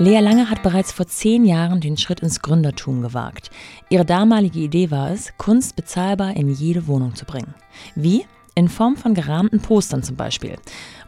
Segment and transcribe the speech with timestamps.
[0.00, 3.50] Lea Lange hat bereits vor zehn Jahren den Schritt ins Gründertum gewagt.
[3.88, 7.52] Ihre damalige Idee war es, Kunst bezahlbar in jede Wohnung zu bringen.
[7.96, 8.24] Wie?
[8.54, 10.56] In Form von gerahmten Postern zum Beispiel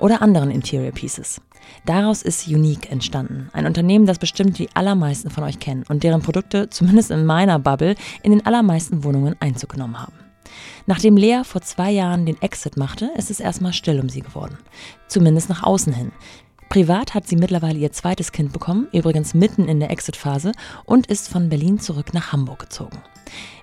[0.00, 1.40] oder anderen Interior Pieces.
[1.86, 6.22] Daraus ist Unique entstanden, ein Unternehmen, das bestimmt die allermeisten von euch kennen und deren
[6.22, 10.14] Produkte, zumindest in meiner Bubble, in den allermeisten Wohnungen Einzug genommen haben.
[10.86, 14.58] Nachdem Lea vor zwei Jahren den Exit machte, ist es erstmal still um sie geworden.
[15.06, 16.10] Zumindest nach außen hin.
[16.70, 20.52] Privat hat sie mittlerweile ihr zweites Kind bekommen, übrigens mitten in der Exit-Phase,
[20.84, 22.96] und ist von Berlin zurück nach Hamburg gezogen.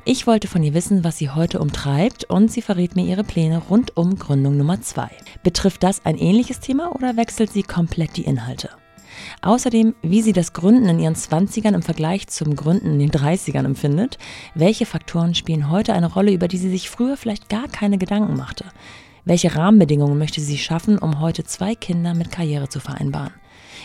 [0.04, 3.60] Ich wollte von ihr wissen, was sie heute umtreibt, und sie verrät mir ihre Pläne
[3.60, 5.08] rund um Gründung Nummer 2.
[5.42, 8.72] Betrifft das ein ähnliches Thema oder wechselt sie komplett die Inhalte?
[9.42, 13.64] Außerdem, wie sie das Gründen in ihren 20ern im Vergleich zum Gründen in den 30ern
[13.64, 14.18] empfindet,
[14.54, 18.36] welche Faktoren spielen heute eine Rolle, über die sie sich früher vielleicht gar keine Gedanken
[18.36, 18.66] machte.
[19.28, 23.34] Welche Rahmenbedingungen möchte sie schaffen, um heute zwei Kinder mit Karriere zu vereinbaren?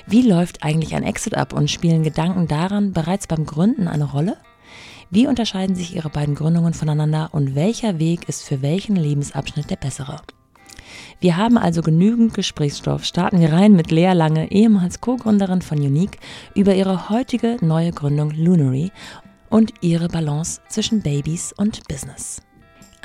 [0.06, 4.36] Wie läuft eigentlich ein Exit ab und spielen Gedanken daran bereits beim Gründen eine Rolle?
[5.10, 9.76] Wie unterscheiden sich ihre beiden Gründungen voneinander und welcher Weg ist für welchen Lebensabschnitt der
[9.76, 10.20] bessere?
[11.18, 13.04] Wir haben also genügend Gesprächsstoff.
[13.04, 16.20] Starten wir rein mit Lea Lange, ehemals Co-Gründerin von Unique,
[16.54, 18.92] über ihre heutige neue Gründung Lunary
[19.50, 22.42] und ihre Balance zwischen Babys und Business.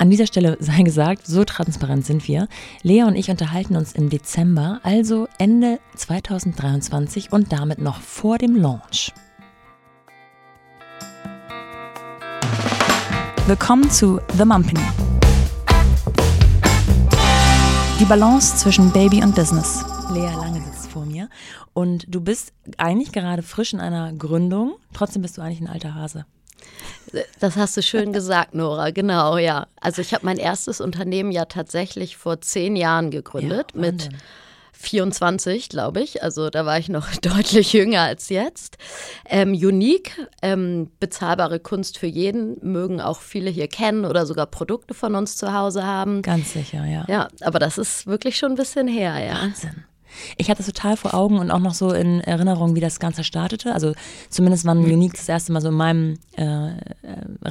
[0.00, 2.46] An dieser Stelle sei gesagt, so transparent sind wir.
[2.82, 8.54] Lea und ich unterhalten uns im Dezember, also Ende 2023 und damit noch vor dem
[8.54, 9.12] Launch.
[13.48, 14.86] Willkommen zu The Mumpany.
[17.98, 19.84] Die Balance zwischen Baby und Business.
[20.14, 21.28] Lea Lange sitzt vor mir
[21.72, 25.96] und du bist eigentlich gerade frisch in einer Gründung, trotzdem bist du eigentlich ein alter
[25.96, 26.24] Hase.
[27.40, 28.90] Das hast du schön gesagt, Nora.
[28.90, 29.66] Genau, ja.
[29.80, 34.08] Also ich habe mein erstes Unternehmen ja tatsächlich vor zehn Jahren gegründet ja, mit
[34.72, 36.22] 24, glaube ich.
[36.22, 38.78] Also da war ich noch deutlich jünger als jetzt.
[39.26, 44.94] Ähm, unique, ähm, bezahlbare Kunst für jeden, mögen auch viele hier kennen oder sogar Produkte
[44.94, 46.22] von uns zu Hause haben.
[46.22, 47.04] Ganz sicher, ja.
[47.08, 49.42] Ja, aber das ist wirklich schon ein bisschen her, ja.
[49.42, 49.84] Wahnsinn.
[50.36, 53.24] Ich hatte es total vor Augen und auch noch so in Erinnerung, wie das Ganze
[53.24, 53.72] startete.
[53.74, 53.94] Also
[54.30, 54.92] zumindest wann mhm.
[54.92, 56.72] Unique das erste Mal so in meinem, äh, äh,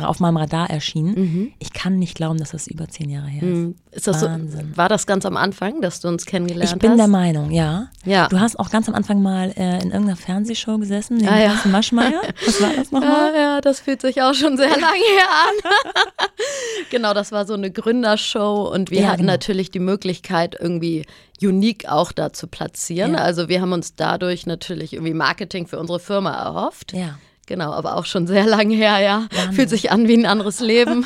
[0.01, 1.07] auf meinem Radar erschien.
[1.07, 1.51] Mhm.
[1.59, 3.56] Ich kann nicht glauben, dass das über zehn Jahre her ist.
[3.56, 3.76] Mhm.
[3.92, 4.72] ist das Wahnsinn.
[4.72, 6.76] So, war das ganz am Anfang, dass du uns kennengelernt hast?
[6.76, 6.98] Ich bin hast?
[6.98, 7.90] der Meinung, ja.
[8.04, 8.28] ja.
[8.30, 11.62] Du hast auch ganz am Anfang mal äh, in irgendeiner Fernsehshow gesessen, neben ah, ja.
[11.66, 12.20] Maschmeyer.
[12.48, 13.32] Was war das nochmal?
[13.32, 15.72] Ja, ja, das fühlt sich auch schon sehr lange her an.
[16.90, 19.34] genau, das war so eine Gründershow und wir ja, hatten genau.
[19.34, 21.06] natürlich die Möglichkeit, irgendwie
[21.40, 23.14] Unique auch da zu platzieren.
[23.14, 23.20] Ja.
[23.20, 26.94] Also wir haben uns dadurch natürlich irgendwie Marketing für unsere Firma erhofft.
[26.94, 27.20] Ja.
[27.47, 29.25] Genau, aber auch schon sehr lange her, ja.
[29.31, 29.53] Wahnsinn.
[29.53, 31.06] Fühlt sich an wie ein anderes Leben.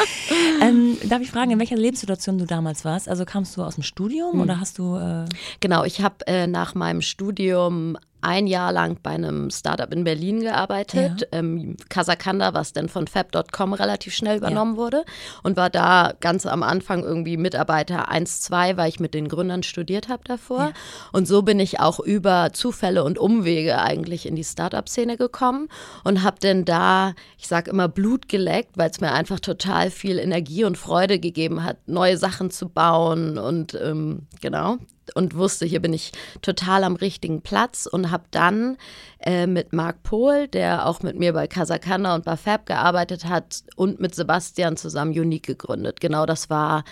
[0.62, 3.06] ähm, darf ich fragen, in welcher Lebenssituation du damals warst?
[3.06, 4.40] Also kamst du aus dem Studium hm.
[4.40, 4.96] oder hast du.
[4.96, 5.26] Äh
[5.60, 10.40] genau, ich habe äh, nach meinem Studium ein Jahr lang bei einem Startup in Berlin
[10.40, 11.38] gearbeitet, ja.
[11.38, 14.78] ähm, Kasakanda, was dann von Fab.com relativ schnell übernommen ja.
[14.78, 15.04] wurde
[15.42, 19.62] und war da ganz am Anfang irgendwie Mitarbeiter 1, 2, weil ich mit den Gründern
[19.62, 20.60] studiert habe davor.
[20.60, 20.72] Ja.
[21.12, 25.68] Und so bin ich auch über Zufälle und Umwege eigentlich in die Startup-Szene gekommen
[26.02, 30.18] und habe dann da, ich sage immer, Blut geleckt, weil es mir einfach total viel
[30.18, 34.78] Energie und Freude gegeben hat, neue Sachen zu bauen und ähm, genau,
[35.14, 38.76] und wusste, hier bin ich total am richtigen Platz und habe dann
[39.20, 43.64] äh, mit Marc Pohl, der auch mit mir bei Casacana und bei Fab gearbeitet hat
[43.76, 46.00] und mit Sebastian zusammen Unique gegründet.
[46.00, 46.84] Genau das war,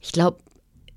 [0.00, 0.38] ich glaube,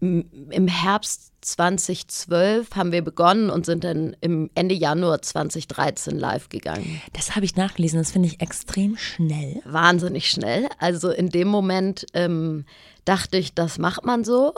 [0.01, 7.01] im Herbst 2012 haben wir begonnen und sind dann im Ende Januar 2013 live gegangen.
[7.13, 9.61] Das habe ich nachgelesen, das finde ich extrem schnell.
[9.65, 10.67] Wahnsinnig schnell.
[10.79, 12.65] Also in dem Moment ähm,
[13.05, 14.53] dachte ich, das macht man so.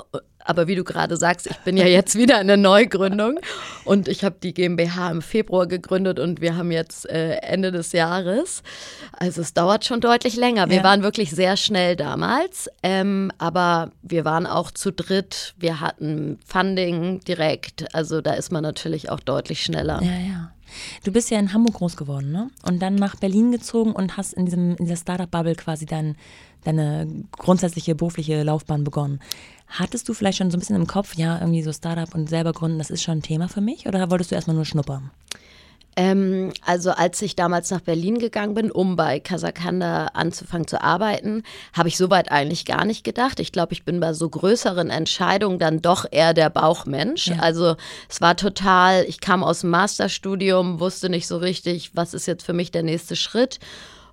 [0.45, 3.39] Aber wie du gerade sagst, ich bin ja jetzt wieder in der Neugründung
[3.85, 7.91] und ich habe die GmbH im Februar gegründet und wir haben jetzt äh, Ende des
[7.91, 8.63] Jahres.
[9.13, 10.69] Also es dauert schon deutlich länger.
[10.69, 10.83] Wir ja.
[10.83, 15.53] waren wirklich sehr schnell damals, ähm, aber wir waren auch zu dritt.
[15.57, 17.93] Wir hatten Funding direkt.
[17.93, 20.01] Also da ist man natürlich auch deutlich schneller.
[20.01, 20.51] Ja, ja.
[21.03, 22.49] Du bist ja in Hamburg groß geworden, ne?
[22.63, 26.15] Und dann nach Berlin gezogen und hast in, diesem, in dieser Startup-Bubble quasi dein,
[26.63, 29.19] deine grundsätzliche berufliche Laufbahn begonnen.
[29.67, 32.53] Hattest du vielleicht schon so ein bisschen im Kopf, ja, irgendwie so Startup und selber
[32.53, 33.87] gründen, das ist schon ein Thema für mich?
[33.87, 35.11] Oder wolltest du erstmal nur schnuppern?
[35.95, 41.43] Ähm, also als ich damals nach Berlin gegangen bin, um bei Kasakanda anzufangen zu arbeiten,
[41.73, 43.39] habe ich soweit eigentlich gar nicht gedacht.
[43.39, 47.27] Ich glaube, ich bin bei so größeren Entscheidungen dann doch eher der Bauchmensch.
[47.27, 47.39] Ja.
[47.39, 47.75] Also
[48.09, 52.43] es war total, ich kam aus dem Masterstudium, wusste nicht so richtig, was ist jetzt
[52.43, 53.59] für mich der nächste Schritt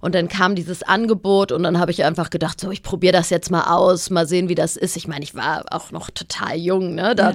[0.00, 3.30] Und dann kam dieses Angebot und dann habe ich einfach gedacht, so, ich probiere das
[3.30, 4.96] jetzt mal aus, mal sehen, wie das ist.
[4.96, 7.14] Ich meine, ich war auch noch total jung, ne?
[7.14, 7.34] Da,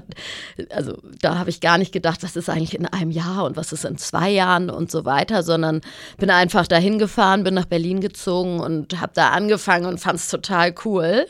[0.72, 3.72] also da habe ich gar nicht gedacht, was ist eigentlich in einem Jahr und was
[3.72, 5.82] ist in zwei Jahren und so weiter, sondern
[6.18, 10.28] bin einfach dahin gefahren, bin nach Berlin gezogen und habe da angefangen und fand es
[10.28, 11.28] total cool.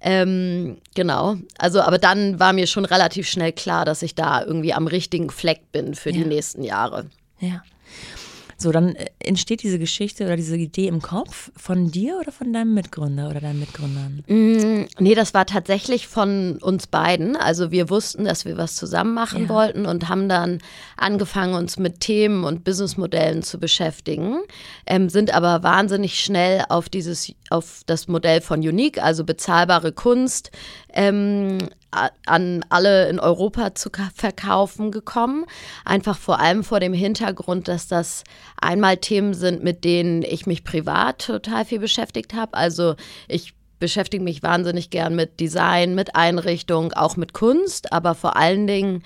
[0.00, 1.36] Ähm, genau.
[1.58, 5.30] Also, aber dann war mir schon relativ schnell klar, dass ich da irgendwie am richtigen
[5.30, 6.16] Fleck bin für ja.
[6.16, 7.06] die nächsten Jahre.
[7.38, 7.62] Ja.
[8.60, 12.52] So, dann äh, entsteht diese Geschichte oder diese Idee im Kopf von dir oder von
[12.52, 14.22] deinem Mitgründer oder deinen Mitgründern?
[14.26, 17.36] Mm, nee, das war tatsächlich von uns beiden.
[17.36, 19.48] Also wir wussten, dass wir was zusammen machen ja.
[19.48, 20.58] wollten und haben dann
[20.98, 24.40] angefangen, uns mit Themen und Businessmodellen zu beschäftigen,
[24.86, 30.50] ähm, sind aber wahnsinnig schnell auf dieses, auf das Modell von Unique, also bezahlbare Kunst,
[30.92, 31.58] ähm,
[32.26, 35.44] an alle in Europa zu verkaufen gekommen.
[35.84, 38.22] Einfach vor allem vor dem Hintergrund, dass das
[38.60, 42.54] einmal Themen sind, mit denen ich mich privat total viel beschäftigt habe.
[42.54, 42.94] Also
[43.26, 48.66] ich beschäftige mich wahnsinnig gern mit Design, mit Einrichtung, auch mit Kunst, aber vor allen
[48.66, 49.02] Dingen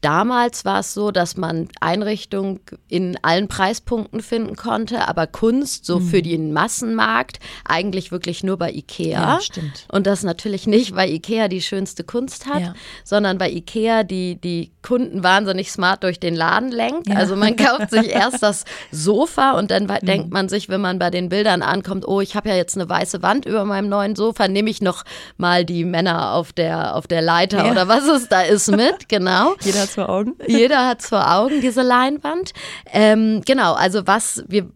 [0.00, 6.00] Damals war es so, dass man Einrichtungen in allen Preispunkten finden konnte, aber Kunst so
[6.00, 6.08] mhm.
[6.08, 9.20] für den Massenmarkt eigentlich wirklich nur bei Ikea.
[9.20, 9.86] Ja, stimmt.
[9.92, 12.74] Und das natürlich nicht, weil Ikea die schönste Kunst hat, ja.
[13.04, 17.08] sondern weil Ikea die, die Kunden wahnsinnig smart durch den Laden lenkt.
[17.08, 17.16] Ja.
[17.16, 20.06] Also man kauft sich erst das Sofa und dann mhm.
[20.06, 22.88] denkt man sich, wenn man bei den Bildern ankommt, oh, ich habe ja jetzt eine
[22.88, 25.04] weiße Wand über meinem neuen Sofa, nehme ich noch
[25.36, 29.54] mal die Männer auf der, auf der Leiter oder was es da ist mit, genau.
[29.60, 30.36] Jeder hat's vor Augen.
[30.46, 32.52] Jeder hat vor Augen, diese Leinwand.
[32.92, 34.68] Ähm, genau, also was wir,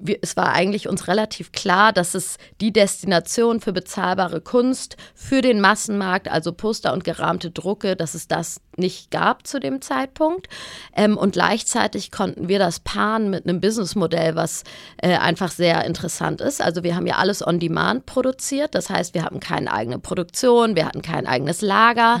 [0.00, 5.42] wir, es war eigentlich uns relativ klar, dass es die Destination für bezahlbare Kunst für
[5.42, 10.48] den Massenmarkt, also Poster und gerahmte Drucke, dass es das nicht gab zu dem Zeitpunkt.
[10.96, 14.64] Ähm, und gleichzeitig konnten wir das paaren mit einem Businessmodell, was
[14.98, 16.62] äh, einfach sehr interessant ist.
[16.62, 18.74] Also wir haben ja alles on demand produziert.
[18.74, 22.20] Das heißt, wir hatten keine eigene Produktion, wir hatten kein eigenes Lager.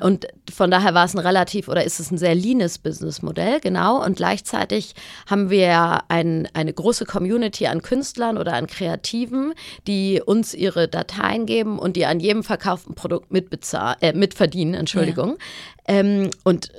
[0.00, 4.04] und von daher war es ein relativ oder ist es ein sehr leanes Businessmodell, genau.
[4.04, 4.94] Und gleichzeitig
[5.28, 9.54] haben wir ein, eine große Community an Künstlern oder an Kreativen,
[9.86, 15.36] die uns ihre Dateien geben und die an jedem verkauften Produkt äh, mitverdienen, Entschuldigung.
[15.88, 15.94] Ja.
[15.96, 16.70] Ähm, und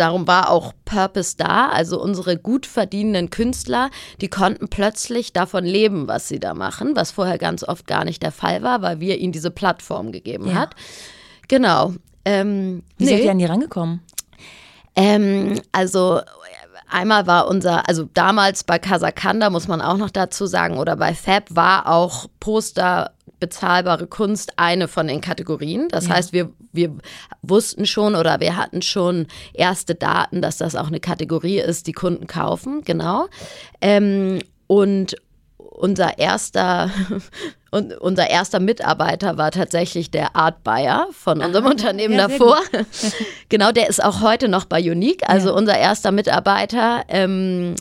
[0.00, 1.68] darum war auch Purpose da.
[1.68, 3.90] Also unsere gut verdienenden Künstler,
[4.20, 8.22] die konnten plötzlich davon leben, was sie da machen, was vorher ganz oft gar nicht
[8.22, 10.54] der Fall war, weil wir ihnen diese Plattform gegeben ja.
[10.54, 10.74] hat.
[11.48, 11.94] Genau.
[12.30, 13.10] Ähm, Wie nee.
[13.10, 14.00] seid ihr an die rangekommen?
[14.94, 16.20] Ähm, also
[16.88, 21.14] einmal war unser, also damals bei Casacanda muss man auch noch dazu sagen, oder bei
[21.14, 25.88] Fab war auch Poster bezahlbare Kunst eine von den Kategorien.
[25.88, 26.14] Das ja.
[26.14, 26.94] heißt, wir, wir
[27.42, 31.92] wussten schon oder wir hatten schon erste Daten, dass das auch eine Kategorie ist, die
[31.92, 33.26] Kunden kaufen, genau.
[33.80, 35.16] Ähm, und
[35.56, 36.90] unser erster
[37.70, 42.58] und unser erster Mitarbeiter war tatsächlich der Art Bayer von unserem ah, Unternehmen ja, davor.
[43.48, 45.28] genau, der ist auch heute noch bei Unique.
[45.28, 45.54] Also ja.
[45.54, 47.76] unser erster Mitarbeiter ähm,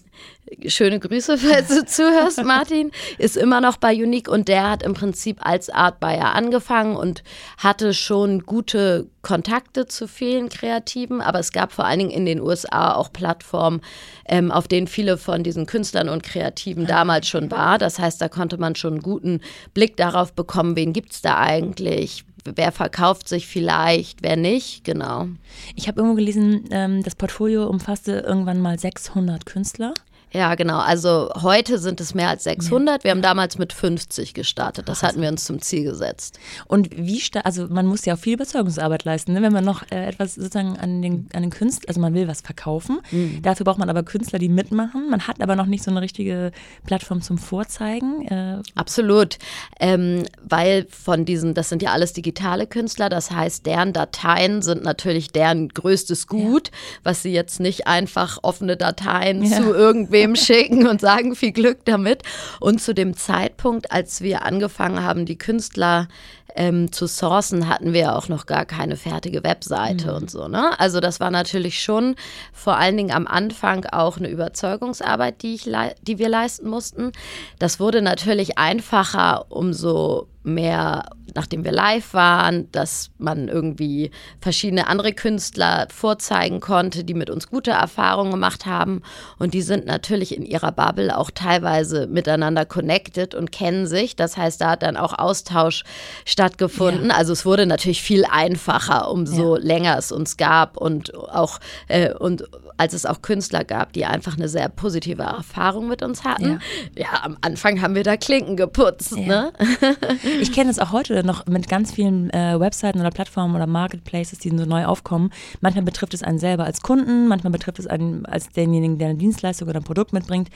[0.67, 4.93] Schöne Grüße, falls du zuhörst, Martin, ist immer noch bei Unique und der hat im
[4.93, 7.23] Prinzip als Art Buyer angefangen und
[7.57, 12.41] hatte schon gute Kontakte zu vielen Kreativen, aber es gab vor allen Dingen in den
[12.41, 13.81] USA auch Plattformen,
[14.27, 17.77] ähm, auf denen viele von diesen Künstlern und Kreativen damals schon war.
[17.77, 19.41] Das heißt, da konnte man schon einen guten
[19.73, 25.27] Blick darauf bekommen, wen gibt es da eigentlich, wer verkauft sich vielleicht, wer nicht, genau.
[25.75, 29.93] Ich habe irgendwo gelesen, ähm, das Portfolio umfasste irgendwann mal 600 Künstler.
[30.31, 30.77] Ja, genau.
[30.77, 33.03] Also heute sind es mehr als 600.
[33.03, 34.87] Wir haben damals mit 50 gestartet.
[34.87, 36.39] Das hatten wir uns zum Ziel gesetzt.
[36.67, 39.41] Und wie also man muss ja auch viel Überzeugungsarbeit leisten, ne?
[39.41, 42.41] wenn man noch äh, etwas sozusagen an den, an den Künstler, also man will was
[42.41, 42.99] verkaufen.
[43.11, 43.41] Mhm.
[43.41, 45.09] Dafür braucht man aber Künstler, die mitmachen.
[45.09, 46.51] Man hat aber noch nicht so eine richtige
[46.85, 48.27] Plattform zum Vorzeigen.
[48.27, 48.61] Äh.
[48.75, 49.37] Absolut.
[49.79, 53.09] Ähm, weil von diesen, das sind ja alles digitale Künstler.
[53.09, 56.73] Das heißt, deren Dateien sind natürlich deren größtes Gut, ja.
[57.03, 59.57] was sie jetzt nicht einfach offene Dateien ja.
[59.57, 62.23] zu irgendwie wem schicken und sagen viel Glück damit.
[62.59, 66.07] Und zu dem Zeitpunkt, als wir angefangen haben, die Künstler
[66.55, 70.15] ähm, zu sourcen, hatten wir auch noch gar keine fertige Webseite mhm.
[70.15, 70.47] und so.
[70.47, 70.77] Ne?
[70.79, 72.15] Also das war natürlich schon
[72.53, 75.71] vor allen Dingen am Anfang auch eine Überzeugungsarbeit, die, ich
[76.01, 77.11] die wir leisten mussten.
[77.59, 81.05] Das wurde natürlich einfacher, umso mehr,
[81.35, 87.47] nachdem wir live waren, dass man irgendwie verschiedene andere Künstler vorzeigen konnte, die mit uns
[87.47, 89.01] gute Erfahrungen gemacht haben.
[89.37, 94.15] Und die sind natürlich in ihrer Bubble auch teilweise miteinander connected und kennen sich.
[94.15, 95.83] Das heißt, da hat dann auch Austausch
[96.25, 97.09] stattgefunden.
[97.09, 97.15] Ja.
[97.15, 99.63] Also es wurde natürlich viel einfacher, umso ja.
[99.63, 102.43] länger es uns gab und auch äh, und
[102.79, 106.61] als es auch Künstler gab, die einfach eine sehr positive Erfahrung mit uns hatten.
[106.95, 109.17] Ja, ja am Anfang haben wir da Klinken geputzt.
[109.17, 109.25] Ja.
[109.25, 109.53] Ne?
[110.41, 114.39] ich kenne es auch heute noch mit ganz vielen äh, Webseiten oder Plattformen oder Marketplaces,
[114.39, 115.29] die so neu aufkommen.
[115.59, 119.17] Manchmal betrifft es einen selber als Kunden, manchmal betrifft es einen als denjenigen, der eine
[119.17, 120.49] Dienstleistung oder ein Produkt mitbringt.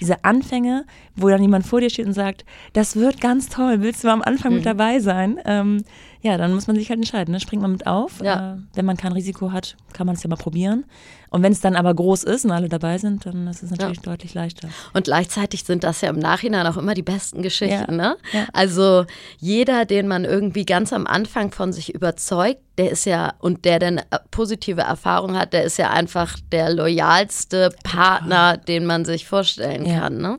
[0.00, 0.84] Diese Anfänge,
[1.16, 2.44] wo dann jemand vor dir steht und sagt,
[2.74, 4.56] das wird ganz toll, willst du am Anfang mhm.
[4.56, 5.40] mit dabei sein?
[5.46, 5.82] Ähm,
[6.22, 7.32] ja, dann muss man sich halt entscheiden.
[7.32, 7.40] Ne?
[7.40, 8.20] Springt man mit auf.
[8.22, 8.54] Ja.
[8.54, 10.84] Äh, wenn man kein Risiko hat, kann man es ja mal probieren.
[11.30, 13.98] Und wenn es dann aber groß ist und alle dabei sind, dann ist es natürlich
[13.98, 14.02] ja.
[14.02, 14.68] deutlich leichter.
[14.92, 17.96] Und gleichzeitig sind das ja im Nachhinein auch immer die besten Geschichten.
[17.96, 18.16] Ne?
[18.52, 19.06] Also
[19.38, 23.78] jeder, den man irgendwie ganz am Anfang von sich überzeugt, der ist ja, und der
[23.78, 24.00] dann
[24.30, 30.18] positive Erfahrung hat, der ist ja einfach der loyalste Partner, den man sich vorstellen kann.
[30.18, 30.38] Ne?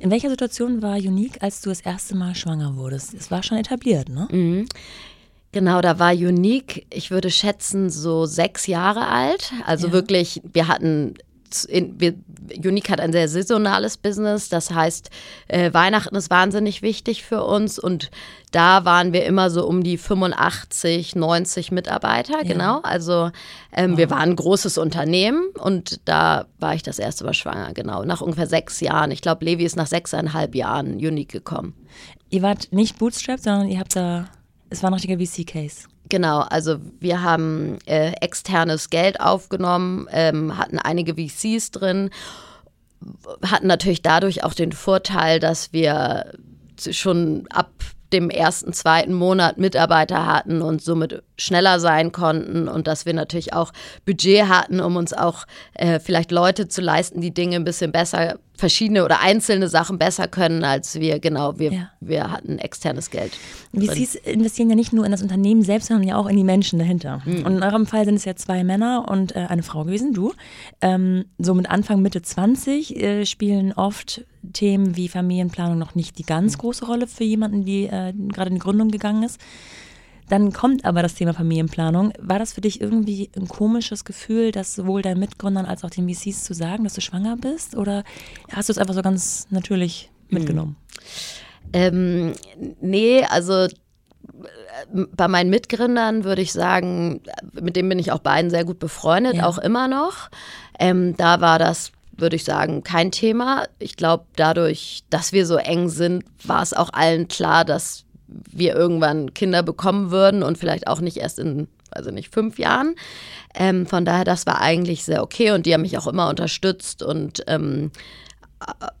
[0.00, 3.14] In welcher Situation war Unique, als du das erste Mal schwanger wurdest?
[3.14, 4.28] Es war schon etabliert, ne?
[4.30, 4.68] Mhm.
[5.52, 9.52] Genau, da war Unique, ich würde schätzen, so sechs Jahre alt.
[9.64, 9.92] Also ja.
[9.94, 11.14] wirklich, wir hatten
[11.68, 12.14] in, wir,
[12.56, 15.10] Unique hat ein sehr saisonales Business, das heißt,
[15.48, 18.10] äh, Weihnachten ist wahnsinnig wichtig für uns und
[18.50, 22.42] da waren wir immer so um die 85, 90 Mitarbeiter, ja.
[22.42, 22.80] genau.
[22.82, 23.30] Also
[23.72, 23.98] ähm, wow.
[23.98, 28.20] wir waren ein großes Unternehmen und da war ich das erste Mal schwanger, genau, nach
[28.20, 29.10] ungefähr sechs Jahren.
[29.10, 31.74] Ich glaube, Levi ist nach sechseinhalb Jahren Unique gekommen.
[32.30, 34.28] Ihr wart nicht Bootstrapped, sondern ihr habt da,
[34.70, 35.88] es war noch die VC-Case.
[36.08, 42.10] Genau, also wir haben äh, externes Geld aufgenommen, ähm, hatten einige VCs drin,
[43.42, 46.32] hatten natürlich dadurch auch den Vorteil, dass wir
[46.78, 47.70] schon ab
[48.12, 53.52] dem ersten, zweiten Monat Mitarbeiter hatten und somit schneller sein konnten und dass wir natürlich
[53.52, 53.72] auch
[54.06, 58.38] Budget hatten, um uns auch äh, vielleicht Leute zu leisten, die Dinge ein bisschen besser,
[58.58, 61.20] verschiedene oder einzelne Sachen besser können als wir.
[61.20, 61.90] Genau, wir, ja.
[62.00, 63.32] wir hatten externes Geld.
[63.72, 66.80] VCs investieren ja nicht nur in das Unternehmen selbst, sondern ja auch in die Menschen
[66.80, 67.22] dahinter.
[67.24, 67.46] Mhm.
[67.46, 70.34] Und in eurem Fall sind es ja zwei Männer und äh, eine Frau gewesen, du.
[70.80, 76.24] Ähm, so mit Anfang, Mitte 20 äh, spielen oft Themen wie Familienplanung noch nicht die
[76.24, 76.60] ganz mhm.
[76.60, 79.40] große Rolle für jemanden, die äh, gerade in die Gründung gegangen ist.
[80.28, 82.12] Dann kommt aber das Thema Familienplanung.
[82.18, 86.08] War das für dich irgendwie ein komisches Gefühl, das sowohl deinen Mitgründern als auch den
[86.08, 87.76] VCs zu sagen, dass du schwanger bist?
[87.76, 88.04] Oder
[88.52, 90.38] hast du es einfach so ganz natürlich mhm.
[90.38, 90.76] mitgenommen?
[91.72, 92.32] Ähm,
[92.80, 93.68] nee, also äh,
[94.92, 97.20] bei meinen Mitgründern würde ich sagen,
[97.52, 99.46] mit denen bin ich auch beiden sehr gut befreundet, ja.
[99.46, 100.30] auch immer noch.
[100.78, 103.66] Ähm, da war das würde ich sagen, kein Thema.
[103.78, 108.74] Ich glaube, dadurch, dass wir so eng sind, war es auch allen klar, dass wir
[108.74, 112.94] irgendwann Kinder bekommen würden und vielleicht auch nicht erst in, also nicht fünf Jahren.
[113.54, 117.02] Ähm, von daher, das war eigentlich sehr okay und die haben mich auch immer unterstützt
[117.02, 117.90] und ähm,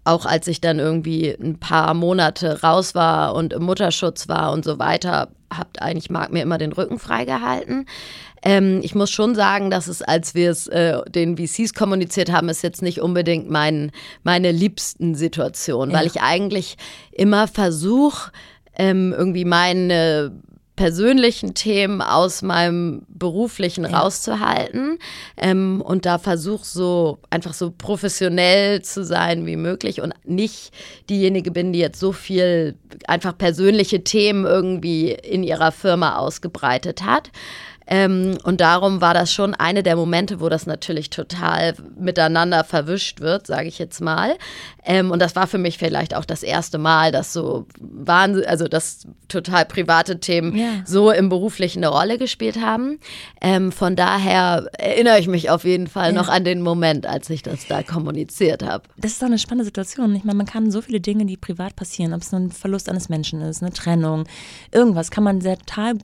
[0.04, 4.64] auch als ich dann irgendwie ein paar Monate raus war und im Mutterschutz war und
[4.64, 7.86] so weiter, habt eigentlich Marc mir immer den Rücken freigehalten.
[8.42, 12.48] Ähm, ich muss schon sagen, dass es, als wir es äh, den VCs kommuniziert haben,
[12.48, 13.90] ist jetzt nicht unbedingt mein,
[14.22, 15.98] meine liebsten Situation, ja.
[15.98, 16.76] weil ich eigentlich
[17.10, 18.30] immer versuche,
[18.78, 20.32] ähm, irgendwie meine
[20.78, 23.98] persönlichen Themen aus meinem beruflichen ja.
[23.98, 25.00] rauszuhalten
[25.36, 30.70] ähm, und da versuche so einfach so professionell zu sein wie möglich und nicht
[31.10, 32.76] diejenige bin, die jetzt so viel
[33.08, 37.32] einfach persönliche Themen irgendwie in ihrer Firma ausgebreitet hat.
[37.90, 43.20] Ähm, und darum war das schon eine der Momente, wo das natürlich total miteinander verwischt
[43.20, 44.36] wird, sage ich jetzt mal.
[44.84, 48.68] Ähm, und das war für mich vielleicht auch das erste Mal, dass so Wahnsinn, also
[48.68, 50.68] dass total private Themen ja.
[50.84, 52.98] so im Beruflichen eine Rolle gespielt haben.
[53.40, 56.20] Ähm, von daher erinnere ich mich auf jeden Fall ja.
[56.20, 58.84] noch an den Moment, als ich das da kommuniziert habe.
[58.98, 60.14] Das ist doch eine spannende Situation.
[60.14, 62.90] Ich meine, man kann so viele Dinge, die privat passieren, ob es nur ein Verlust
[62.90, 64.24] eines Menschen ist, eine Trennung,
[64.72, 65.94] irgendwas, kann man sehr total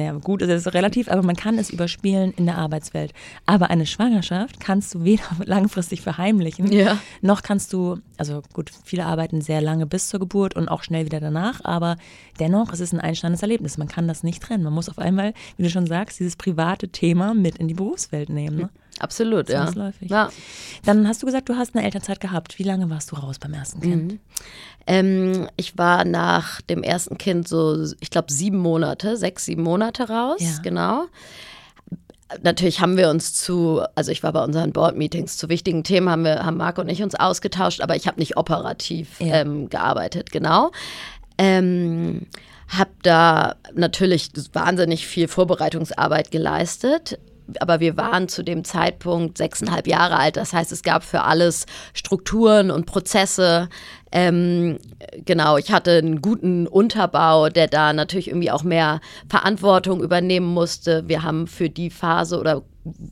[0.00, 3.12] ja, gut ist es relativ, aber man kann es überspielen in der Arbeitswelt.
[3.44, 6.98] Aber eine Schwangerschaft kannst du weder langfristig verheimlichen, ja.
[7.20, 11.04] noch kannst du, also gut, viele arbeiten sehr lange bis zur Geburt und auch schnell
[11.04, 11.96] wieder danach, aber
[12.40, 13.78] dennoch es ist es ein einschneidendes Erlebnis.
[13.78, 14.64] Man kann das nicht trennen.
[14.64, 18.30] Man muss auf einmal, wie du schon sagst, dieses private Thema mit in die Berufswelt
[18.30, 18.56] nehmen.
[18.56, 18.70] Ne?
[18.98, 19.70] Absolut, ja.
[20.00, 20.30] ja.
[20.84, 22.58] Dann hast du gesagt, du hast eine Elternzeit gehabt.
[22.58, 24.12] Wie lange warst du raus beim ersten Kind?
[24.12, 24.20] Mhm.
[24.86, 30.08] Ähm, ich war nach dem ersten Kind so, ich glaube, sieben Monate, sechs, sieben Monate
[30.08, 30.58] raus, ja.
[30.62, 31.06] genau.
[32.42, 36.24] Natürlich haben wir uns zu, also ich war bei unseren Board-Meetings, zu wichtigen Themen haben
[36.24, 39.40] wir, haben Marco und ich uns ausgetauscht, aber ich habe nicht operativ ja.
[39.40, 40.72] ähm, gearbeitet, genau.
[41.38, 42.26] Ähm,
[42.68, 47.18] habe da natürlich wahnsinnig viel Vorbereitungsarbeit geleistet
[47.60, 50.36] aber wir waren zu dem Zeitpunkt sechseinhalb Jahre alt.
[50.36, 53.68] Das heißt, es gab für alles Strukturen und Prozesse.
[54.12, 54.78] Ähm,
[55.24, 61.04] genau, ich hatte einen guten Unterbau, der da natürlich irgendwie auch mehr Verantwortung übernehmen musste.
[61.06, 62.62] Wir haben für die Phase oder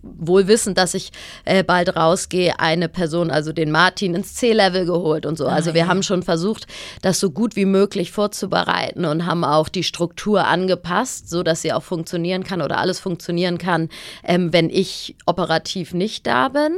[0.03, 1.11] wohl wissend, dass ich
[1.45, 5.47] äh, bald rausgehe, eine Person, also den Martin, ins C-Level geholt und so.
[5.47, 6.67] Also ah, wir haben schon versucht,
[7.03, 11.73] das so gut wie möglich vorzubereiten und haben auch die Struktur angepasst, so dass sie
[11.73, 13.89] auch funktionieren kann oder alles funktionieren kann,
[14.23, 16.77] ähm, wenn ich operativ nicht da bin.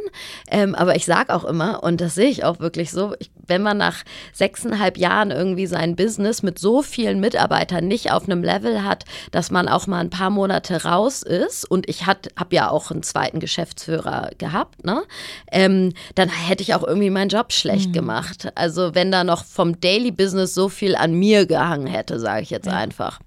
[0.50, 3.62] Ähm, aber ich sage auch immer, und das sehe ich auch wirklich so, ich, wenn
[3.62, 8.82] man nach sechseinhalb Jahren irgendwie sein Business mit so vielen Mitarbeitern nicht auf einem Level
[8.82, 12.85] hat, dass man auch mal ein paar Monate raus ist und ich habe ja auch
[12.90, 15.02] einen zweiten Geschäftsführer gehabt, ne?
[15.50, 17.94] Ähm, dann hätte ich auch irgendwie meinen Job schlecht mhm.
[17.94, 18.48] gemacht.
[18.54, 22.50] Also wenn da noch vom Daily Business so viel an mir gehangen hätte, sage ich
[22.50, 22.72] jetzt ja.
[22.72, 23.20] einfach.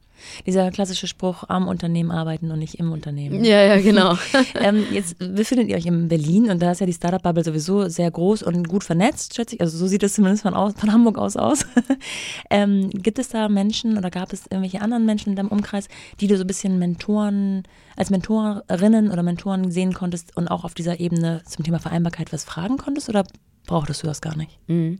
[0.45, 3.43] Dieser klassische Spruch, am Unternehmen arbeiten und nicht im Unternehmen.
[3.43, 4.17] Ja, ja, genau.
[4.59, 8.09] ähm, jetzt befindet ihr euch in Berlin und da ist ja die Startup-Bubble sowieso sehr
[8.11, 9.61] groß und gut vernetzt, schätze ich.
[9.61, 11.65] Also so sieht es zumindest von, aus, von Hamburg aus aus.
[12.49, 15.87] ähm, gibt es da Menschen oder gab es irgendwelche anderen Menschen in deinem Umkreis,
[16.19, 17.63] die du so ein bisschen Mentoren,
[17.95, 22.43] als Mentorinnen oder Mentoren sehen konntest und auch auf dieser Ebene zum Thema Vereinbarkeit was
[22.43, 23.09] fragen konntest?
[23.09, 23.23] Oder
[23.65, 24.57] brauchtest du das gar nicht?
[24.67, 24.99] Mhm.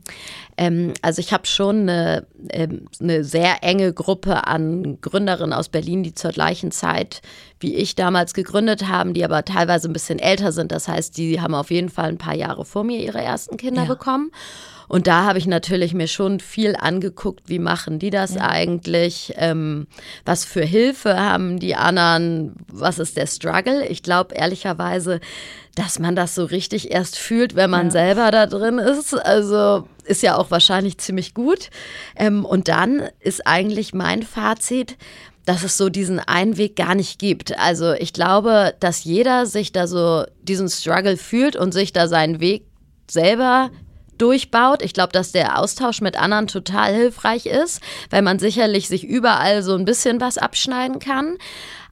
[0.56, 6.02] Ähm, also ich habe schon eine, ähm, eine sehr enge Gruppe an Gründerinnen aus Berlin,
[6.02, 7.22] die zur gleichen Zeit
[7.60, 10.72] wie ich damals gegründet haben, die aber teilweise ein bisschen älter sind.
[10.72, 13.82] Das heißt, die haben auf jeden Fall ein paar Jahre vor mir ihre ersten Kinder
[13.82, 13.88] ja.
[13.88, 14.32] bekommen.
[14.90, 18.48] Und da habe ich natürlich mir schon viel angeguckt, wie machen die das ja.
[18.48, 19.86] eigentlich, ähm,
[20.24, 23.86] was für Hilfe haben die anderen, was ist der Struggle.
[23.86, 25.20] Ich glaube ehrlicherweise,
[25.76, 27.90] dass man das so richtig erst fühlt, wenn man ja.
[27.92, 29.14] selber da drin ist.
[29.14, 31.70] Also ist ja auch wahrscheinlich ziemlich gut.
[32.16, 34.96] Ähm, und dann ist eigentlich mein Fazit,
[35.46, 37.58] dass es so diesen einen Weg gar nicht gibt.
[37.58, 42.40] Also ich glaube, dass jeder sich da so diesen Struggle fühlt und sich da seinen
[42.40, 42.64] Weg
[43.10, 43.70] selber
[44.20, 44.82] durchbaut.
[44.82, 47.80] Ich glaube, dass der Austausch mit anderen total hilfreich ist,
[48.10, 51.38] weil man sicherlich sich überall so ein bisschen was abschneiden kann.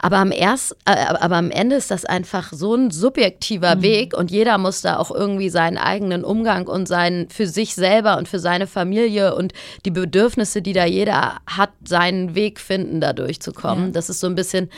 [0.01, 3.83] Aber am, erst, äh, aber am Ende ist das einfach so ein subjektiver mhm.
[3.83, 8.17] Weg und jeder muss da auch irgendwie seinen eigenen Umgang und seinen für sich selber
[8.17, 9.53] und für seine Familie und
[9.85, 13.87] die Bedürfnisse, die da jeder hat, seinen Weg finden, da durchzukommen.
[13.87, 13.91] Ja.
[13.93, 14.71] Das ist so ein bisschen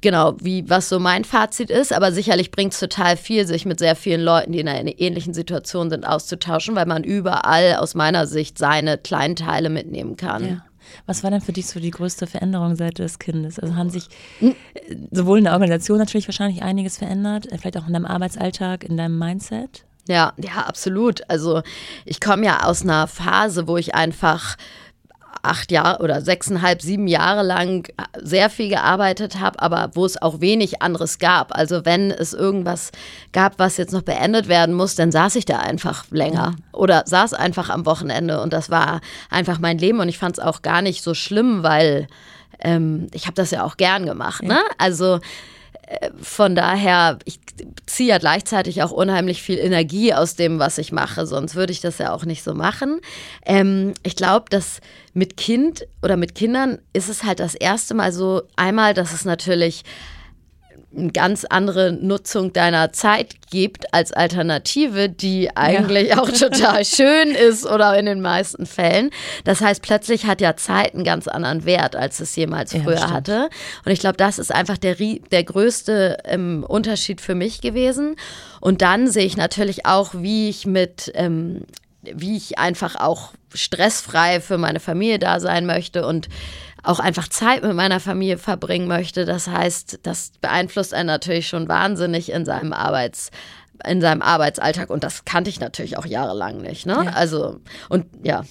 [0.00, 3.78] genau, wie was so mein Fazit ist, aber sicherlich bringt es total viel, sich mit
[3.78, 8.26] sehr vielen Leuten, die in einer ähnlichen Situation sind, auszutauschen, weil man überall aus meiner
[8.26, 10.46] Sicht seine kleinen Teile mitnehmen kann.
[10.46, 10.65] Ja.
[11.06, 13.58] Was war denn für dich so die größte Veränderung seit des Kindes?
[13.58, 14.54] Also haben sich hm.
[15.10, 18.96] sowohl in der Organisation natürlich wahrscheinlich einiges verändert, äh, vielleicht auch in deinem Arbeitsalltag, in
[18.96, 19.84] deinem Mindset?
[20.08, 21.28] Ja, ja, absolut.
[21.28, 21.62] Also
[22.04, 24.56] ich komme ja aus einer Phase, wo ich einfach
[25.46, 27.88] acht Jahre oder sechseinhalb, sieben Jahre lang
[28.20, 31.56] sehr viel gearbeitet habe, aber wo es auch wenig anderes gab.
[31.56, 32.92] Also wenn es irgendwas
[33.32, 37.34] gab, was jetzt noch beendet werden muss, dann saß ich da einfach länger oder saß
[37.34, 40.82] einfach am Wochenende und das war einfach mein Leben und ich fand es auch gar
[40.82, 42.06] nicht so schlimm, weil
[42.60, 44.42] ähm, ich habe das ja auch gern gemacht.
[44.42, 44.58] Ne?
[44.78, 45.20] Also
[46.20, 47.38] von daher, ich
[47.86, 51.80] ziehe ja gleichzeitig auch unheimlich viel Energie aus dem, was ich mache, sonst würde ich
[51.80, 53.00] das ja auch nicht so machen.
[53.44, 54.80] Ähm, ich glaube, dass
[55.14, 59.24] mit Kind oder mit Kindern ist es halt das erste Mal so, einmal, dass es
[59.24, 59.84] natürlich
[60.96, 66.18] eine ganz andere Nutzung deiner Zeit gibt als Alternative, die eigentlich ja.
[66.18, 69.10] auch total schön ist oder in den meisten Fällen.
[69.44, 73.10] Das heißt, plötzlich hat ja Zeit einen ganz anderen Wert, als es jemals früher ja,
[73.10, 73.48] hatte.
[73.84, 78.16] Und ich glaube, das ist einfach der, der größte ähm, Unterschied für mich gewesen.
[78.60, 81.62] Und dann sehe ich natürlich auch, wie ich mit ähm,
[82.14, 86.28] wie ich einfach auch stressfrei für meine Familie da sein möchte und
[86.86, 89.24] auch einfach Zeit mit meiner Familie verbringen möchte.
[89.24, 93.30] Das heißt, das beeinflusst einen natürlich schon wahnsinnig in seinem Arbeits
[93.86, 96.86] in seinem Arbeitsalltag und das kannte ich natürlich auch jahrelang nicht.
[96.86, 97.02] Ne?
[97.04, 97.12] Ja.
[97.12, 98.44] Also und ja.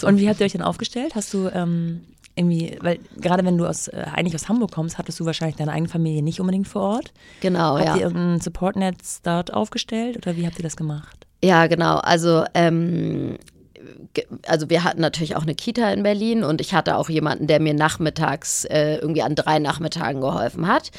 [0.00, 0.06] so.
[0.08, 1.14] Und wie habt ihr euch denn aufgestellt?
[1.14, 2.00] Hast du ähm,
[2.34, 5.72] irgendwie, weil gerade wenn du aus, äh, eigentlich aus Hamburg kommst, hattest du wahrscheinlich deine
[5.72, 7.12] eigene Familie nicht unbedingt vor Ort.
[7.40, 7.90] Genau, habt ja.
[7.90, 11.26] Habt ihr irgendein Supportnetz dort aufgestellt oder wie habt ihr das gemacht?
[11.42, 11.98] Ja, genau.
[11.98, 13.38] Also ähm,
[14.46, 17.60] also wir hatten natürlich auch eine Kita in Berlin und ich hatte auch jemanden, der
[17.60, 20.90] mir nachmittags äh, irgendwie an drei Nachmittagen geholfen hat.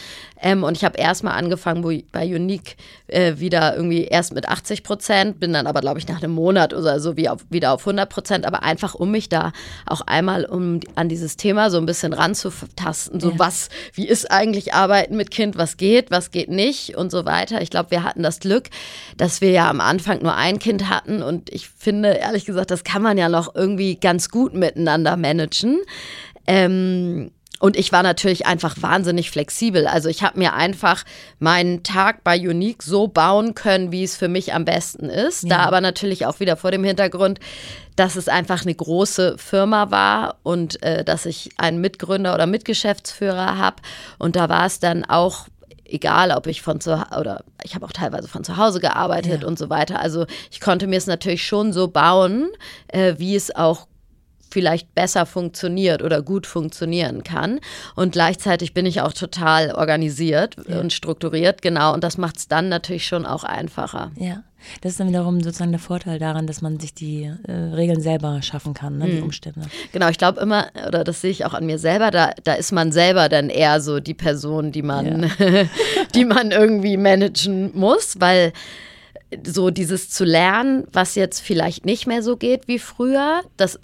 [0.41, 4.83] Ähm, und ich habe erstmal angefangen wo, bei Unique äh, wieder irgendwie erst mit 80
[4.83, 7.81] Prozent, bin dann aber, glaube ich, nach einem Monat oder so wie auf, wieder auf
[7.81, 9.51] 100 Prozent, aber einfach um mich da
[9.85, 13.19] auch einmal um an dieses Thema so ein bisschen ranzutasten.
[13.19, 13.39] So ja.
[13.39, 17.61] was, wie ist eigentlich Arbeiten mit Kind, was geht, was geht nicht und so weiter.
[17.61, 18.69] Ich glaube, wir hatten das Glück,
[19.17, 22.83] dass wir ja am Anfang nur ein Kind hatten und ich finde, ehrlich gesagt, das
[22.83, 25.79] kann man ja noch irgendwie ganz gut miteinander managen.
[26.47, 29.85] Ähm, und ich war natürlich einfach wahnsinnig flexibel.
[29.85, 31.03] Also ich habe mir einfach
[31.39, 35.43] meinen Tag bei Unique so bauen können, wie es für mich am besten ist.
[35.43, 35.49] Ja.
[35.49, 37.39] Da aber natürlich auch wieder vor dem Hintergrund,
[37.97, 43.57] dass es einfach eine große Firma war und äh, dass ich einen Mitgründer oder Mitgeschäftsführer
[43.57, 43.77] habe.
[44.17, 45.47] Und da war es dann auch
[45.91, 49.47] egal ob ich von zu oder ich habe auch teilweise von zu Hause gearbeitet Ja.
[49.47, 49.99] und so weiter.
[49.99, 52.49] Also ich konnte mir es natürlich schon so bauen,
[52.89, 53.87] äh, wie es auch
[54.51, 57.59] vielleicht besser funktioniert oder gut funktionieren kann.
[57.95, 61.93] Und gleichzeitig bin ich auch total organisiert und strukturiert, genau.
[61.93, 64.11] Und das macht es dann natürlich schon auch einfacher.
[64.15, 64.43] Ja,
[64.81, 68.41] das ist dann wiederum sozusagen der Vorteil daran, dass man sich die äh, Regeln selber
[68.41, 69.61] schaffen kann, ne, die Umstände.
[69.91, 72.71] Genau, ich glaube immer, oder das sehe ich auch an mir selber, da, da ist
[72.71, 75.31] man selber dann eher so die Person, die man,
[76.15, 78.53] die man irgendwie managen muss, weil
[79.45, 83.79] so dieses zu lernen, was jetzt vielleicht nicht mehr so geht wie früher, das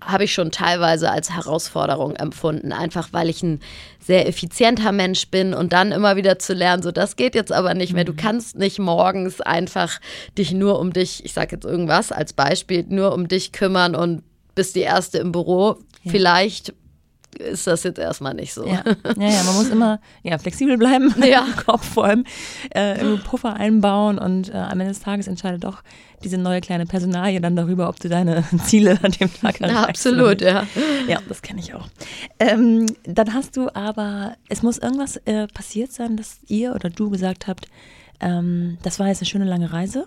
[0.00, 3.60] habe ich schon teilweise als Herausforderung empfunden, einfach weil ich ein
[3.98, 7.74] sehr effizienter Mensch bin und dann immer wieder zu lernen, so das geht jetzt aber
[7.74, 8.04] nicht mehr.
[8.04, 10.00] Du kannst nicht morgens einfach
[10.38, 14.22] dich nur um dich, ich sage jetzt irgendwas als Beispiel, nur um dich kümmern und
[14.54, 15.76] bist die Erste im Büro.
[16.06, 16.72] Vielleicht
[17.38, 18.66] ist das jetzt erstmal nicht so.
[18.66, 18.82] Ja.
[19.18, 21.44] ja, ja, man muss immer ja, flexibel bleiben Ja.
[21.46, 22.24] im Kopf vor allem,
[22.70, 25.82] äh, Puffer einbauen und äh, am Ende des Tages entscheidet doch
[26.24, 29.74] diese neue kleine Personalie dann darüber, ob du deine Ziele an dem Tag erreichst.
[29.74, 30.66] Ja, absolut, ja.
[31.06, 31.88] Ja, das kenne ich auch.
[32.38, 37.10] Ähm, dann hast du aber, es muss irgendwas äh, passiert sein, dass ihr oder du
[37.10, 37.68] gesagt habt,
[38.20, 40.06] ähm, das war jetzt eine schöne lange Reise.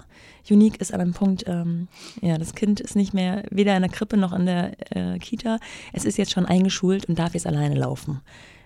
[0.50, 1.88] Unique ist an einem Punkt, ähm,
[2.22, 5.60] ja, das Kind ist nicht mehr weder in der Krippe noch in der äh, Kita.
[5.94, 8.22] Es ist jetzt schon eingeschult und darf jetzt alleine laufen.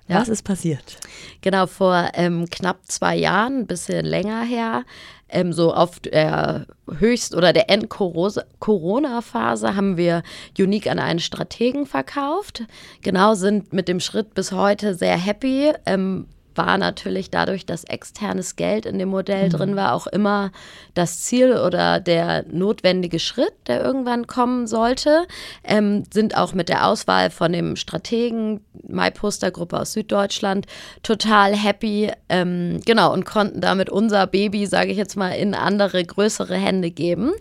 [0.07, 0.19] Ja.
[0.19, 0.97] Was ist passiert?
[1.41, 4.83] Genau, vor ähm, knapp zwei Jahren, ein bisschen länger her,
[5.29, 6.67] ähm, so auf der
[6.99, 10.23] Höchst- oder der End-Corona-Phase haben wir
[10.57, 12.63] Unique an einen Strategen verkauft.
[13.01, 15.71] Genau, sind mit dem Schritt bis heute sehr happy.
[15.85, 20.51] Ähm, war natürlich dadurch, dass externes Geld in dem Modell drin war, auch immer
[20.93, 25.25] das Ziel oder der notwendige Schritt, der irgendwann kommen sollte.
[25.63, 30.65] Ähm, sind auch mit der Auswahl von dem Strategen, MyPoster-Gruppe aus Süddeutschland,
[31.01, 32.11] total happy.
[32.29, 36.91] Ähm, genau, und konnten damit unser Baby, sage ich jetzt mal, in andere, größere Hände
[36.91, 37.31] geben.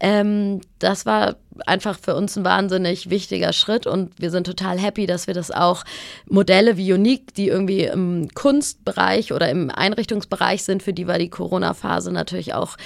[0.00, 5.06] Ähm, das war einfach für uns ein wahnsinnig wichtiger Schritt und wir sind total happy,
[5.06, 5.84] dass wir das auch
[6.28, 11.30] Modelle wie Unique, die irgendwie im Kunstbereich oder im Einrichtungsbereich sind, für die war die
[11.30, 12.76] Corona-Phase natürlich auch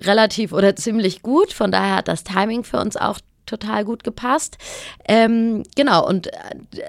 [0.00, 1.52] relativ oder ziemlich gut.
[1.52, 3.18] Von daher hat das Timing für uns auch
[3.52, 4.56] total gut gepasst.
[5.06, 6.32] Ähm, genau, und äh,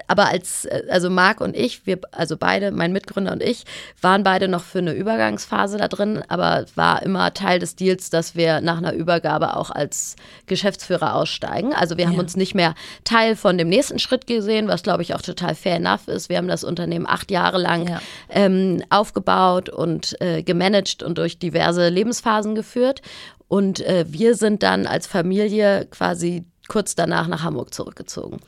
[0.08, 3.64] aber als, äh, also Marc und ich, wir, also beide, mein Mitgründer und ich,
[4.00, 8.34] waren beide noch für eine Übergangsphase da drin, aber war immer Teil des Deals, dass
[8.34, 11.74] wir nach einer Übergabe auch als Geschäftsführer aussteigen.
[11.74, 12.20] Also wir haben Ja.
[12.20, 12.74] uns nicht mehr
[13.04, 16.28] Teil von dem nächsten Schritt gesehen, was glaube ich auch total fair enough ist.
[16.28, 18.00] Wir haben das Unternehmen acht Jahre lang Ja.
[18.30, 23.02] ähm, aufgebaut und äh, gemanagt und durch diverse Lebensphasen geführt.
[23.48, 28.38] Und äh, wir sind dann als Familie quasi kurz danach nach Hamburg zurückgezogen.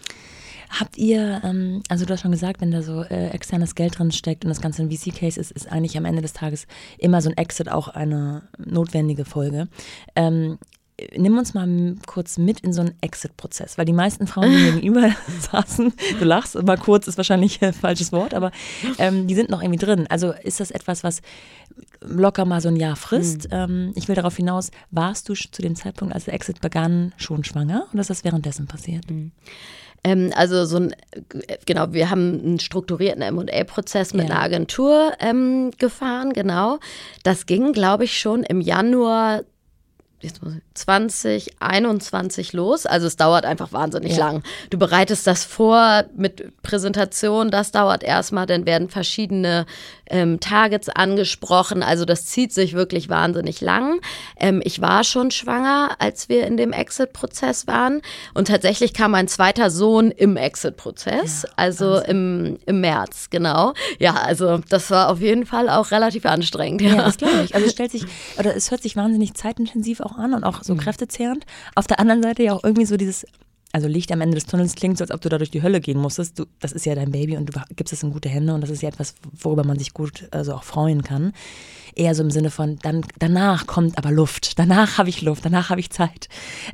[0.69, 4.11] Habt ihr, ähm, also du hast schon gesagt, wenn da so äh, externes Geld drin
[4.11, 6.67] steckt und das Ganze ein VC-Case ist, ist eigentlich am Ende des Tages
[6.99, 9.69] immer so ein Exit auch eine notwendige Folge.
[10.17, 10.59] Ähm,
[11.17, 11.69] nimm uns mal
[12.07, 15.11] kurz mit in so einen Exit-Prozess, weil die meisten Frauen, die gegenüber
[15.53, 18.51] saßen, du lachst, mal kurz ist wahrscheinlich ein falsches Wort, aber
[18.99, 20.07] ähm, die sind noch irgendwie drin.
[20.09, 21.21] Also ist das etwas, was
[22.01, 23.49] locker mal so ein Jahr frisst?
[23.51, 27.45] Ähm, ich will darauf hinaus, warst du zu dem Zeitpunkt, als der Exit begann, schon
[27.45, 29.05] schwanger oder ist das währenddessen passiert?
[30.03, 30.95] Ähm, also so ein,
[31.67, 34.37] genau, wir haben einen strukturierten M&A-Prozess mit Ja.
[34.37, 36.79] einer Agentur ähm, gefahren, genau.
[37.23, 39.43] Das ging, glaube ich, schon im Januar
[40.21, 42.87] jetzt muss ich- 2021 los.
[42.87, 44.27] Also es dauert einfach wahnsinnig Ja.
[44.27, 44.43] lang.
[44.71, 49.67] Du bereitest das vor mit Präsentation, das dauert erstmal, dann werden verschiedene
[50.09, 51.83] ähm, Targets angesprochen.
[51.83, 54.01] Also das zieht sich wirklich wahnsinnig lang.
[54.39, 58.03] Ähm, ich war schon schwanger, als wir in dem Exit-Prozess waren.
[58.35, 63.73] Und tatsächlich kam mein zweiter Sohn im Exit-Prozess, also im, im März, genau.
[63.99, 66.83] Ja, also das war auf jeden Fall auch relativ anstrengend.
[66.83, 67.03] Ja, Ja.
[67.05, 67.55] das glaube ich.
[67.55, 68.05] Also es stellt sich,
[68.39, 71.45] oder es hört sich wahnsinnig zeitintensiv auch an und auch so kräftezehrend.
[71.75, 73.27] Auf der anderen Seite ja auch irgendwie so dieses,
[73.73, 75.81] also Licht am Ende des Tunnels klingt so, als ob du da durch die Hölle
[75.81, 76.39] gehen musstest.
[76.39, 78.71] Du, das ist ja dein Baby und du gibst es in gute Hände und das
[78.71, 81.33] ist ja etwas, worüber man sich gut also auch freuen kann.
[81.95, 85.71] Eher so im Sinne von, dann danach kommt aber Luft, danach habe ich Luft, danach
[85.71, 86.29] habe ich Zeit.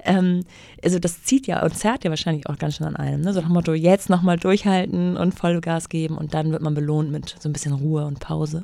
[0.05, 0.45] Ähm,
[0.85, 3.23] also das zieht ja und zerrt ja wahrscheinlich auch ganz schön an einem.
[3.23, 3.33] Ne?
[3.33, 7.11] So nach dem Motto, jetzt nochmal durchhalten und Vollgas geben und dann wird man belohnt
[7.11, 8.63] mit so ein bisschen Ruhe und Pause.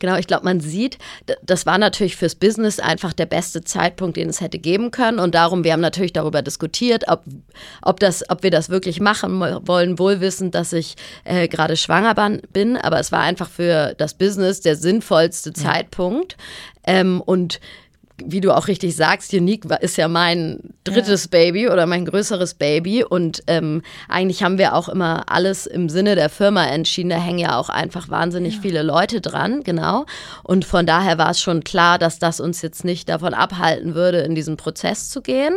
[0.00, 0.98] Genau, ich glaube, man sieht,
[1.42, 5.18] das war natürlich fürs Business einfach der beste Zeitpunkt, den es hätte geben können.
[5.18, 7.24] Und darum, wir haben natürlich darüber diskutiert, ob,
[7.82, 12.14] ob, das, ob wir das wirklich machen wollen, wohl wissend, dass ich äh, gerade schwanger
[12.52, 12.76] bin.
[12.76, 16.36] Aber es war einfach für das Business der sinnvollste Zeitpunkt.
[16.84, 17.60] Ähm, und
[18.24, 21.28] wie du auch richtig sagst, Unique ist ja mein drittes ja.
[21.30, 23.04] Baby oder mein größeres Baby.
[23.04, 27.10] Und ähm, eigentlich haben wir auch immer alles im Sinne der Firma entschieden.
[27.10, 28.60] Da hängen ja auch einfach wahnsinnig ja.
[28.62, 30.06] viele Leute dran, genau.
[30.42, 34.18] Und von daher war es schon klar, dass das uns jetzt nicht davon abhalten würde,
[34.18, 35.54] in diesen Prozess zu gehen.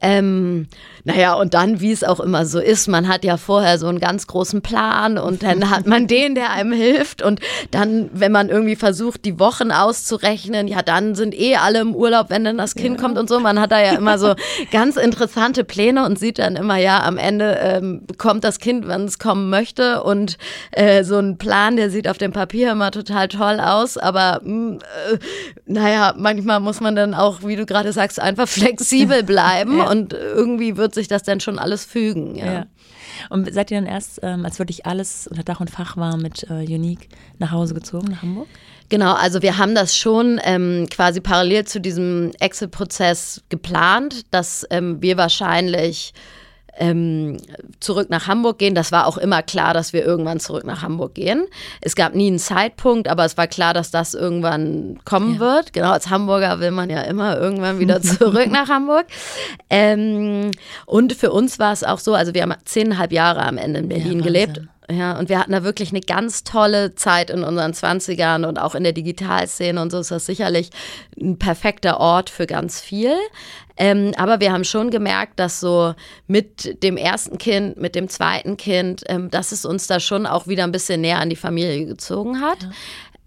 [0.00, 0.68] Ähm,
[1.02, 3.98] naja, und dann, wie es auch immer so ist, man hat ja vorher so einen
[3.98, 7.20] ganz großen Plan und dann hat man den, der einem hilft.
[7.22, 7.40] Und
[7.72, 12.30] dann, wenn man irgendwie versucht, die Wochen auszurechnen, ja, dann sind eh alle im Urlaub,
[12.30, 13.02] wenn dann das Kind ja.
[13.02, 13.40] kommt und so.
[13.40, 14.34] Man hat da ja immer so
[14.70, 19.06] ganz interessante Pläne und sieht dann immer, ja, am Ende ähm, kommt das Kind, wenn
[19.06, 20.04] es kommen möchte.
[20.04, 20.38] Und
[20.70, 23.96] äh, so ein Plan, der sieht auf dem Papier immer total toll aus.
[23.96, 25.18] Aber mh, mm, äh,
[25.66, 29.78] naja, manchmal muss man dann auch, wie du gerade sagst, einfach flexibel bleiben.
[29.78, 32.36] Ja und irgendwie wird sich das dann schon alles fügen.
[32.36, 32.52] Ja.
[32.52, 32.66] ja.
[33.30, 36.44] Und seid ihr dann erst, ähm, als wirklich alles unter Dach und Fach war, mit
[36.50, 38.46] äh, Unique nach Hause gezogen, nach Hamburg?
[38.90, 45.02] Genau, also wir haben das schon ähm, quasi parallel zu diesem Exit-Prozess geplant, dass ähm,
[45.02, 46.14] wir wahrscheinlich
[46.78, 47.38] ähm,
[47.80, 48.74] zurück nach Hamburg gehen.
[48.74, 51.46] Das war auch immer klar, dass wir irgendwann zurück nach Hamburg gehen.
[51.80, 55.40] Es gab nie einen Zeitpunkt, aber es war klar, dass das irgendwann kommen ja.
[55.40, 55.72] wird.
[55.72, 59.06] Genau, als Hamburger will man ja immer irgendwann wieder zurück nach Hamburg.
[59.70, 60.50] Ähm,
[60.86, 63.88] und für uns war es auch so, also wir haben zehneinhalb Jahre am Ende in
[63.88, 64.60] Berlin ja, gelebt.
[64.90, 68.74] Ja, und wir hatten da wirklich eine ganz tolle Zeit in unseren 20ern und auch
[68.74, 70.70] in der Digitalszene und so ist das sicherlich
[71.20, 73.12] ein perfekter Ort für ganz viel.
[73.78, 75.94] Ähm, aber wir haben schon gemerkt, dass so
[76.26, 80.48] mit dem ersten Kind, mit dem zweiten Kind, ähm, dass es uns da schon auch
[80.48, 82.62] wieder ein bisschen näher an die Familie gezogen hat.
[82.62, 82.70] Ja.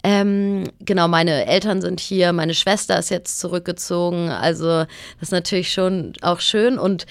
[0.04, 4.28] Ähm, genau, meine Eltern sind hier, meine Schwester ist jetzt zurückgezogen.
[4.28, 4.88] Also das
[5.22, 7.06] ist natürlich schon auch schön und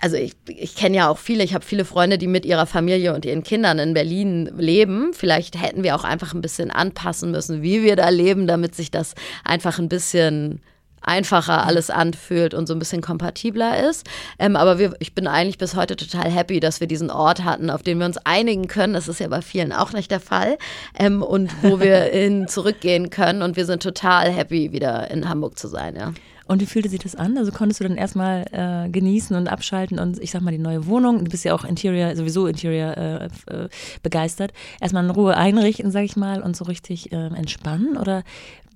[0.00, 3.14] also ich, ich kenne ja auch viele, ich habe viele Freunde, die mit ihrer Familie
[3.14, 5.12] und ihren Kindern in Berlin leben.
[5.12, 8.90] Vielleicht hätten wir auch einfach ein bisschen anpassen müssen, wie wir da leben, damit sich
[8.90, 10.60] das einfach ein bisschen
[11.02, 14.06] einfacher alles anfühlt und so ein bisschen kompatibler ist.
[14.38, 17.70] Ähm, aber wir, ich bin eigentlich bis heute total happy, dass wir diesen Ort hatten,
[17.70, 18.94] auf den wir uns einigen können.
[18.94, 20.58] Das ist ja bei vielen auch nicht der Fall.
[20.98, 23.42] Ähm, und wo wir hin zurückgehen können.
[23.42, 26.12] Und wir sind total happy, wieder in Hamburg zu sein, ja.
[26.46, 27.38] Und wie fühlte sich das an?
[27.38, 30.86] Also konntest du dann erstmal äh, genießen und abschalten und ich sag mal die neue
[30.86, 33.68] Wohnung, du bist ja auch Interior, sowieso Interior äh, äh,
[34.02, 38.22] begeistert, erstmal in Ruhe einrichten, sag ich mal, und so richtig äh, entspannen oder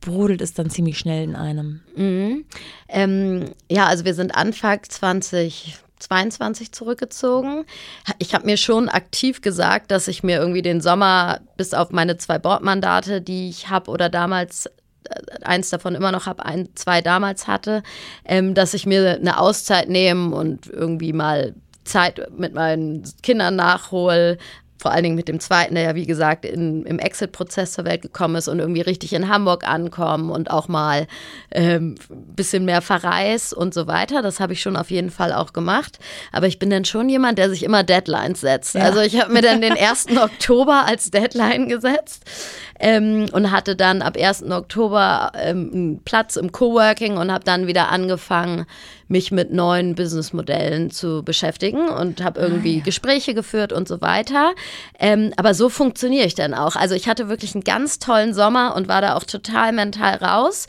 [0.01, 1.81] brodelt es dann ziemlich schnell in einem?
[1.97, 2.45] Mhm.
[2.89, 7.65] Ähm, ja, also wir sind Anfang 2022 zurückgezogen.
[8.19, 12.17] Ich habe mir schon aktiv gesagt, dass ich mir irgendwie den Sommer bis auf meine
[12.17, 14.69] zwei Bordmandate, die ich habe oder damals
[15.43, 17.83] eins davon immer noch habe, ein, zwei damals hatte,
[18.25, 21.55] ähm, dass ich mir eine Auszeit nehme und irgendwie mal
[21.85, 24.39] Zeit mit meinen Kindern nachhole,
[24.79, 28.03] vor allen Dingen mit dem zweiten, der ja wie gesagt in, im Exit-Prozess zur Welt
[28.03, 31.07] gekommen ist und irgendwie richtig in Hamburg ankommen und auch mal
[31.51, 34.23] ein ähm, bisschen mehr verreist und so weiter.
[34.23, 35.99] Das habe ich schon auf jeden Fall auch gemacht.
[36.33, 38.75] Aber ich bin dann schon jemand, der sich immer Deadlines setzt.
[38.75, 38.83] Ja.
[38.83, 40.07] Also ich habe mir dann den 1.
[40.17, 42.25] Oktober als Deadline gesetzt
[42.79, 44.45] ähm, und hatte dann ab 1.
[44.51, 48.67] Oktober ähm, einen Platz im Coworking und habe dann wieder angefangen,
[49.09, 52.85] mich mit neuen Businessmodellen zu beschäftigen und habe irgendwie ah, ja.
[52.85, 54.53] Gespräche geführt und so weiter.
[54.99, 56.77] Ähm, aber so funktioniere ich dann auch.
[56.77, 60.67] Also ich hatte wirklich einen ganz tollen Sommer und war da auch total mental raus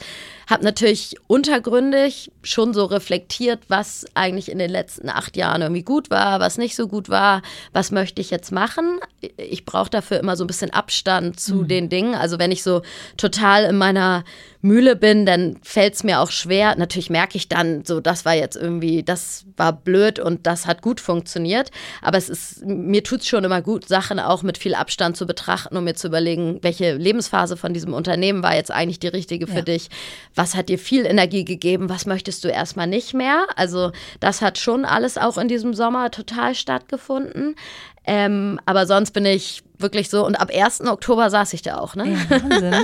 [0.47, 6.10] habe natürlich untergründig schon so reflektiert, was eigentlich in den letzten acht Jahren irgendwie gut
[6.10, 7.41] war, was nicht so gut war,
[7.73, 8.99] was möchte ich jetzt machen.
[9.36, 11.67] Ich brauche dafür immer so ein bisschen Abstand zu mhm.
[11.67, 12.15] den Dingen.
[12.15, 12.81] Also wenn ich so
[13.17, 14.23] total in meiner
[14.61, 16.75] Mühle bin, dann fällt es mir auch schwer.
[16.77, 20.81] Natürlich merke ich dann, so das war jetzt irgendwie, das war blöd und das hat
[20.81, 21.71] gut funktioniert.
[22.01, 25.25] Aber es ist, mir tut es schon immer gut, Sachen auch mit viel Abstand zu
[25.25, 29.47] betrachten, um mir zu überlegen, welche Lebensphase von diesem Unternehmen war jetzt eigentlich die richtige
[29.47, 29.61] für ja.
[29.61, 29.89] dich
[30.35, 33.47] was hat dir viel Energie gegeben, was möchtest du erstmal nicht mehr.
[33.55, 37.55] Also das hat schon alles auch in diesem Sommer total stattgefunden.
[38.07, 40.81] Ähm, aber sonst bin ich wirklich so, und ab 1.
[40.87, 42.17] Oktober saß ich da auch, ne?
[42.31, 42.83] Ja,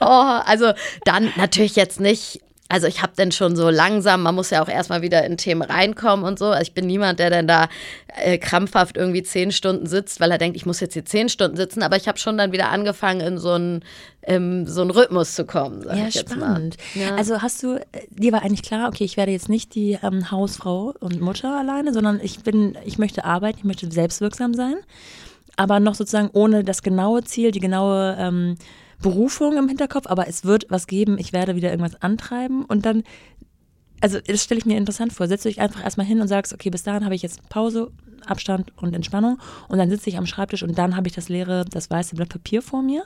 [0.00, 0.72] oh, also
[1.04, 2.40] dann natürlich jetzt nicht
[2.74, 5.62] also ich habe dann schon so langsam, man muss ja auch erstmal wieder in Themen
[5.62, 6.46] reinkommen und so.
[6.46, 7.68] Also ich bin niemand, der dann da
[8.16, 11.56] äh, krampfhaft irgendwie zehn Stunden sitzt, weil er denkt, ich muss jetzt hier zehn Stunden
[11.56, 11.84] sitzen.
[11.84, 13.84] Aber ich habe schon dann wieder angefangen, in so einen
[14.24, 15.82] ähm, so einen Rhythmus zu kommen.
[15.84, 16.76] Sag ja, ich jetzt spannend.
[16.96, 17.04] Mal.
[17.04, 17.14] Ja.
[17.14, 17.78] Also hast du,
[18.10, 21.92] dir war eigentlich klar, okay, ich werde jetzt nicht die ähm, Hausfrau und Mutter alleine,
[21.92, 24.74] sondern ich bin, ich möchte arbeiten, ich möchte selbstwirksam sein,
[25.56, 28.56] aber noch sozusagen ohne das genaue Ziel, die genaue ähm,
[29.04, 33.02] Berufung im Hinterkopf, aber es wird was geben, ich werde wieder irgendwas antreiben und dann,
[34.00, 35.28] also das stelle ich mir interessant vor.
[35.28, 37.90] Setzt du dich einfach erstmal hin und sagst, okay, bis dahin habe ich jetzt Pause,
[38.24, 39.38] Abstand und Entspannung
[39.68, 42.30] und dann sitze ich am Schreibtisch und dann habe ich das leere, das weiße Blatt
[42.30, 43.04] Papier vor mir.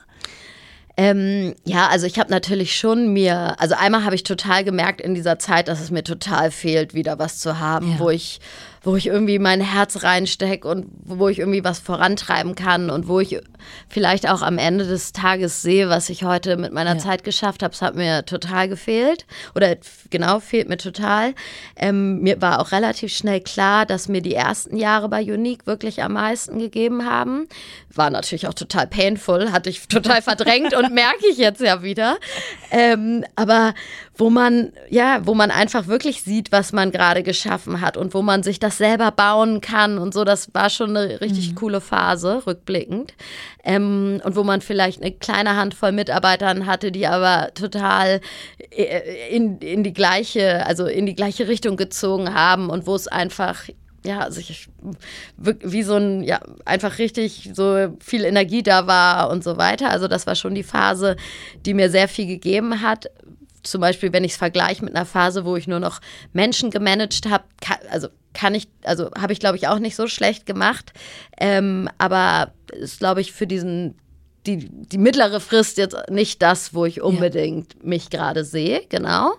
[0.96, 5.14] Ähm, ja, also ich habe natürlich schon mir, also einmal habe ich total gemerkt in
[5.14, 7.98] dieser Zeit, dass es mir total fehlt, wieder was zu haben, ja.
[7.98, 8.38] wo ich
[8.82, 13.20] wo ich irgendwie mein Herz reinstecke und wo ich irgendwie was vorantreiben kann und wo
[13.20, 13.40] ich
[13.88, 16.98] vielleicht auch am Ende des Tages sehe, was ich heute mit meiner ja.
[16.98, 17.74] Zeit geschafft habe.
[17.74, 19.76] Es hat mir total gefehlt oder
[20.10, 21.34] genau, fehlt mir total.
[21.76, 26.02] Ähm, mir war auch relativ schnell klar, dass mir die ersten Jahre bei Unique wirklich
[26.02, 27.48] am meisten gegeben haben.
[27.94, 32.18] War natürlich auch total painful, hatte ich total verdrängt und merke ich jetzt ja wieder.
[32.70, 33.74] Ähm, aber
[34.16, 38.22] wo man, ja, wo man einfach wirklich sieht, was man gerade geschaffen hat und wo
[38.22, 41.54] man sich das selber bauen kann und so, das war schon eine richtig mhm.
[41.54, 43.14] coole Phase, rückblickend.
[43.64, 48.20] Ähm, und wo man vielleicht eine kleine Handvoll Mitarbeitern hatte, die aber total
[48.70, 53.09] äh, in, in die gleiche, also in die gleiche Richtung gezogen haben und wo es
[53.09, 53.64] einfach
[54.04, 54.68] ja, also ich,
[55.37, 59.90] wie so ein, ja, einfach richtig so viel Energie da war und so weiter.
[59.90, 61.16] Also das war schon die Phase,
[61.66, 63.11] die mir sehr viel gegeben hat
[63.62, 66.00] zum Beispiel, wenn ich es vergleiche mit einer Phase, wo ich nur noch
[66.33, 67.44] Menschen gemanagt habe,
[67.90, 70.92] also kann ich, also habe ich, glaube ich, auch nicht so schlecht gemacht.
[71.40, 73.96] Ähm, aber ist, glaube ich, für diesen,
[74.46, 77.81] die, die mittlere Frist jetzt nicht das, wo ich unbedingt ja.
[77.83, 79.33] mich gerade sehe, genau.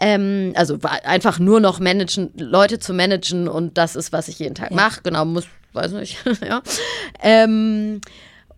[0.00, 4.56] Ähm, also einfach nur noch managen, Leute zu managen und das ist, was ich jeden
[4.56, 4.76] Tag ja.
[4.76, 5.02] mache.
[5.04, 6.60] Genau, muss, weiß nicht, ja.
[7.22, 8.00] Ähm,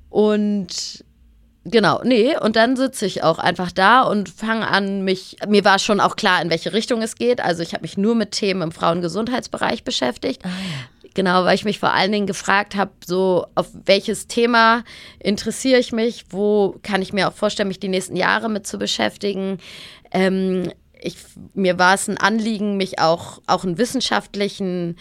[0.08, 1.04] und
[1.68, 5.80] Genau, nee, und dann sitze ich auch einfach da und fange an, mich, mir war
[5.80, 7.40] schon auch klar, in welche Richtung es geht.
[7.40, 10.42] Also ich habe mich nur mit Themen im Frauengesundheitsbereich beschäftigt.
[10.44, 11.08] Ah, ja.
[11.14, 14.84] Genau, weil ich mich vor allen Dingen gefragt habe, so auf welches Thema
[15.18, 18.78] interessiere ich mich, wo kann ich mir auch vorstellen, mich die nächsten Jahre mit zu
[18.78, 19.58] beschäftigen.
[20.12, 20.70] Ähm,
[21.00, 21.16] ich,
[21.54, 24.96] mir war es ein Anliegen, mich auch, auch einen wissenschaftlichen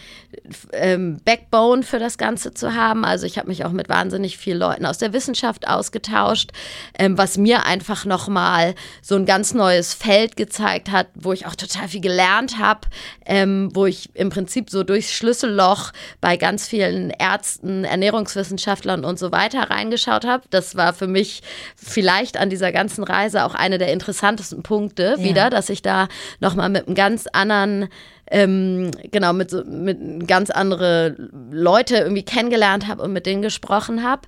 [0.72, 3.04] ähm, Backbone für das Ganze zu haben.
[3.04, 6.52] Also ich habe mich auch mit wahnsinnig vielen Leuten aus der Wissenschaft ausgetauscht,
[6.98, 11.54] ähm, was mir einfach nochmal so ein ganz neues Feld gezeigt hat, wo ich auch
[11.54, 12.80] total viel gelernt habe,
[13.24, 19.32] ähm, wo ich im Prinzip so durchs Schlüsselloch bei ganz vielen Ärzten, Ernährungswissenschaftlern und so
[19.32, 20.44] weiter reingeschaut habe.
[20.50, 21.42] Das war für mich
[21.74, 25.24] vielleicht an dieser ganzen Reise auch eine der interessantesten Punkte ja.
[25.24, 26.08] wieder, dass ich da
[26.40, 27.88] nochmal mit einem ganz anderen
[28.30, 31.16] ähm, genau, mit, so, mit ganz andere
[31.50, 34.22] Leute irgendwie kennengelernt habe und mit denen gesprochen habe.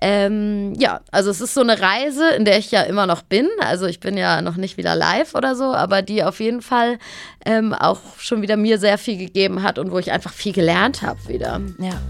[0.00, 3.48] Ähm, ja, also es ist so eine Reise, in der ich ja immer noch bin.
[3.60, 6.98] Also ich bin ja noch nicht wieder live oder so, aber die auf jeden Fall
[7.46, 11.02] ähm, auch schon wieder mir sehr viel gegeben hat und wo ich einfach viel gelernt
[11.02, 11.60] habe wieder.
[11.78, 12.00] Ja.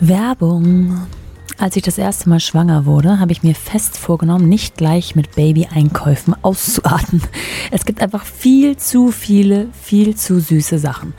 [0.00, 1.06] Werbung.
[1.56, 5.36] Als ich das erste Mal schwanger wurde, habe ich mir fest vorgenommen, nicht gleich mit
[5.36, 7.22] Baby-Einkäufen auszuarten.
[7.70, 11.14] Es gibt einfach viel zu viele, viel zu süße Sachen.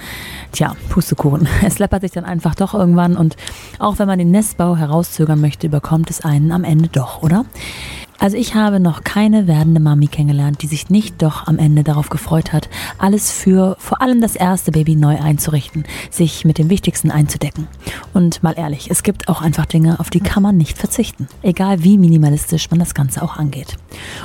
[0.51, 1.47] Tja, Pustekuchen.
[1.65, 3.37] Es läppert sich dann einfach doch irgendwann und
[3.79, 7.45] auch wenn man den Nestbau herauszögern möchte, überkommt es einen am Ende doch, oder?
[8.19, 12.09] Also ich habe noch keine werdende Mami kennengelernt, die sich nicht doch am Ende darauf
[12.09, 17.11] gefreut hat, alles für vor allem das erste Baby neu einzurichten, sich mit dem Wichtigsten
[17.11, 17.67] einzudecken.
[18.13, 21.83] Und mal ehrlich, es gibt auch einfach Dinge, auf die kann man nicht verzichten, egal
[21.83, 23.77] wie minimalistisch man das Ganze auch angeht.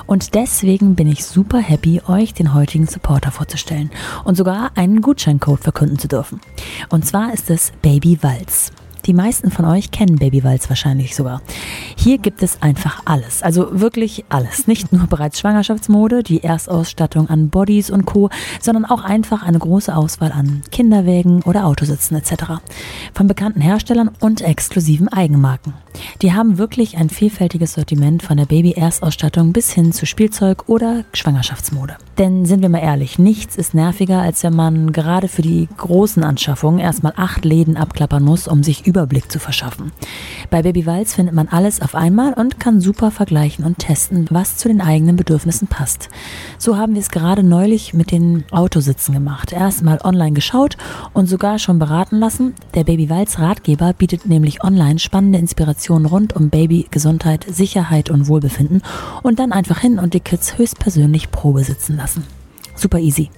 [0.06, 3.90] Und deswegen bin ich super happy, euch den heutigen Supporter vorzustellen
[4.24, 6.40] und sogar einen Gutscheincode verkünden zu dürfen.
[6.88, 8.72] Und zwar ist es Baby Walz.
[9.10, 11.42] Die meisten von euch kennen Babywalz wahrscheinlich sogar.
[11.96, 14.68] Hier gibt es einfach alles, also wirklich alles.
[14.68, 19.96] Nicht nur bereits Schwangerschaftsmode, die Erstausstattung an Bodies und Co., sondern auch einfach eine große
[19.96, 22.60] Auswahl an Kinderwägen oder Autositzen etc.
[23.12, 25.74] Von bekannten Herstellern und exklusiven Eigenmarken.
[26.22, 31.96] Die haben wirklich ein vielfältiges Sortiment von der Baby-Erstausstattung bis hin zu Spielzeug oder Schwangerschaftsmode.
[32.20, 36.22] Denn sind wir mal ehrlich, nichts ist nerviger, als wenn man gerade für die großen
[36.22, 39.90] Anschaffungen erstmal acht Läden abklappern muss, um sich Überblick zu verschaffen.
[40.50, 44.58] Bei Baby Walz findet man alles auf einmal und kann super vergleichen und testen, was
[44.58, 46.10] zu den eigenen Bedürfnissen passt.
[46.58, 49.54] So haben wir es gerade neulich mit den Autositzen gemacht.
[49.54, 50.76] Erstmal online geschaut
[51.14, 52.52] und sogar schon beraten lassen.
[52.74, 58.82] Der Baby Walz Ratgeber bietet nämlich online spannende Inspirationen rund um Babygesundheit, Sicherheit und Wohlbefinden
[59.22, 62.09] und dann einfach hin und die Kids höchstpersönlich Probe sitzen lassen.
[62.80, 63.28] Super easy.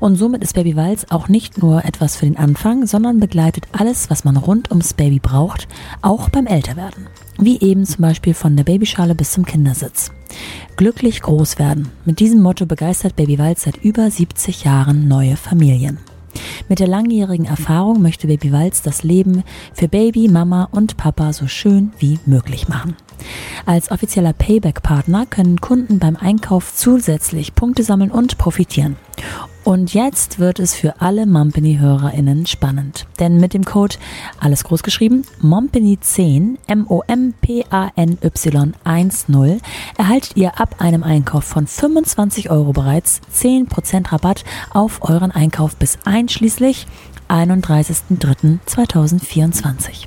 [0.00, 4.10] Und somit ist Baby Walz auch nicht nur etwas für den Anfang, sondern begleitet alles,
[4.10, 5.68] was man rund ums Baby braucht,
[6.02, 7.06] auch beim Älterwerden.
[7.38, 10.10] Wie eben zum Beispiel von der Babyschale bis zum Kindersitz.
[10.76, 11.90] Glücklich groß werden.
[12.04, 15.98] Mit diesem Motto begeistert Baby Walz seit über 70 Jahren neue Familien.
[16.68, 21.46] Mit der langjährigen Erfahrung möchte Baby Walz das Leben für Baby, Mama und Papa so
[21.46, 22.96] schön wie möglich machen.
[23.66, 28.96] Als offizieller Payback-Partner können Kunden beim Einkauf zusätzlich Punkte sammeln und profitieren.
[29.62, 33.06] Und jetzt wird es für alle Mompany-HörerInnen spannend.
[33.18, 33.96] Denn mit dem Code,
[34.40, 39.60] alles groß geschrieben, Mompany10, M-O-M-P-A-N-Y 10,
[39.98, 45.98] erhaltet ihr ab einem Einkauf von 25 Euro bereits 10% Rabatt auf euren Einkauf bis
[46.04, 46.86] einschließlich
[47.30, 50.06] 31.03.2024.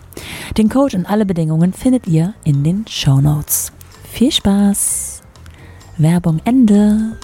[0.57, 3.71] Den Code und alle Bedingungen findet ihr in den Show Notes.
[4.11, 5.21] Viel Spaß!
[5.97, 7.17] Werbung Ende!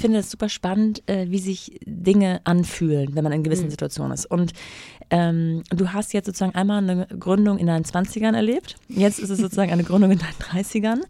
[0.00, 3.70] Finde es super spannend, äh, wie sich Dinge anfühlen, wenn man in gewissen mhm.
[3.70, 4.26] Situationen ist.
[4.26, 4.52] Und
[5.10, 8.76] ähm, du hast jetzt sozusagen einmal eine Gründung in deinen 20ern erlebt.
[8.88, 11.00] Jetzt ist es sozusagen eine Gründung in deinen 30ern.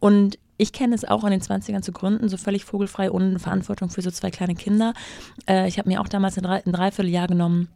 [0.00, 3.90] Und ich kenne es auch in den 20ern zu gründen, so völlig vogelfrei, ohne Verantwortung
[3.90, 4.94] für so zwei kleine Kinder.
[5.48, 7.68] Äh, ich habe mir auch damals ein, ein Dreivierteljahr genommen,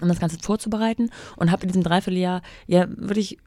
[0.00, 3.38] um das Ganze vorzubereiten und habe in diesem Dreivierteljahr ja wirklich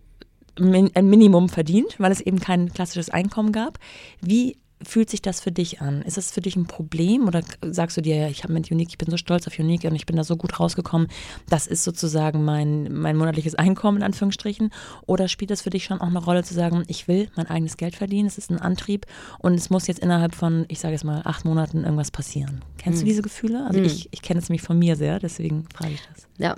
[0.57, 3.77] ein Minimum verdient, weil es eben kein klassisches Einkommen gab.
[4.21, 6.01] Wie fühlt sich das für dich an?
[6.01, 8.97] Ist das für dich ein Problem oder sagst du dir, ich habe mit Unique, ich
[8.97, 11.07] bin so stolz auf Unique und ich bin da so gut rausgekommen,
[11.49, 14.71] das ist sozusagen mein, mein monatliches Einkommen in Anführungsstrichen?
[15.05, 17.77] Oder spielt das für dich schon auch eine Rolle zu sagen, ich will mein eigenes
[17.77, 19.05] Geld verdienen, es ist ein Antrieb
[19.39, 22.63] und es muss jetzt innerhalb von, ich sage jetzt mal, acht Monaten irgendwas passieren?
[22.77, 23.05] Kennst hm.
[23.05, 23.65] du diese Gefühle?
[23.65, 23.85] Also hm.
[23.85, 26.27] ich, ich kenne es nämlich von mir sehr, deswegen frage ich das.
[26.37, 26.55] Ja,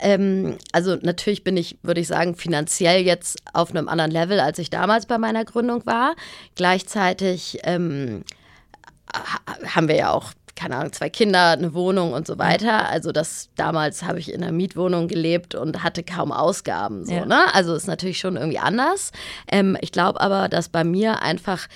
[0.00, 4.58] ähm, also natürlich bin ich, würde ich sagen, finanziell jetzt auf einem anderen Level, als
[4.58, 6.16] ich damals bei meiner Gründung war.
[6.56, 8.24] Gleichzeitig ähm,
[9.66, 12.86] haben wir ja auch keine Ahnung, zwei Kinder, eine Wohnung und so weiter.
[12.90, 17.06] Also das damals habe ich in einer Mietwohnung gelebt und hatte kaum Ausgaben.
[17.06, 17.24] So, ja.
[17.24, 17.54] ne?
[17.54, 19.10] Also ist natürlich schon irgendwie anders.
[19.50, 21.66] Ähm, ich glaube aber, dass bei mir einfach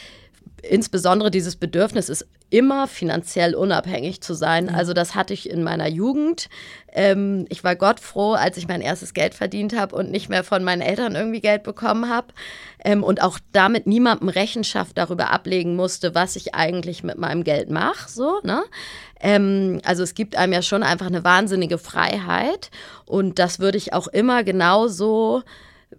[0.71, 4.69] insbesondere dieses Bedürfnis ist, immer finanziell unabhängig zu sein.
[4.69, 6.49] Also das hatte ich in meiner Jugend.
[6.93, 10.45] Ähm, ich war Gott froh, als ich mein erstes Geld verdient habe und nicht mehr
[10.45, 12.29] von meinen Eltern irgendwie Geld bekommen habe.
[12.85, 17.71] Ähm, und auch damit niemandem Rechenschaft darüber ablegen musste, was ich eigentlich mit meinem Geld
[17.71, 18.09] mache.
[18.09, 18.63] So, ne?
[19.21, 22.71] Ähm, also es gibt einem ja schon einfach eine wahnsinnige Freiheit.
[23.05, 25.43] Und das würde ich auch immer genauso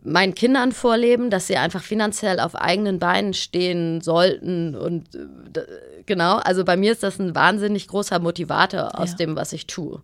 [0.04, 4.76] meinen Kindern vorleben, dass sie einfach finanziell auf eigenen Beinen stehen sollten.
[4.76, 5.66] Und äh,
[6.06, 9.18] genau, also bei mir ist das ein wahnsinnig großer Motivator aus ja.
[9.18, 10.02] dem, was ich tue.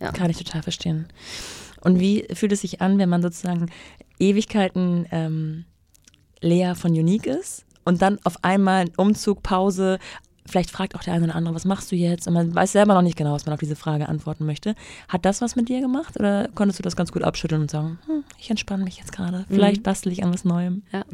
[0.00, 0.12] Ja.
[0.12, 1.06] Kann ich total verstehen.
[1.80, 3.70] Und wie fühlt es sich an, wenn man sozusagen
[4.18, 5.64] Ewigkeiten ähm,
[6.40, 9.98] leer von Unique ist und dann auf einmal Umzug, Pause,
[10.46, 12.26] vielleicht fragt auch der eine oder andere, was machst du jetzt?
[12.26, 14.74] Und man weiß selber noch nicht genau, was man auf diese Frage antworten möchte.
[15.08, 17.98] Hat das was mit dir gemacht oder konntest du das ganz gut abschütteln und sagen,
[18.06, 19.84] hm, ich entspanne mich jetzt gerade, vielleicht mhm.
[19.84, 20.82] bastel ich an was Neuem?
[20.92, 21.04] Ja.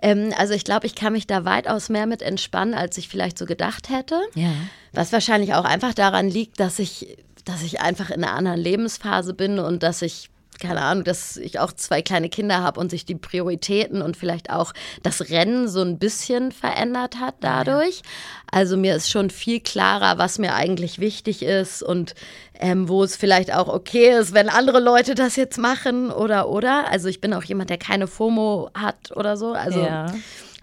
[0.00, 3.38] Ähm, also ich glaube, ich kann mich da weitaus mehr mit entspannen, als ich vielleicht
[3.38, 4.20] so gedacht hätte.
[4.34, 4.52] Ja.
[4.92, 9.34] Was wahrscheinlich auch einfach daran liegt, dass ich dass ich einfach in einer anderen Lebensphase
[9.34, 10.29] bin und dass ich
[10.60, 14.50] keine Ahnung, dass ich auch zwei kleine Kinder habe und sich die Prioritäten und vielleicht
[14.50, 18.02] auch das Rennen so ein bisschen verändert hat dadurch.
[18.50, 22.14] Also mir ist schon viel klarer, was mir eigentlich wichtig ist und
[22.58, 26.90] ähm, wo es vielleicht auch okay ist, wenn andere Leute das jetzt machen oder oder.
[26.90, 29.52] Also ich bin auch jemand, der keine FOMO hat oder so.
[29.52, 30.12] Also ja.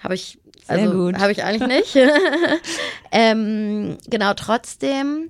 [0.03, 2.09] habe ich also habe ich eigentlich nicht.
[3.11, 5.29] ähm, genau, trotzdem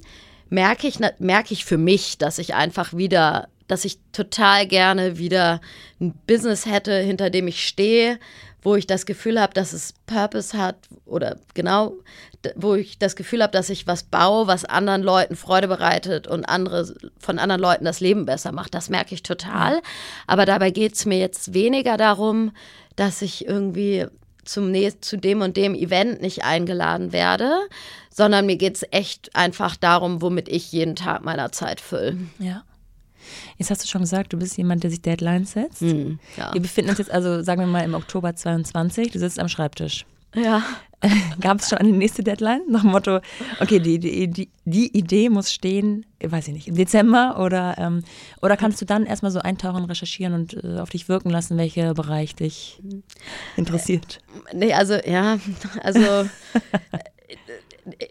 [0.49, 5.61] merke ich, merke ich für mich, dass ich einfach wieder dass ich total gerne wieder
[5.99, 8.19] ein Business hätte, hinter dem ich stehe,
[8.61, 11.93] wo ich das Gefühl habe, dass es Purpose hat oder genau,
[12.55, 16.45] wo ich das Gefühl habe, dass ich was baue, was anderen Leuten Freude bereitet und
[16.45, 18.73] andere, von anderen Leuten das Leben besser macht.
[18.73, 19.81] Das merke ich total.
[20.27, 22.51] Aber dabei geht es mir jetzt weniger darum,
[22.95, 24.05] dass ich irgendwie
[24.43, 27.51] zum zu dem und dem Event nicht eingeladen werde,
[28.09, 32.17] sondern mir geht es echt einfach darum, womit ich jeden Tag meiner Zeit fülle.
[32.39, 32.63] Ja.
[33.57, 35.81] Jetzt hast du schon gesagt, du bist jemand, der sich Deadlines setzt.
[35.81, 36.53] Mhm, ja.
[36.53, 39.11] Wir befinden uns jetzt also, sagen wir mal, im Oktober 22.
[39.11, 40.05] Du sitzt am Schreibtisch.
[40.35, 40.63] Ja.
[41.39, 42.61] Gab es schon eine nächste Deadline?
[42.69, 43.19] Nach dem Motto,
[43.59, 48.03] okay, die, die, die, die Idee muss stehen, weiß ich nicht, im Dezember oder, ähm,
[48.41, 51.93] oder kannst du dann erstmal so eintauchen, recherchieren und äh, auf dich wirken lassen, welcher
[51.93, 52.81] Bereich dich
[53.57, 54.21] interessiert?
[54.51, 55.37] Äh, nee, also ja,
[55.83, 55.99] also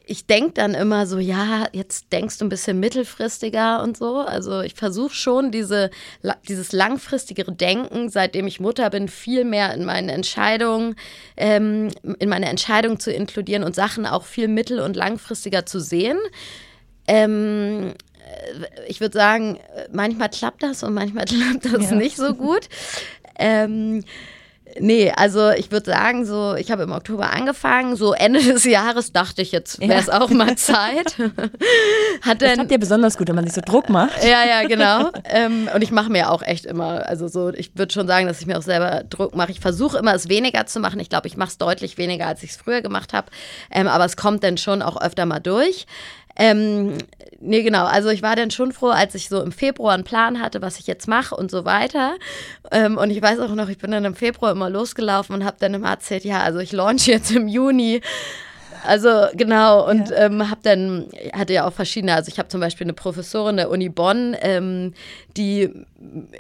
[0.06, 4.18] ich denke dann immer so, ja, jetzt denkst du ein bisschen mittelfristiger und so.
[4.18, 5.90] Also ich versuche schon diese,
[6.48, 10.96] dieses langfristigere Denken, seitdem ich Mutter bin, viel mehr in meine Entscheidungen,
[11.36, 16.18] ähm, in meine Entscheidung zu inkludieren und Sachen auch viel mittel- und langfristiger zu sehen.
[17.06, 19.58] Ähm, äh, ich würde sagen,
[19.92, 21.96] manchmal klappt das und manchmal klappt das ja.
[21.96, 22.68] nicht so gut.
[23.38, 24.04] Ähm,
[24.80, 29.12] Nee, also ich würde sagen, so, ich habe im Oktober angefangen, so Ende des Jahres
[29.12, 30.20] dachte ich, jetzt wäre es ja.
[30.20, 31.16] auch mal Zeit.
[32.22, 34.22] Hat das habt ihr besonders gut, wenn man sich so Druck macht.
[34.22, 35.10] Ja, ja, genau.
[35.24, 38.40] ähm, und ich mache mir auch echt immer, also so, ich würde schon sagen, dass
[38.40, 39.50] ich mir auch selber Druck mache.
[39.50, 41.00] Ich versuche immer, es weniger zu machen.
[41.00, 43.28] Ich glaube, ich mache es deutlich weniger, als ich es früher gemacht habe.
[43.70, 45.86] Ähm, aber es kommt dann schon auch öfter mal durch.
[46.36, 46.98] Ähm,
[47.40, 47.84] nee, genau.
[47.84, 50.78] Also ich war dann schon froh, als ich so im Februar einen Plan hatte, was
[50.78, 52.16] ich jetzt mache und so weiter.
[52.70, 55.56] Ähm, und ich weiß auch noch, ich bin dann im Februar immer losgelaufen und habe
[55.58, 58.00] dann immer erzählt, ja, also ich launch jetzt im Juni
[58.86, 60.26] also genau, und ja.
[60.26, 63.70] ähm, habe dann, hatte ja auch verschiedene, also ich habe zum Beispiel eine Professorin der
[63.70, 64.94] Uni Bonn, ähm,
[65.36, 65.70] die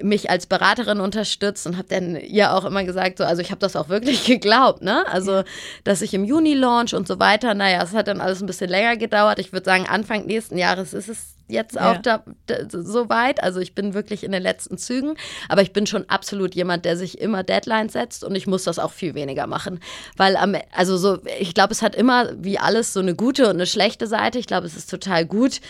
[0.02, 3.60] mich als Beraterin unterstützt und habe dann ihr auch immer gesagt, so, also ich habe
[3.60, 5.06] das auch wirklich geglaubt, ne?
[5.08, 5.44] Also, ja.
[5.84, 7.54] dass ich im Juni launch und so weiter.
[7.54, 9.38] Naja, es hat dann alles ein bisschen länger gedauert.
[9.38, 13.42] Ich würde sagen, Anfang nächsten Jahres ist es jetzt auch da, da, so weit.
[13.42, 15.14] Also ich bin wirklich in den letzten Zügen,
[15.48, 18.78] aber ich bin schon absolut jemand, der sich immer Deadlines setzt und ich muss das
[18.78, 19.80] auch viel weniger machen,
[20.16, 23.56] weil am, also so, ich glaube, es hat immer wie alles so eine gute und
[23.56, 24.38] eine schlechte Seite.
[24.38, 25.60] Ich glaube, es ist total gut,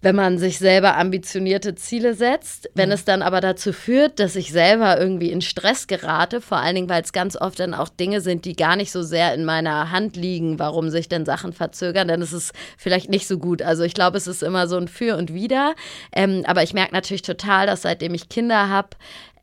[0.00, 2.70] wenn man sich selber ambitionierte Ziele setzt.
[2.74, 2.94] Wenn mhm.
[2.94, 6.88] es dann aber dazu führt, dass ich selber irgendwie in Stress gerate, vor allen Dingen,
[6.88, 9.90] weil es ganz oft dann auch Dinge sind, die gar nicht so sehr in meiner
[9.90, 13.60] Hand liegen, warum sich denn Sachen verzögern, dann ist es vielleicht nicht so gut.
[13.60, 15.74] Also ich glaube, es ist immer so ein Für und Wider.
[16.12, 18.90] Ähm, aber ich merke natürlich total, dass seitdem ich Kinder habe,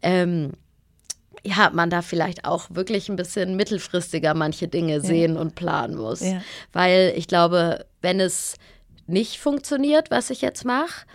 [0.01, 0.53] ähm,
[1.43, 5.41] ja, man da vielleicht auch wirklich ein bisschen mittelfristiger manche Dinge sehen ja.
[5.41, 6.21] und planen muss.
[6.21, 6.41] Ja.
[6.73, 8.55] Weil ich glaube, wenn es
[9.07, 11.05] nicht funktioniert, was ich jetzt mache.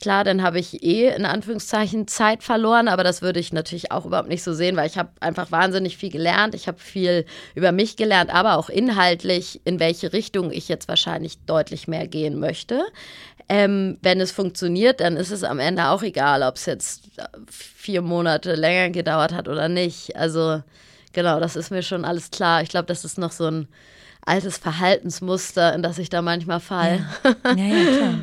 [0.00, 4.06] Klar, dann habe ich eh in Anführungszeichen Zeit verloren, aber das würde ich natürlich auch
[4.06, 6.54] überhaupt nicht so sehen, weil ich habe einfach wahnsinnig viel gelernt.
[6.54, 11.38] Ich habe viel über mich gelernt, aber auch inhaltlich, in welche Richtung ich jetzt wahrscheinlich
[11.44, 12.80] deutlich mehr gehen möchte.
[13.50, 17.02] Ähm, wenn es funktioniert, dann ist es am Ende auch egal, ob es jetzt
[17.50, 20.16] vier Monate länger gedauert hat oder nicht.
[20.16, 20.62] Also
[21.12, 22.62] genau, das ist mir schon alles klar.
[22.62, 23.68] Ich glaube, das ist noch so ein
[24.24, 27.06] altes Verhaltensmuster, in das ich da manchmal falle.
[27.44, 28.14] Ja, ja, ja klar.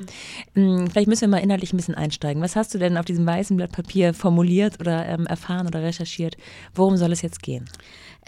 [0.53, 2.41] Hm, vielleicht müssen wir mal inhaltlich ein bisschen einsteigen.
[2.41, 6.37] Was hast du denn auf diesem weißen Blatt Papier formuliert oder ähm, erfahren oder recherchiert?
[6.73, 7.69] Worum soll es jetzt gehen?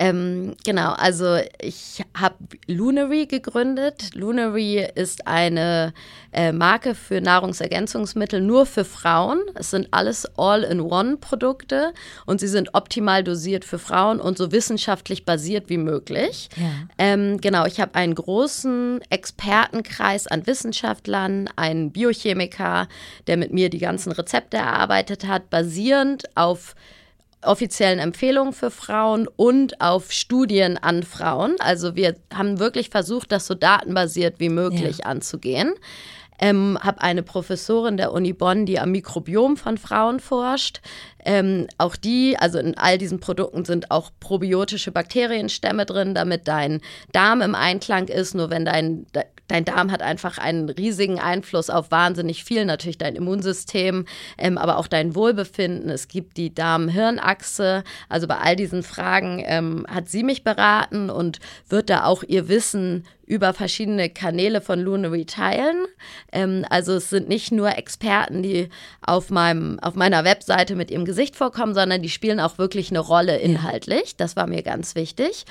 [0.01, 2.35] Ähm, genau, also ich habe
[2.67, 4.15] Lunary gegründet.
[4.15, 5.93] Lunary ist eine
[6.31, 9.41] äh, Marke für Nahrungsergänzungsmittel nur für Frauen.
[9.55, 11.93] Es sind alles All-in-One-Produkte
[12.25, 16.47] und sie sind optimal dosiert für Frauen und so wissenschaftlich basiert wie möglich.
[16.55, 16.65] Ja.
[16.97, 22.87] Ähm, genau, ich habe einen großen Expertenkreis an Wissenschaftlern, einen Biochemiker,
[23.27, 26.73] der mit mir die ganzen Rezepte erarbeitet hat, basierend auf
[27.41, 31.55] offiziellen Empfehlungen für Frauen und auf Studien an Frauen.
[31.59, 35.05] Also wir haben wirklich versucht, das so datenbasiert wie möglich ja.
[35.05, 35.73] anzugehen.
[36.41, 40.79] Ähm, habe eine Professorin der Uni Bonn, die am Mikrobiom von Frauen forscht.
[41.25, 46.79] Ähm, auch die, also in all diesen Produkten sind auch probiotische Bakterienstämme drin, damit dein
[47.11, 48.35] Darm im Einklang ist.
[48.35, 49.05] Nur wenn dein,
[49.49, 54.05] dein Darm hat einfach einen riesigen Einfluss auf wahnsinnig viel, natürlich dein Immunsystem,
[54.37, 55.89] ähm, aber auch dein Wohlbefinden.
[55.89, 57.83] Es gibt die Darm-Hirn-Achse.
[58.07, 62.47] Also bei all diesen Fragen ähm, hat sie mich beraten und wird da auch ihr
[62.47, 65.85] Wissen über verschiedene Kanäle von Lunary teilen.
[66.31, 68.69] Ähm, also es sind nicht nur Experten, die
[69.01, 72.99] auf, meinem, auf meiner Webseite mit ihrem Gesicht vorkommen, sondern die spielen auch wirklich eine
[72.99, 74.15] Rolle inhaltlich.
[74.15, 75.45] Das war mir ganz wichtig.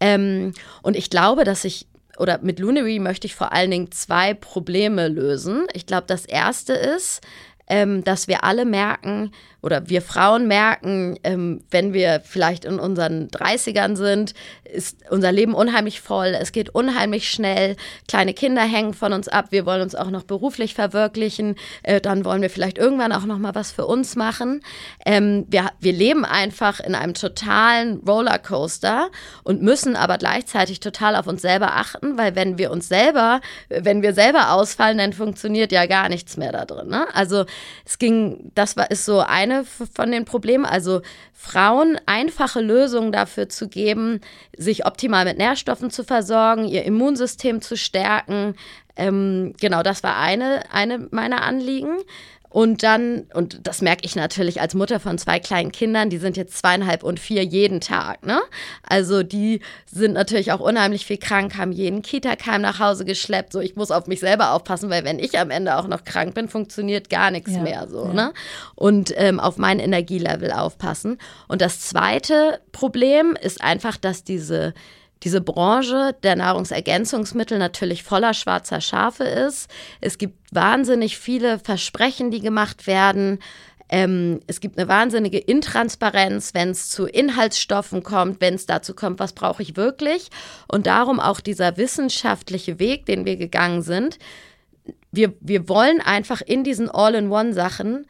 [0.00, 0.52] Ähm,
[0.82, 1.86] und ich glaube, dass ich
[2.18, 5.66] oder mit Lunary möchte ich vor allen Dingen zwei Probleme lösen.
[5.72, 7.20] Ich glaube, das erste ist,
[7.68, 9.32] ähm, dass wir alle merken
[9.64, 15.54] oder wir Frauen merken, ähm, wenn wir vielleicht in unseren 30ern sind, ist unser Leben
[15.54, 19.94] unheimlich voll, es geht unheimlich schnell, kleine Kinder hängen von uns ab, wir wollen uns
[19.94, 23.86] auch noch beruflich verwirklichen, äh, dann wollen wir vielleicht irgendwann auch noch mal was für
[23.86, 24.60] uns machen.
[25.06, 29.08] Ähm, wir, wir leben einfach in einem totalen Rollercoaster
[29.44, 33.40] und müssen aber gleichzeitig total auf uns selber achten, weil wenn wir uns selber,
[33.70, 36.88] wenn wir selber ausfallen, dann funktioniert ja gar nichts mehr da drin.
[36.88, 37.06] Ne?
[37.14, 37.46] Also
[37.86, 41.02] es ging, das war, ist so eine von den Problemen, also
[41.32, 44.20] Frauen einfache Lösungen dafür zu geben,
[44.56, 48.56] sich optimal mit Nährstoffen zu versorgen, ihr Immunsystem zu stärken.
[48.96, 51.98] Ähm, genau, das war eine, eine meiner Anliegen.
[52.54, 56.36] Und dann, und das merke ich natürlich als Mutter von zwei kleinen Kindern, die sind
[56.36, 58.40] jetzt zweieinhalb und vier jeden Tag, ne?
[58.88, 59.58] Also die
[59.92, 63.52] sind natürlich auch unheimlich viel krank, haben jeden Kita-Keim nach Hause geschleppt.
[63.52, 66.34] So, ich muss auf mich selber aufpassen, weil wenn ich am Ende auch noch krank
[66.34, 68.12] bin, funktioniert gar nichts ja, mehr so, ja.
[68.12, 68.32] ne?
[68.76, 71.18] Und ähm, auf mein Energielevel aufpassen.
[71.48, 74.74] Und das zweite Problem ist einfach, dass diese
[75.24, 79.70] diese Branche der Nahrungsergänzungsmittel natürlich voller schwarzer Schafe ist.
[80.00, 83.38] Es gibt wahnsinnig viele Versprechen, die gemacht werden.
[83.88, 89.18] Ähm, es gibt eine wahnsinnige Intransparenz, wenn es zu Inhaltsstoffen kommt, wenn es dazu kommt,
[89.18, 90.28] was brauche ich wirklich.
[90.68, 94.18] Und darum auch dieser wissenschaftliche Weg, den wir gegangen sind.
[95.10, 98.06] Wir, wir wollen einfach in diesen All-in-One-Sachen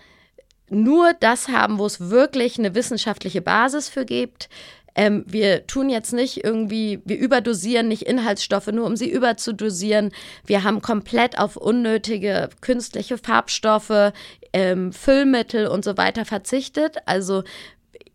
[0.71, 4.49] nur das haben, wo es wirklich eine wissenschaftliche Basis für gibt.
[4.95, 10.13] Ähm, wir tun jetzt nicht irgendwie, wir überdosieren nicht Inhaltsstoffe, nur um sie überzudosieren.
[10.47, 14.13] Wir haben komplett auf unnötige künstliche Farbstoffe,
[14.53, 16.99] ähm, Füllmittel und so weiter verzichtet.
[17.07, 17.43] Also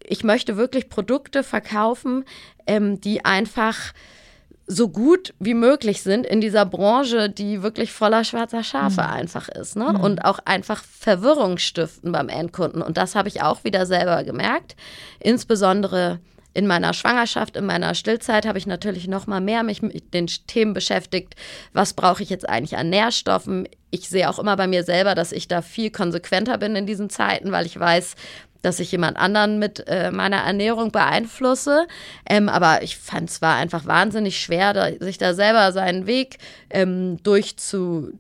[0.05, 2.25] ich möchte wirklich Produkte verkaufen,
[2.65, 3.93] ähm, die einfach
[4.71, 9.07] so gut wie möglich sind in dieser Branche, die wirklich voller schwarzer Schafe mhm.
[9.07, 9.75] einfach ist.
[9.75, 9.93] Ne?
[9.93, 9.99] Mhm.
[9.99, 12.83] Und auch einfach Verwirrung stiften beim Endkunden.
[12.83, 14.75] Und das habe ich auch wieder selber gemerkt.
[15.19, 16.19] Insbesondere
[16.53, 20.27] in meiner Schwangerschaft, in meiner Stillzeit habe ich natürlich noch mal mehr mich mit den
[20.27, 21.35] Themen beschäftigt.
[21.73, 23.67] Was brauche ich jetzt eigentlich an Nährstoffen?
[23.91, 27.09] Ich sehe auch immer bei mir selber, dass ich da viel konsequenter bin in diesen
[27.09, 28.15] Zeiten, weil ich weiß,
[28.61, 31.87] dass ich jemand anderen mit äh, meiner Ernährung beeinflusse.
[32.27, 36.39] Ähm, aber ich fand es war einfach wahnsinnig schwer, da, sich da selber seinen Weg
[36.69, 38.19] ähm, durchzu,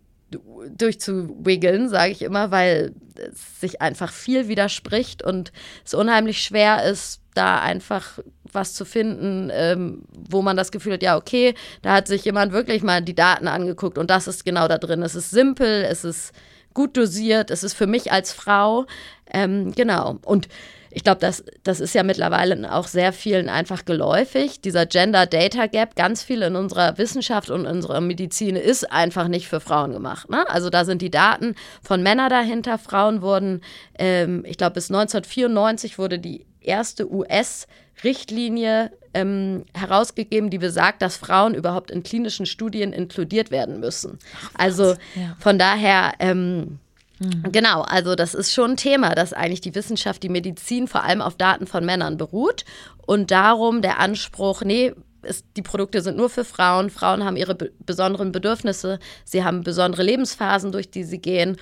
[0.77, 5.51] durchzuwiggeln, sage ich immer, weil es sich einfach viel widerspricht und
[5.85, 8.19] es unheimlich schwer ist, da einfach
[8.51, 12.51] was zu finden, ähm, wo man das Gefühl hat, ja, okay, da hat sich jemand
[12.51, 15.03] wirklich mal die Daten angeguckt und das ist genau da drin.
[15.03, 16.33] Es ist simpel, es ist
[16.73, 18.85] gut dosiert, es ist für mich als Frau,
[19.31, 20.17] ähm, genau.
[20.25, 20.47] Und
[20.91, 24.61] ich glaube, das, das ist ja mittlerweile auch sehr vielen einfach geläufig.
[24.61, 29.47] Dieser Gender Data Gap, ganz viel in unserer Wissenschaft und unserer Medizin ist einfach nicht
[29.47, 30.29] für Frauen gemacht.
[30.29, 30.49] Ne?
[30.49, 32.77] Also da sind die Daten von Männern dahinter.
[32.77, 33.61] Frauen wurden,
[33.97, 41.53] ähm, ich glaube, bis 1994 wurde die erste US-Richtlinie ähm, herausgegeben, die besagt, dass Frauen
[41.53, 44.19] überhaupt in klinischen Studien inkludiert werden müssen.
[44.35, 45.35] Ach, also ja.
[45.39, 46.13] von daher.
[46.19, 46.79] Ähm,
[47.19, 47.51] Mhm.
[47.51, 51.21] Genau, also das ist schon ein Thema, dass eigentlich die Wissenschaft, die Medizin vor allem
[51.21, 52.65] auf Daten von Männern beruht
[53.05, 54.93] und darum der Anspruch, nee,
[55.23, 59.63] ist, die Produkte sind nur für Frauen, Frauen haben ihre be besonderen Bedürfnisse, sie haben
[59.63, 61.57] besondere Lebensphasen, durch die sie gehen.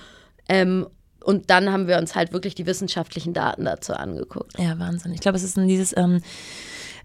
[0.48, 0.86] Ähm,
[1.24, 4.58] und dann haben wir uns halt wirklich die wissenschaftlichen Daten dazu angeguckt.
[4.58, 5.12] Ja, Wahnsinn.
[5.12, 6.22] Ich glaube, es ist dieses ähm,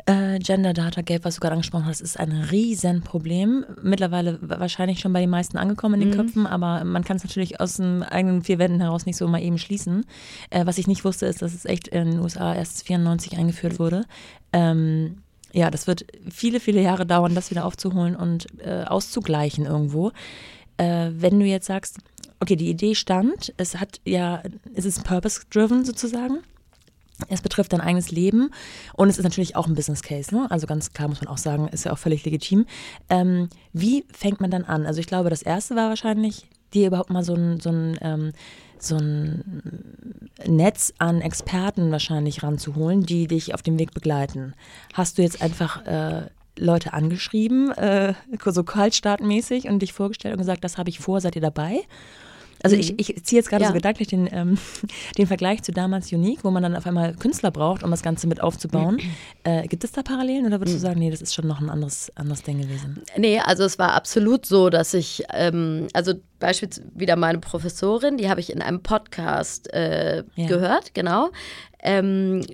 [0.06, 3.66] äh, Gender Data Gap, was du gerade angesprochen hast, ist ein Riesenproblem.
[3.82, 6.22] Mittlerweile wahrscheinlich schon bei den meisten angekommen in den mhm.
[6.22, 9.42] Köpfen, aber man kann es natürlich aus den eigenen vier Wänden heraus nicht so mal
[9.42, 10.06] eben schließen.
[10.50, 13.80] Äh, was ich nicht wusste, ist, dass es echt in den USA erst 94 eingeführt
[13.80, 14.06] wurde.
[14.52, 15.20] Ähm,
[15.54, 20.12] ja, das wird viele, viele Jahre dauern, das wieder aufzuholen und äh, auszugleichen irgendwo.
[20.78, 22.00] Äh, wenn du jetzt sagst,
[22.40, 24.42] okay, die Idee stand, es hat ja,
[24.74, 26.40] es ist purpose-driven sozusagen.
[27.30, 28.50] Es betrifft dein eigenes Leben
[28.94, 30.34] und es ist natürlich auch ein Business Case.
[30.34, 30.50] Ne?
[30.50, 32.66] Also ganz klar muss man auch sagen, ist ja auch völlig legitim.
[33.10, 34.86] Ähm, wie fängt man dann an?
[34.86, 38.32] Also ich glaube, das erste war wahrscheinlich, dir überhaupt mal so ein, so ein, ähm,
[38.80, 44.54] so ein Netz an Experten wahrscheinlich ranzuholen, die dich auf dem Weg begleiten.
[44.94, 48.14] Hast du jetzt einfach äh, Leute angeschrieben, äh,
[48.46, 51.82] so kaltstartmäßig und dich vorgestellt und gesagt, das habe ich vor, seid ihr dabei?
[52.64, 52.82] Also mhm.
[52.82, 53.68] ich, ich ziehe jetzt gerade ja.
[53.68, 54.58] so gedanklich den, ähm,
[55.18, 58.26] den Vergleich zu damals Unique, wo man dann auf einmal Künstler braucht, um das Ganze
[58.28, 59.00] mit aufzubauen.
[59.46, 60.82] Äh, gibt es da Parallelen oder würdest du mhm.
[60.82, 63.02] sagen, nee, das ist schon noch ein anderes, anderes Ding gewesen?
[63.18, 68.30] Nee, also es war absolut so, dass ich, ähm, also beispielsweise wieder meine Professorin, die
[68.30, 70.48] habe ich in einem Podcast äh, ja.
[70.48, 71.32] gehört, genau.
[71.82, 72.46] Ähm,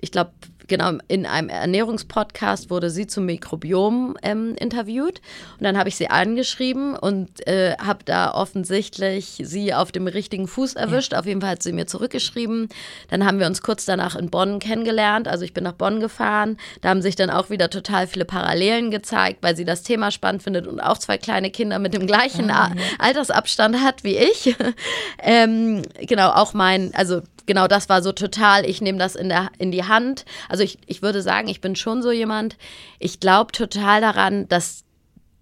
[0.00, 0.32] ich glaube,
[0.68, 5.20] genau, in einem Ernährungspodcast wurde sie zum Mikrobiom ähm, interviewt.
[5.58, 10.48] Und dann habe ich sie angeschrieben und äh, habe da offensichtlich sie auf dem richtigen
[10.48, 11.12] Fuß erwischt.
[11.12, 11.18] Ja.
[11.18, 12.68] Auf jeden Fall hat sie mir zurückgeschrieben.
[13.10, 15.28] Dann haben wir uns kurz danach in Bonn kennengelernt.
[15.28, 16.56] Also ich bin nach Bonn gefahren.
[16.80, 20.42] Da haben sich dann auch wieder total viele Parallelen gezeigt, weil sie das Thema spannend
[20.42, 22.72] findet und auch zwei kleine Kinder mit dem gleichen ja.
[22.98, 24.54] Altersabstand hat wie ich.
[25.18, 29.50] ähm, genau, auch mein, also genau das war so total, ich nehme das in, der,
[29.58, 30.24] in die Hand.
[30.48, 32.56] Also ich, ich würde sagen, ich bin schon so jemand,
[32.98, 34.84] ich glaube total daran, dass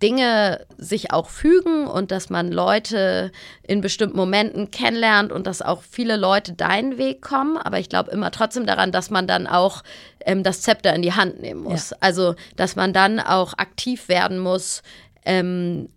[0.02, 3.30] Dinge sich auch fügen und dass man Leute
[3.62, 7.58] in bestimmten Momenten kennenlernt und dass auch viele Leute deinen Weg kommen.
[7.58, 9.82] Aber ich glaube immer trotzdem daran, dass man dann auch
[10.24, 11.90] ähm, das Zepter in die Hand nehmen muss.
[11.90, 11.96] Ja.
[12.00, 14.82] Also, dass man dann auch aktiv werden muss.
[15.24, 15.90] Ähm,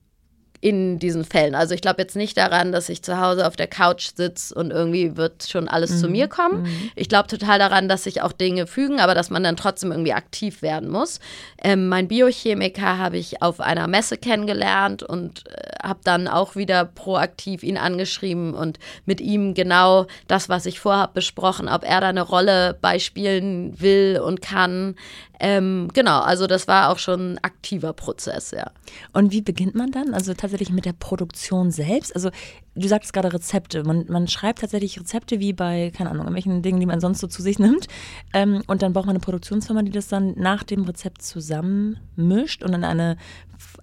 [0.64, 1.56] in diesen Fällen.
[1.56, 4.72] Also ich glaube jetzt nicht daran, dass ich zu Hause auf der Couch sitze und
[4.72, 5.98] irgendwie wird schon alles mhm.
[5.98, 6.62] zu mir kommen.
[6.62, 6.92] Mhm.
[6.96, 10.14] Ich glaube total daran, dass sich auch Dinge fügen, aber dass man dann trotzdem irgendwie
[10.14, 11.20] aktiv werden muss.
[11.62, 16.86] Ähm, mein Biochemiker habe ich auf einer Messe kennengelernt und äh, habe dann auch wieder
[16.86, 22.08] proaktiv ihn angeschrieben und mit ihm genau das, was ich vorhabe, besprochen, ob er da
[22.08, 24.96] eine Rolle beispielen will und kann.
[25.40, 28.72] Ähm, genau, also das war auch schon ein aktiver Prozess, ja.
[29.12, 30.14] Und wie beginnt man dann?
[30.14, 32.16] Also tatsächlich mit der Produktion selbst?
[32.16, 32.30] Also
[32.76, 33.84] du sagst gerade Rezepte.
[33.84, 37.28] Man, man schreibt tatsächlich Rezepte wie bei, keine Ahnung, irgendwelchen Dingen, die man sonst so
[37.28, 37.88] zu sich nimmt.
[38.34, 42.74] Ähm, und dann braucht man eine Produktionsfirma, die das dann nach dem Rezept zusammenmischt und
[42.74, 43.18] in eine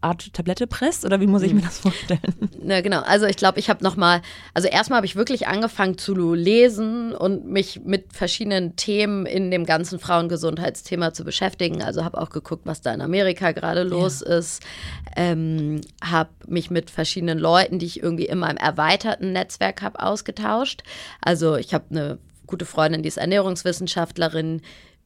[0.01, 1.67] Art Tablette presst oder wie muss ich mir hm.
[1.67, 2.21] das vorstellen?
[2.63, 4.23] Na genau, also ich glaube, ich habe nochmal,
[4.55, 9.65] also erstmal habe ich wirklich angefangen zu lesen und mich mit verschiedenen Themen in dem
[9.67, 11.83] ganzen Frauengesundheitsthema zu beschäftigen.
[11.83, 14.39] Also habe auch geguckt, was da in Amerika gerade los ja.
[14.39, 14.63] ist,
[15.17, 20.83] ähm, habe mich mit verschiedenen Leuten, die ich irgendwie in meinem erweiterten Netzwerk habe, ausgetauscht.
[21.21, 24.61] Also ich habe eine gute Freundin, die ist Ernährungswissenschaftlerin,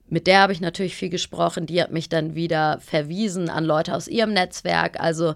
[0.09, 1.67] mit der habe ich natürlich viel gesprochen.
[1.67, 5.01] Die hat mich dann wieder verwiesen an Leute aus ihrem Netzwerk.
[5.01, 5.35] Also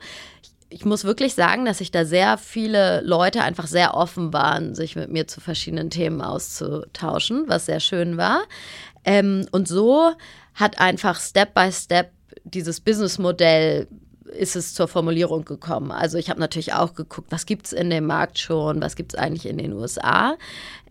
[0.70, 4.96] ich muss wirklich sagen, dass sich da sehr viele Leute einfach sehr offen waren, sich
[4.96, 8.42] mit mir zu verschiedenen Themen auszutauschen, was sehr schön war.
[9.04, 10.12] Ähm, und so
[10.54, 12.10] hat einfach Step by Step
[12.44, 13.88] dieses Businessmodell
[14.28, 15.90] ist es zur Formulierung gekommen.
[15.90, 19.14] Also ich habe natürlich auch geguckt, was gibt es in dem Markt schon, was gibt
[19.14, 20.36] es eigentlich in den USA.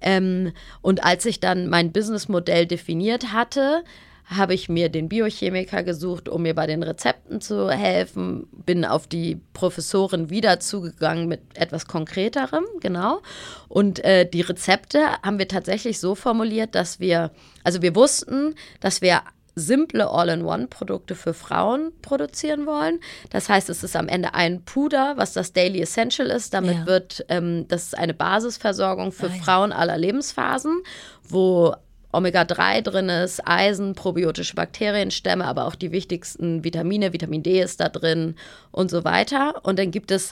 [0.02, 3.84] Ähm, und als ich dann mein Businessmodell definiert hatte,
[4.30, 8.48] habe ich mir den Biochemiker gesucht, um mir bei den Rezepten zu helfen.
[8.66, 13.22] Bin auf die Professorin wieder zugegangen mit etwas Konkreterem, genau.
[13.70, 17.32] Und äh, die Rezepte haben wir tatsächlich so formuliert, dass wir,
[17.64, 19.22] also wir wussten, dass wir
[19.58, 23.00] simple All-in-One-Produkte für Frauen produzieren wollen.
[23.32, 26.54] Das heißt, es ist am Ende ein Puder, was das Daily Essential ist.
[26.54, 26.86] Damit ja.
[26.86, 29.44] wird, ähm, das ist eine Basisversorgung für ah, ja.
[29.44, 30.82] Frauen aller Lebensphasen,
[31.28, 31.74] wo
[32.12, 37.90] Omega-3 drin ist, Eisen, probiotische Bakterienstämme, aber auch die wichtigsten Vitamine, Vitamin D ist da
[37.90, 38.36] drin
[38.72, 39.62] und so weiter.
[39.64, 40.32] Und dann gibt es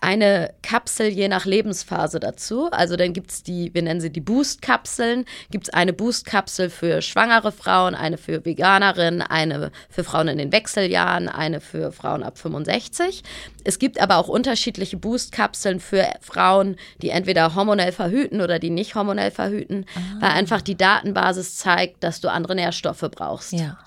[0.00, 2.70] eine Kapsel je nach Lebensphase dazu.
[2.70, 7.02] Also dann gibt es die, wir nennen sie die Boost-Kapseln, gibt es eine Boost-Kapsel für
[7.02, 12.38] schwangere Frauen, eine für Veganerinnen, eine für Frauen in den Wechseljahren, eine für Frauen ab
[12.38, 13.22] 65.
[13.64, 18.94] Es gibt aber auch unterschiedliche Boost-Kapseln für Frauen, die entweder hormonell verhüten oder die nicht
[18.94, 20.20] hormonell verhüten, ah.
[20.20, 23.52] weil einfach die Datenbasis zeigt, dass du andere Nährstoffe brauchst.
[23.52, 23.78] Ja.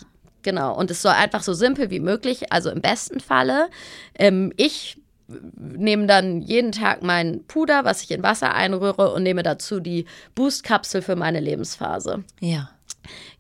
[0.44, 3.70] Genau, und es soll einfach so simpel wie möglich, also im besten Falle.
[4.18, 4.98] Ähm, ich
[5.58, 10.06] nehme dann jeden Tag mein Puder, was ich in Wasser einrühre und nehme dazu die
[10.36, 12.24] Boost-Kapsel für meine Lebensphase.
[12.40, 12.70] Ja.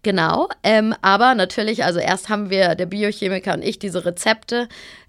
[0.04, 4.68] Genau, ähm, aber natürlich, also erst haben wir, der Biochemiker und ich, diese Rezepte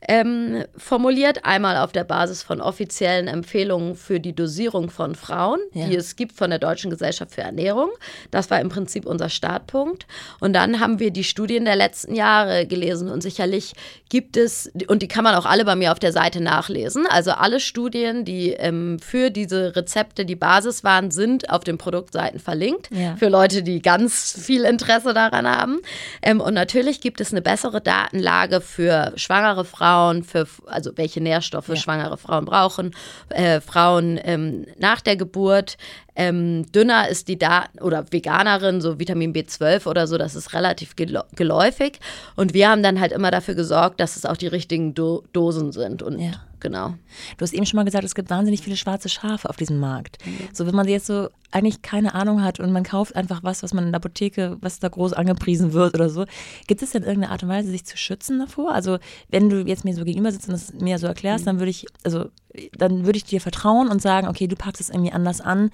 [0.08, 1.44] ähm, formuliert.
[1.44, 5.86] Einmal auf der Basis von offiziellen Empfehlungen für die Dosierung von Frauen, ja.
[5.86, 7.90] die es gibt von der Deutschen Gesellschaft für Ernährung.
[8.30, 10.06] Das war im Prinzip unser Startpunkt.
[10.40, 13.72] Und dann haben wir die Studien der letzten Jahre gelesen und sicherlich
[14.08, 17.06] gibt es, und die kann man auch alle bei mir auf der Seite nachlesen.
[17.08, 22.40] Also alle Studien, die ähm, für diese Rezepte die Basis waren, sind auf den Produktseiten
[22.40, 22.90] verlinkt.
[22.90, 23.16] Ja.
[23.16, 25.80] Für Leute, die ganz viel Interesse daran haben.
[26.22, 31.20] Ähm, und natürlich gibt es eine bessere Datenlage für schwangere Frauen Frauen, für, also welche
[31.20, 31.76] Nährstoffe ja.
[31.76, 32.92] schwangere Frauen brauchen,
[33.30, 35.76] äh, Frauen ähm, nach der Geburt.
[36.14, 40.94] Ähm, dünner ist die Daten oder Veganerin, so Vitamin B12 oder so, das ist relativ
[40.96, 42.00] geläufig.
[42.36, 45.72] Und wir haben dann halt immer dafür gesorgt, dass es auch die richtigen Do Dosen
[45.72, 46.02] sind.
[46.02, 46.32] Und ja.
[46.62, 46.94] Genau.
[47.36, 50.18] Du hast eben schon mal gesagt, es gibt wahnsinnig viele schwarze Schafe auf diesem Markt.
[50.24, 50.48] Mhm.
[50.52, 53.74] So, wenn man jetzt so eigentlich keine Ahnung hat und man kauft einfach was, was
[53.74, 56.24] man in der Apotheke, was da groß angepriesen wird oder so.
[56.66, 58.72] Gibt es denn irgendeine Art und Weise, sich zu schützen davor?
[58.72, 58.98] Also,
[59.28, 61.50] wenn du jetzt mir so gegenüber sitzt und das mir so erklärst, mhm.
[61.50, 62.30] dann würde ich, also,
[62.72, 65.70] dann würde ich dir vertrauen und sagen, okay, du packst es irgendwie anders an.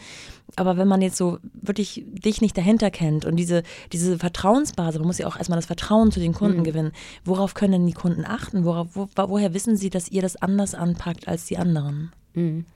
[0.59, 5.07] Aber wenn man jetzt so wirklich dich nicht dahinter kennt und diese, diese Vertrauensbasis, man
[5.07, 6.65] muss ja auch erstmal das Vertrauen zu den Kunden mhm.
[6.65, 6.93] gewinnen.
[7.25, 8.65] Worauf können denn die Kunden achten?
[8.65, 12.13] Worauf, wo, woher wissen sie, dass ihr das anders anpackt als die anderen?
[12.35, 12.67] Mhm.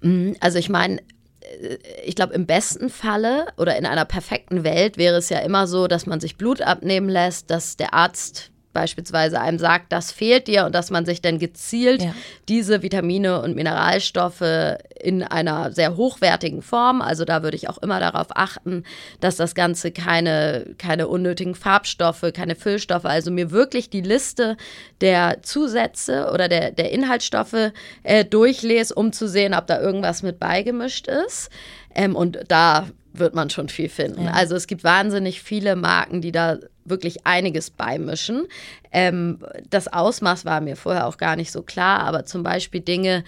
[0.00, 0.36] mhm.
[0.40, 1.00] Also ich meine,
[1.40, 5.66] äh, ich glaube, im besten Falle oder in einer perfekten Welt wäre es ja immer
[5.66, 10.46] so, dass man sich Blut abnehmen lässt, dass der Arzt beispielsweise einem sagt, das fehlt
[10.46, 12.14] dir und dass man sich dann gezielt ja.
[12.48, 14.44] diese Vitamine und Mineralstoffe
[15.00, 18.84] in einer sehr hochwertigen Form, also da würde ich auch immer darauf achten,
[19.20, 24.56] dass das Ganze keine, keine unnötigen Farbstoffe, keine Füllstoffe, also mir wirklich die Liste
[25.00, 30.38] der Zusätze oder der, der Inhaltsstoffe äh, durchlese, um zu sehen, ob da irgendwas mit
[30.38, 31.50] beigemischt ist.
[31.94, 34.24] Ähm, und da wird man schon viel finden.
[34.24, 34.32] Ja.
[34.32, 38.46] Also es gibt wahnsinnig viele Marken, die da wirklich einiges beimischen.
[38.92, 39.38] Ähm,
[39.68, 43.24] das Ausmaß war mir vorher auch gar nicht so klar, aber zum Beispiel Dinge,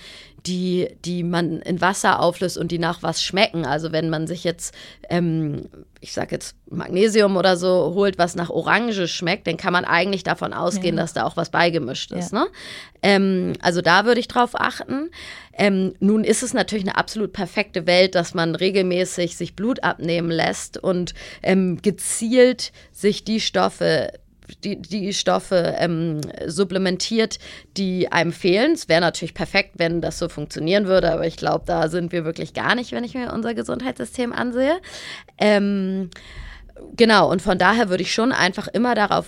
[0.46, 3.64] die, die man in Wasser auflöst und die nach was schmecken.
[3.64, 4.74] Also wenn man sich jetzt,
[5.08, 5.68] ähm,
[6.00, 10.24] ich sag jetzt Magnesium oder so holt, was nach Orange schmeckt, dann kann man eigentlich
[10.24, 11.02] davon ausgehen, ja.
[11.02, 12.32] dass da auch was beigemischt ist.
[12.32, 12.40] Ja.
[12.40, 12.46] Ne?
[13.02, 15.10] Ähm, also da würde ich drauf achten.
[15.54, 20.30] Ähm, nun ist es natürlich eine absolut perfekte Welt, dass man regelmäßig sich Blut abnehmen
[20.30, 24.12] lässt und ähm, gezielt sich die Stoffe
[24.60, 27.38] die, die Stoffe ähm, supplementiert,
[27.76, 28.72] die einem fehlen.
[28.72, 32.24] Es wäre natürlich perfekt, wenn das so funktionieren würde, aber ich glaube, da sind wir
[32.24, 34.80] wirklich gar nicht, wenn ich mir unser Gesundheitssystem ansehe.
[35.38, 36.10] Ähm,
[36.96, 39.26] Genau, und von daher würde ich schon einfach immer darauf,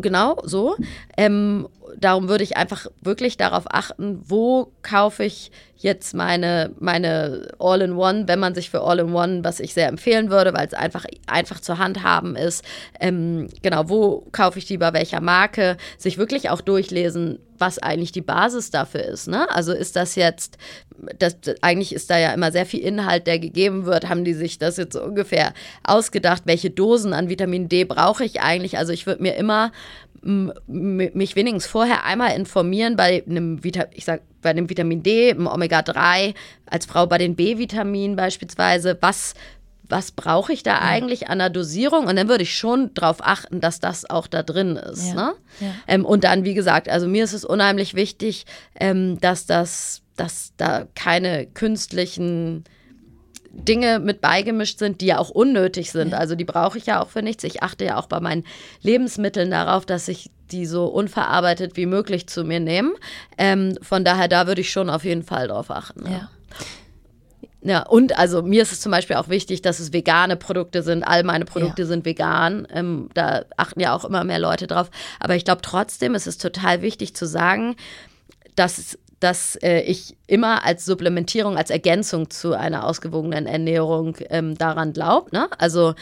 [0.00, 0.76] genau so,
[1.16, 1.68] ähm,
[1.98, 8.38] darum würde ich einfach wirklich darauf achten, wo kaufe ich jetzt meine, meine All-in-One, wenn
[8.38, 11.98] man sich für All-in-One, was ich sehr empfehlen würde, weil es einfach einfach zur Hand
[12.38, 12.64] ist,
[13.00, 18.12] ähm, genau, wo kaufe ich die bei welcher Marke, sich wirklich auch durchlesen, was eigentlich
[18.12, 19.28] die Basis dafür ist.
[19.28, 19.48] Ne?
[19.50, 20.58] Also ist das jetzt,
[21.18, 24.08] das, eigentlich ist da ja immer sehr viel Inhalt, der gegeben wird.
[24.08, 25.52] Haben die sich das jetzt so ungefähr
[25.84, 26.42] ausgedacht?
[26.46, 28.78] Welche Dosen an Vitamin D brauche ich eigentlich?
[28.78, 29.72] Also ich würde mir immer
[30.22, 35.46] mich wenigstens vorher einmal informieren bei einem, Vita ich sag, bei dem Vitamin D, im
[35.46, 36.34] Omega-3,
[36.66, 39.34] als Frau bei den B-Vitaminen beispielsweise, was,
[39.88, 40.80] was brauche ich da ja.
[40.80, 42.06] eigentlich an der Dosierung?
[42.06, 45.08] Und dann würde ich schon darauf achten, dass das auch da drin ist.
[45.08, 45.14] Ja.
[45.14, 45.32] Ne?
[45.60, 45.74] Ja.
[45.88, 48.46] Ähm, und dann, wie gesagt, also mir ist es unheimlich wichtig,
[48.78, 52.64] ähm, dass das, dass da keine künstlichen
[53.52, 56.12] Dinge mit beigemischt sind, die ja auch unnötig sind.
[56.12, 56.18] Ja.
[56.18, 57.44] Also die brauche ich ja auch für nichts.
[57.44, 58.44] Ich achte ja auch bei meinen
[58.82, 62.92] Lebensmitteln darauf, dass ich die so unverarbeitet wie möglich zu mir nehme.
[63.38, 66.04] Ähm, von daher, da würde ich schon auf jeden Fall drauf achten.
[66.06, 66.10] Ja.
[66.10, 66.30] ja.
[67.62, 71.02] Ja, und also mir ist es zum Beispiel auch wichtig, dass es vegane Produkte sind.
[71.02, 71.88] All meine Produkte ja.
[71.88, 72.66] sind vegan.
[72.72, 74.90] Ähm, da achten ja auch immer mehr Leute drauf.
[75.18, 77.76] Aber ich glaube trotzdem ist es total wichtig zu sagen,
[78.56, 84.92] dass dass äh, ich immer als Supplementierung, als Ergänzung zu einer ausgewogenen Ernährung ähm, daran
[84.92, 85.28] glaube.
[85.32, 85.48] Ne?
[85.58, 85.94] Also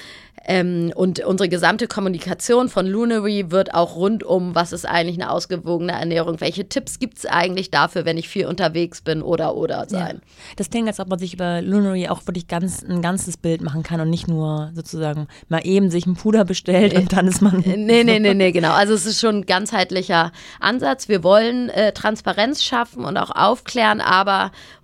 [0.50, 5.30] ähm, und unsere gesamte Kommunikation von Lunary wird auch rund um, was ist eigentlich eine
[5.30, 9.86] ausgewogene Ernährung, welche Tipps gibt es eigentlich dafür, wenn ich viel unterwegs bin oder oder
[9.88, 10.20] sein.
[10.22, 10.54] Ja.
[10.56, 13.82] Das klingt, als ob man sich über Lunary auch wirklich ganz, ein ganzes Bild machen
[13.82, 17.62] kann und nicht nur sozusagen mal eben sich ein Puder bestellt und dann ist man.
[17.88, 18.72] Nee, nee, nee, nee, genau.
[18.72, 21.08] Also es ist schon ein ganzheitlicher Ansatz.
[21.08, 24.17] Wir wollen äh, Transparenz schaffen und auch aufklären, aber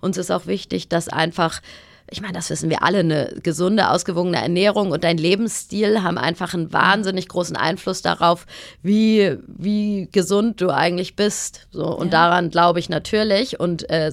[0.01, 1.61] uns ist auch wichtig, dass einfach
[2.09, 6.53] ich meine, das wissen wir alle, eine gesunde, ausgewogene Ernährung und dein Lebensstil haben einfach
[6.53, 8.45] einen wahnsinnig großen Einfluss darauf,
[8.83, 11.67] wie, wie gesund du eigentlich bist.
[11.71, 12.27] So, und ja.
[12.27, 13.59] daran glaube ich natürlich.
[13.59, 14.11] Und äh,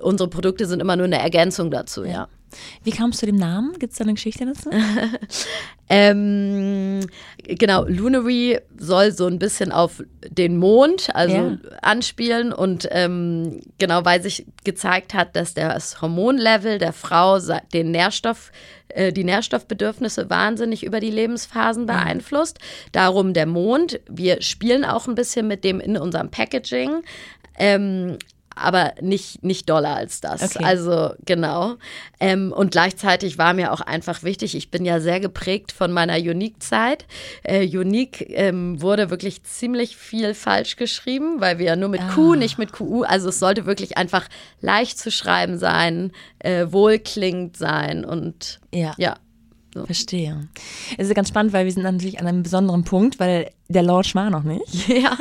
[0.00, 2.12] unsere Produkte sind immer nur eine Ergänzung dazu, ja.
[2.12, 2.28] ja.
[2.82, 3.78] Wie kamst du dem Namen?
[3.78, 4.70] Gibt es da eine Geschichte dazu?
[5.88, 7.00] ähm,
[7.42, 11.58] genau, Lunary soll so ein bisschen auf den Mond, also ja.
[11.82, 17.38] anspielen und ähm, genau, weil sich gezeigt hat, dass das Hormonlevel der Frau
[17.72, 18.50] den Nährstoff
[18.88, 21.86] äh, die Nährstoffbedürfnisse wahnsinnig über die Lebensphasen mhm.
[21.86, 22.58] beeinflusst.
[22.92, 24.00] Darum der Mond.
[24.08, 27.02] Wir spielen auch ein bisschen mit dem in unserem Packaging.
[27.58, 28.18] Ähm,
[28.56, 30.42] aber nicht, nicht doller als das.
[30.42, 30.64] Okay.
[30.64, 31.74] Also genau.
[32.18, 36.16] Ähm, und gleichzeitig war mir auch einfach wichtig, ich bin ja sehr geprägt von meiner
[36.16, 37.06] Unique-Zeit.
[37.42, 42.10] Äh, Unique ähm, wurde wirklich ziemlich viel falsch geschrieben, weil wir ja nur mit ah.
[42.14, 44.26] Q, nicht mit QU, also es sollte wirklich einfach
[44.60, 48.94] leicht zu schreiben sein, äh, wohlklingend sein und ja.
[48.96, 49.16] ja.
[49.76, 49.84] So.
[49.84, 50.48] Verstehe.
[50.96, 54.14] Es ist ganz spannend, weil wir sind natürlich an einem besonderen Punkt, weil der Launch
[54.14, 54.88] war noch nicht.
[54.96, 55.18] Ja.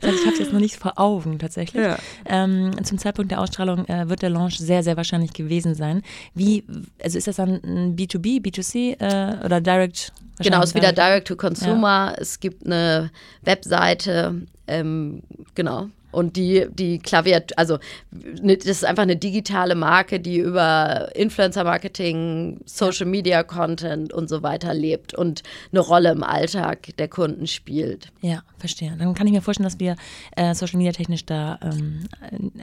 [0.00, 1.80] das heißt, ich habe es jetzt noch nicht vor Augen tatsächlich.
[1.80, 1.96] Ja.
[2.26, 6.02] Ähm, zum Zeitpunkt der Ausstrahlung äh, wird der Launch sehr, sehr wahrscheinlich gewesen sein.
[6.34, 6.64] Wie,
[7.00, 10.12] also ist das dann ein B2B, B2C äh, oder Direct?
[10.40, 12.12] Genau, es ist wieder Direct to Consumer.
[12.12, 12.14] Ja.
[12.18, 13.12] Es gibt eine
[13.42, 15.22] Webseite, ähm,
[15.54, 15.90] genau.
[16.12, 17.78] Und die, die Klaviatur, also
[18.10, 25.14] ne, das ist einfach eine digitale Marke, die über Influencer-Marketing, Social-Media-Content und so weiter lebt
[25.14, 25.42] und
[25.72, 28.12] eine Rolle im Alltag der Kunden spielt.
[28.20, 28.94] Ja, verstehe.
[28.98, 29.96] Dann kann ich mir vorstellen, dass wir
[30.36, 32.04] äh, Social-Media-technisch da ähm,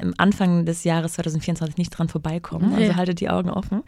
[0.01, 2.73] am Anfang des Jahres 2024 nicht dran vorbeikommen.
[2.75, 3.83] Also haltet die Augen offen.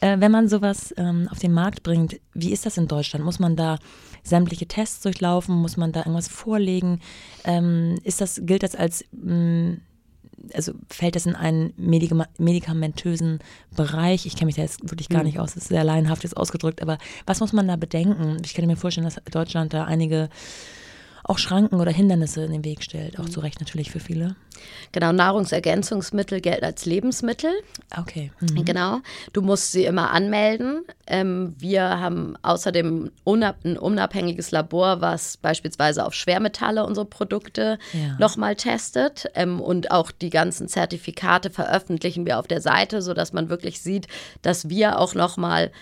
[0.00, 3.24] Äh, wenn man sowas ähm, auf den Markt bringt, wie ist das in Deutschland?
[3.24, 3.78] Muss man da
[4.22, 5.54] sämtliche Tests durchlaufen?
[5.54, 7.00] Muss man da irgendwas vorlegen?
[7.46, 9.80] Ähm, ist das, gilt das als, mh, mm,
[10.52, 13.38] also fällt das in einen medikamentösen
[13.74, 14.26] Bereich?
[14.26, 15.26] Ich kenne mich da jetzt wirklich gar hm.
[15.26, 18.36] nicht aus, das ist sehr laienhaft jetzt ausgedrückt, aber was muss man da bedenken?
[18.44, 20.28] Ich kann mir vorstellen, dass Deutschland da einige
[21.28, 23.18] auch Schranken oder Hindernisse in den Weg stellt.
[23.18, 23.30] Auch mhm.
[23.30, 24.36] zu Recht natürlich für viele.
[24.92, 27.50] Genau, Nahrungsergänzungsmittel gelten als Lebensmittel.
[27.98, 28.32] Okay.
[28.40, 28.64] Mhm.
[28.64, 29.00] Genau.
[29.32, 30.84] Du musst sie immer anmelden.
[31.06, 38.16] Ähm, wir haben außerdem unab ein unabhängiges Labor, was beispielsweise auf Schwermetalle unsere Produkte ja.
[38.18, 39.28] nochmal testet.
[39.34, 44.06] Ähm, und auch die ganzen Zertifikate veröffentlichen wir auf der Seite, sodass man wirklich sieht,
[44.42, 45.72] dass wir auch nochmal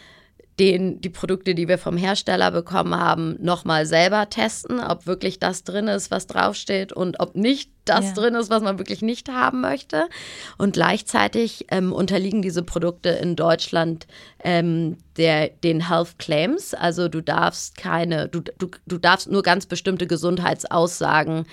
[0.58, 5.64] den, die Produkte, die wir vom Hersteller bekommen haben, nochmal selber testen, ob wirklich das
[5.64, 8.12] drin ist, was draufsteht und ob nicht das ja.
[8.12, 10.08] drin ist, was man wirklich nicht haben möchte.
[10.56, 14.06] Und gleichzeitig ähm, unterliegen diese Produkte in Deutschland
[14.42, 16.72] ähm, der, den Health Claims.
[16.72, 21.46] Also du darfst keine, du, du, du darfst nur ganz bestimmte Gesundheitsaussagen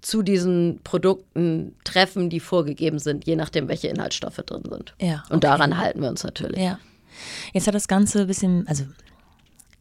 [0.00, 4.94] zu diesen Produkten treffen, die vorgegeben sind, je nachdem, welche Inhaltsstoffe drin sind.
[5.00, 5.34] Ja, okay.
[5.34, 6.60] Und daran halten wir uns natürlich.
[6.60, 6.80] Ja.
[7.52, 8.84] Jetzt hat das Ganze ein bisschen, also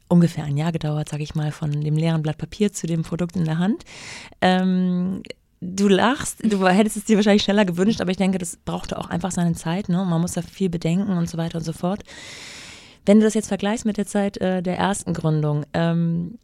[0.07, 3.35] ungefähr ein Jahr gedauert, sage ich mal, von dem leeren Blatt Papier zu dem Produkt
[3.35, 3.83] in der Hand.
[4.41, 5.23] Ähm,
[5.61, 9.09] du lachst, du hättest es dir wahrscheinlich schneller gewünscht, aber ich denke, das brauchte auch
[9.09, 9.89] einfach seine Zeit.
[9.89, 10.03] Ne?
[10.03, 12.03] Man muss da viel bedenken und so weiter und so fort.
[13.05, 16.37] Wenn du das jetzt vergleichst mit der Zeit äh, der ersten Gründung, ähm,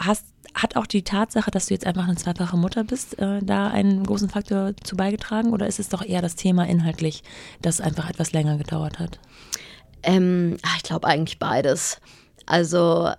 [0.00, 3.68] hast, hat auch die Tatsache, dass du jetzt einfach eine zweifache Mutter bist, äh, da
[3.68, 5.52] einen großen Faktor zu beigetragen?
[5.52, 7.22] Oder ist es doch eher das Thema inhaltlich,
[7.60, 9.18] das einfach etwas länger gedauert hat?
[10.04, 12.00] Ähm, ich glaube eigentlich beides.
[12.46, 13.10] Also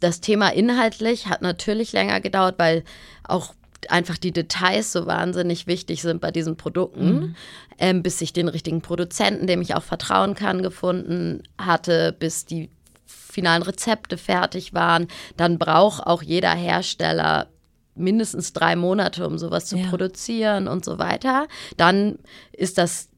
[0.00, 2.84] das Thema inhaltlich hat natürlich länger gedauert, weil
[3.24, 3.54] auch
[3.88, 7.36] einfach die Details so wahnsinnig wichtig sind bei diesen Produkten, mhm.
[7.78, 12.68] ähm, bis ich den richtigen Produzenten, dem ich auch vertrauen kann, gefunden hatte, bis die
[13.06, 15.08] finalen Rezepte fertig waren.
[15.36, 17.48] Dann braucht auch jeder Hersteller
[17.94, 19.88] mindestens drei Monate, um sowas zu ja.
[19.88, 21.46] produzieren und so weiter.
[21.76, 22.18] Dann
[22.52, 23.09] ist das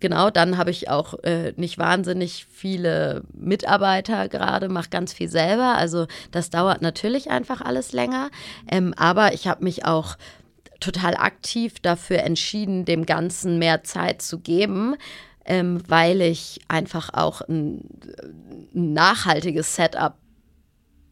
[0.00, 5.76] genau, dann habe ich auch äh, nicht wahnsinnig viele Mitarbeiter gerade, mache ganz viel selber.
[5.76, 8.30] Also das dauert natürlich einfach alles länger.
[8.70, 10.16] Ähm, aber ich habe mich auch
[10.80, 14.96] total aktiv dafür entschieden, dem Ganzen mehr Zeit zu geben.
[15.46, 17.82] Ähm, weil ich einfach auch ein,
[18.74, 20.14] ein nachhaltiges Setup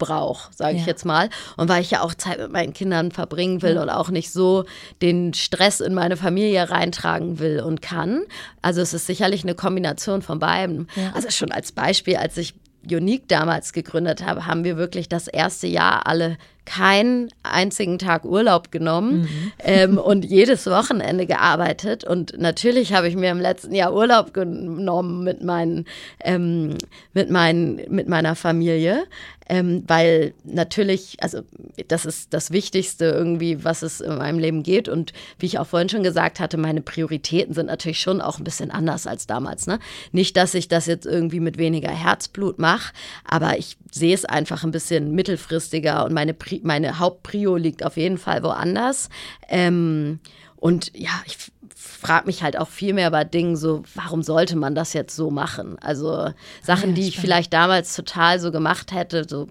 [0.07, 0.80] brauche, sage ja.
[0.80, 1.28] ich jetzt mal.
[1.57, 3.82] Und weil ich ja auch Zeit mit meinen Kindern verbringen will ja.
[3.82, 4.64] und auch nicht so
[5.00, 8.22] den Stress in meine Familie reintragen will und kann.
[8.61, 10.88] Also es ist sicherlich eine Kombination von beiden.
[10.96, 11.12] Ja.
[11.14, 12.55] Also schon als Beispiel, als ich
[12.90, 18.70] Unique damals gegründet habe, haben wir wirklich das erste Jahr alle keinen einzigen Tag Urlaub
[18.70, 19.52] genommen mhm.
[19.58, 22.04] ähm, und jedes Wochenende gearbeitet.
[22.04, 25.86] Und natürlich habe ich mir im letzten Jahr Urlaub genommen mit, meinen,
[26.20, 26.76] ähm,
[27.14, 29.04] mit, meinen, mit meiner Familie,
[29.48, 31.40] ähm, weil natürlich, also
[31.88, 34.88] das ist das Wichtigste irgendwie, was es in meinem Leben geht.
[34.88, 38.44] Und wie ich auch vorhin schon gesagt hatte, meine Prioritäten sind natürlich schon auch ein
[38.44, 39.66] bisschen anders als damals.
[39.66, 39.80] Ne?
[40.12, 42.92] Nicht, dass ich das jetzt irgendwie mit weniger Herzblut mache,
[43.24, 48.18] aber ich sehe es einfach ein bisschen mittelfristiger und meine, meine Hauptprio liegt auf jeden
[48.18, 49.09] Fall woanders.
[49.48, 50.20] Ähm,
[50.57, 51.38] und ja, ich
[51.74, 55.30] frage mich halt auch viel mehr bei Dingen so, warum sollte man das jetzt so
[55.30, 55.78] machen?
[55.80, 56.30] Also
[56.62, 59.48] Sachen, ja, die ich vielleicht damals total so gemacht hätte, so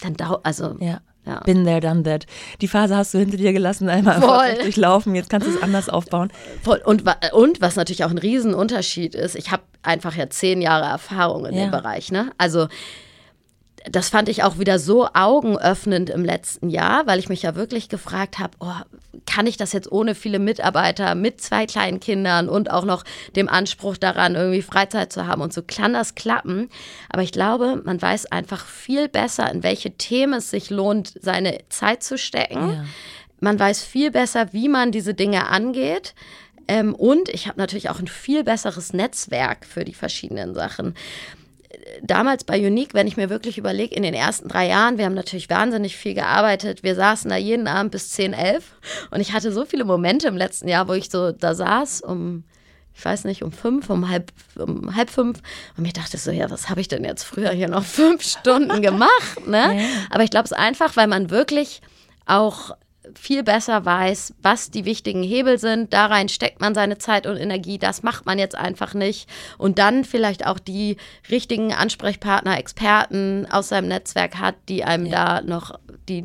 [0.00, 1.00] dann dauert, also ja.
[1.26, 1.40] Ja.
[1.40, 2.26] Been there, done that.
[2.62, 4.54] Die Phase hast du hinter dir gelassen, einmal Voll.
[4.62, 5.14] durchlaufen.
[5.14, 6.32] Jetzt kannst du es anders aufbauen.
[6.62, 6.80] Voll.
[6.84, 11.44] Und, und was natürlich auch ein Riesenunterschied ist, ich habe einfach ja zehn Jahre Erfahrung
[11.44, 11.66] in ja.
[11.66, 12.10] dem Bereich.
[12.10, 12.32] Ne?
[12.38, 12.68] Also
[13.88, 17.88] das fand ich auch wieder so augenöffnend im letzten Jahr, weil ich mich ja wirklich
[17.88, 18.74] gefragt habe, oh,
[19.26, 23.04] kann ich das jetzt ohne viele Mitarbeiter mit zwei kleinen Kindern und auch noch
[23.36, 26.68] dem Anspruch daran, irgendwie Freizeit zu haben und so kann das klappen.
[27.08, 31.58] Aber ich glaube, man weiß einfach viel besser, in welche Themen es sich lohnt, seine
[31.70, 32.72] Zeit zu stecken.
[32.72, 32.84] Ja.
[33.40, 36.14] Man weiß viel besser, wie man diese Dinge angeht.
[36.68, 40.94] Ähm, und ich habe natürlich auch ein viel besseres Netzwerk für die verschiedenen Sachen
[42.02, 45.14] damals bei Unique, wenn ich mir wirklich überlege, in den ersten drei Jahren, wir haben
[45.14, 46.82] natürlich wahnsinnig viel gearbeitet.
[46.82, 48.64] Wir saßen da jeden Abend bis 10, 11
[49.10, 52.44] und ich hatte so viele Momente im letzten Jahr, wo ich so da saß um
[52.92, 55.40] ich weiß nicht, um fünf, um halb, um halb fünf.
[55.76, 58.82] Und mir dachte so, ja, was habe ich denn jetzt früher hier noch fünf Stunden
[58.82, 59.46] gemacht?
[59.46, 59.78] Ne?
[59.78, 59.84] Ja.
[60.10, 61.80] Aber ich glaube es einfach, weil man wirklich
[62.26, 62.72] auch
[63.18, 65.92] viel besser weiß, was die wichtigen Hebel sind.
[65.92, 67.78] Da rein steckt man seine Zeit und Energie.
[67.78, 69.28] Das macht man jetzt einfach nicht.
[69.58, 70.96] Und dann vielleicht auch die
[71.30, 75.40] richtigen Ansprechpartner, Experten aus seinem Netzwerk hat, die einem ja.
[75.40, 76.24] da noch die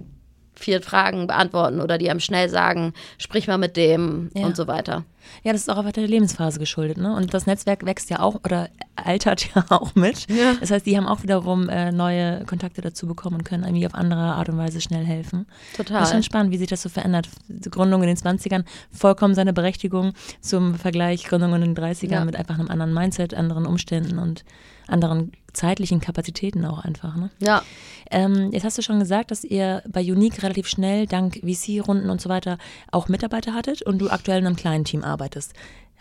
[0.53, 4.45] vier Fragen beantworten oder die einem schnell sagen, sprich mal mit dem ja.
[4.45, 5.03] und so weiter.
[5.43, 7.15] Ja, das ist auch einfach der Lebensphase geschuldet, ne?
[7.15, 10.29] Und das Netzwerk wächst ja auch oder altert ja auch mit.
[10.29, 10.53] Ja.
[10.59, 13.93] Das heißt, die haben auch wiederum äh, neue Kontakte dazu bekommen und können irgendwie auf
[13.93, 15.45] andere Art und Weise schnell helfen.
[15.75, 15.99] Total.
[15.99, 17.29] Das ist schon spannend, wie sich das so verändert.
[17.47, 22.25] Die Gründung in den 20ern, vollkommen seine Berechtigung zum Vergleich Gründung in den 30ern ja.
[22.25, 24.43] mit einfach einem anderen Mindset, anderen Umständen und
[24.87, 27.15] anderen zeitlichen Kapazitäten auch einfach.
[27.15, 27.29] Ne?
[27.39, 27.63] Ja.
[28.11, 32.21] Ähm, jetzt hast du schon gesagt, dass ihr bei Unique relativ schnell dank VC-Runden und
[32.21, 32.57] so weiter
[32.91, 35.14] auch Mitarbeiter hattet und du aktuell in einem kleinen Team arbeitest.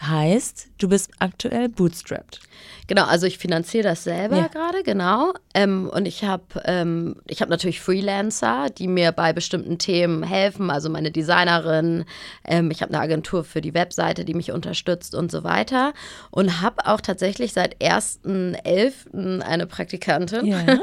[0.00, 2.40] Heißt, du bist aktuell bootstrapped.
[2.88, 4.48] Genau, also ich finanziere das selber ja.
[4.48, 5.32] gerade, genau.
[5.54, 10.90] Ähm, und ich habe ähm, hab natürlich Freelancer, die mir bei bestimmten Themen helfen, also
[10.90, 12.04] meine Designerin.
[12.44, 15.94] Ähm, ich habe eine Agentur für die Webseite, die mich unterstützt und so weiter.
[16.30, 19.40] Und habe auch tatsächlich seit 1.11.
[19.40, 20.46] eine Praktikantin.
[20.46, 20.64] Ja.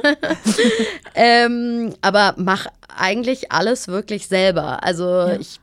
[1.14, 4.84] Ähm, aber mache eigentlich alles wirklich selber.
[4.84, 5.40] Also ja.
[5.40, 5.60] ich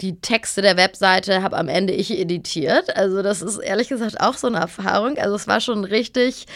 [0.00, 2.96] die Texte der Webseite habe am Ende ich editiert.
[2.96, 5.18] Also das ist ehrlich gesagt auch so eine Erfahrung.
[5.18, 6.46] Also es war schon richtig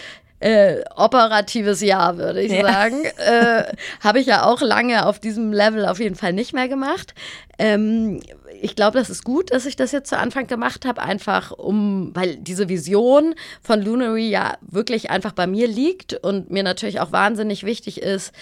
[0.40, 2.62] äh, operatives Jahr, würde ich ja.
[2.62, 3.04] sagen.
[3.16, 3.64] Äh,
[4.00, 7.14] habe ich ja auch lange auf diesem Level auf jeden Fall nicht mehr gemacht.
[7.58, 8.20] Ähm,
[8.60, 12.10] ich glaube, das ist gut, dass ich das jetzt zu Anfang gemacht habe, einfach um,
[12.14, 17.12] weil diese Vision von Lunary ja wirklich einfach bei mir liegt und mir natürlich auch
[17.12, 18.32] wahnsinnig wichtig ist,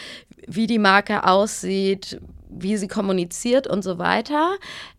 [0.47, 2.21] wie die Marke aussieht,
[2.59, 4.57] wie sie kommuniziert und so weiter.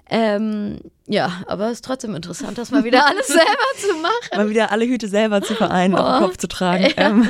[0.10, 3.48] Ähm, ja, aber es ist trotzdem interessant, das mal wieder alles selber
[3.78, 4.38] zu machen.
[4.38, 6.88] Mal wieder alle Hüte selber zu vereinen, oh, auf den Kopf zu tragen.
[6.96, 7.10] Ja.
[7.10, 7.30] Ähm,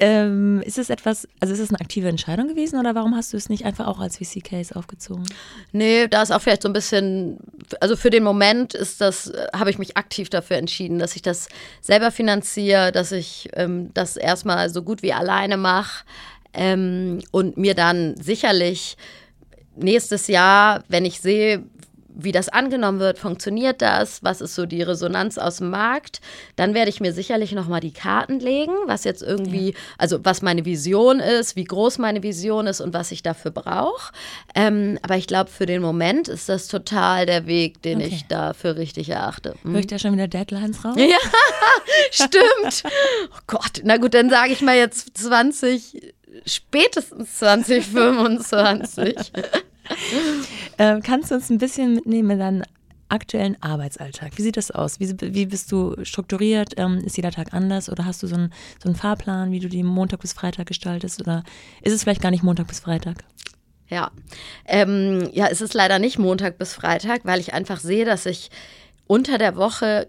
[0.00, 3.36] ähm, ist es etwas, also ist es eine aktive Entscheidung gewesen oder warum hast du
[3.36, 5.24] es nicht einfach auch als VC-Case aufgezogen?
[5.72, 7.38] Nee, da ist auch vielleicht so ein bisschen,
[7.80, 11.48] also für den Moment ist das, habe ich mich aktiv dafür entschieden, dass ich das
[11.80, 16.04] selber finanziere, dass ich ähm, das erstmal so gut wie alleine mache
[16.52, 18.96] ähm, und mir dann sicherlich
[19.76, 21.64] nächstes Jahr, wenn ich sehe,
[22.16, 26.20] wie das angenommen wird, funktioniert das, was ist so die Resonanz aus dem Markt,
[26.56, 29.78] dann werde ich mir sicherlich nochmal die Karten legen, was jetzt irgendwie, ja.
[29.98, 34.12] also was meine Vision ist, wie groß meine Vision ist und was ich dafür brauche.
[34.54, 38.08] Ähm, aber ich glaube, für den Moment ist das total der Weg, den okay.
[38.08, 39.54] ich dafür richtig erachte.
[39.62, 39.72] Hm.
[39.72, 40.96] Höre ich da schon wieder Deadlines raus?
[40.96, 41.18] Ja,
[42.10, 42.82] stimmt.
[43.30, 46.14] Oh Gott, na gut, dann sage ich mal jetzt 20,
[46.44, 49.16] spätestens 2025.
[50.78, 52.62] äh, kannst du uns ein bisschen mitnehmen in deinen
[53.08, 54.32] aktuellen Arbeitsalltag?
[54.36, 54.98] Wie sieht das aus?
[55.00, 56.74] Wie, wie bist du strukturiert?
[56.76, 58.52] Ähm, ist jeder Tag anders oder hast du so einen,
[58.82, 61.20] so einen Fahrplan, wie du die Montag bis Freitag gestaltest?
[61.20, 61.44] Oder
[61.82, 63.24] ist es vielleicht gar nicht Montag bis Freitag?
[63.88, 64.10] Ja,
[64.66, 68.50] ähm, ja, es ist leider nicht Montag bis Freitag, weil ich einfach sehe, dass ich
[69.06, 70.08] unter der Woche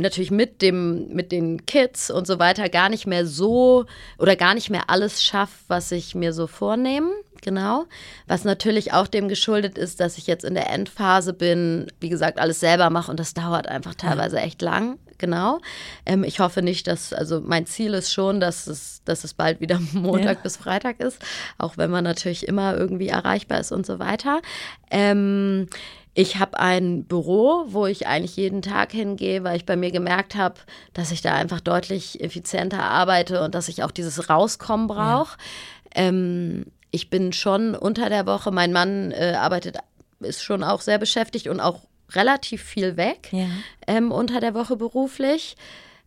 [0.00, 3.86] natürlich mit dem mit den Kids und so weiter gar nicht mehr so
[4.18, 7.86] oder gar nicht mehr alles schaffe, was ich mir so vornehme genau.
[8.26, 12.38] Was natürlich auch dem geschuldet ist, dass ich jetzt in der Endphase bin, wie gesagt,
[12.38, 14.98] alles selber mache und das dauert einfach teilweise echt lang.
[15.18, 15.60] Genau.
[16.06, 19.60] Ähm, ich hoffe nicht, dass, also mein Ziel ist schon, dass es, dass es bald
[19.60, 20.42] wieder Montag ja.
[20.42, 21.18] bis Freitag ist,
[21.58, 24.40] auch wenn man natürlich immer irgendwie erreichbar ist und so weiter.
[24.90, 25.68] Ähm,
[26.14, 30.34] ich habe ein Büro, wo ich eigentlich jeden Tag hingehe, weil ich bei mir gemerkt
[30.34, 30.56] habe,
[30.92, 35.38] dass ich da einfach deutlich effizienter arbeite und dass ich auch dieses Rauskommen brauche.
[35.94, 36.02] Ja.
[36.02, 39.78] Ähm, ich bin schon unter der Woche, mein Mann äh, arbeitet,
[40.18, 41.80] ist schon auch sehr beschäftigt und auch
[42.12, 43.46] relativ viel weg ja.
[43.86, 45.56] ähm, unter der Woche beruflich.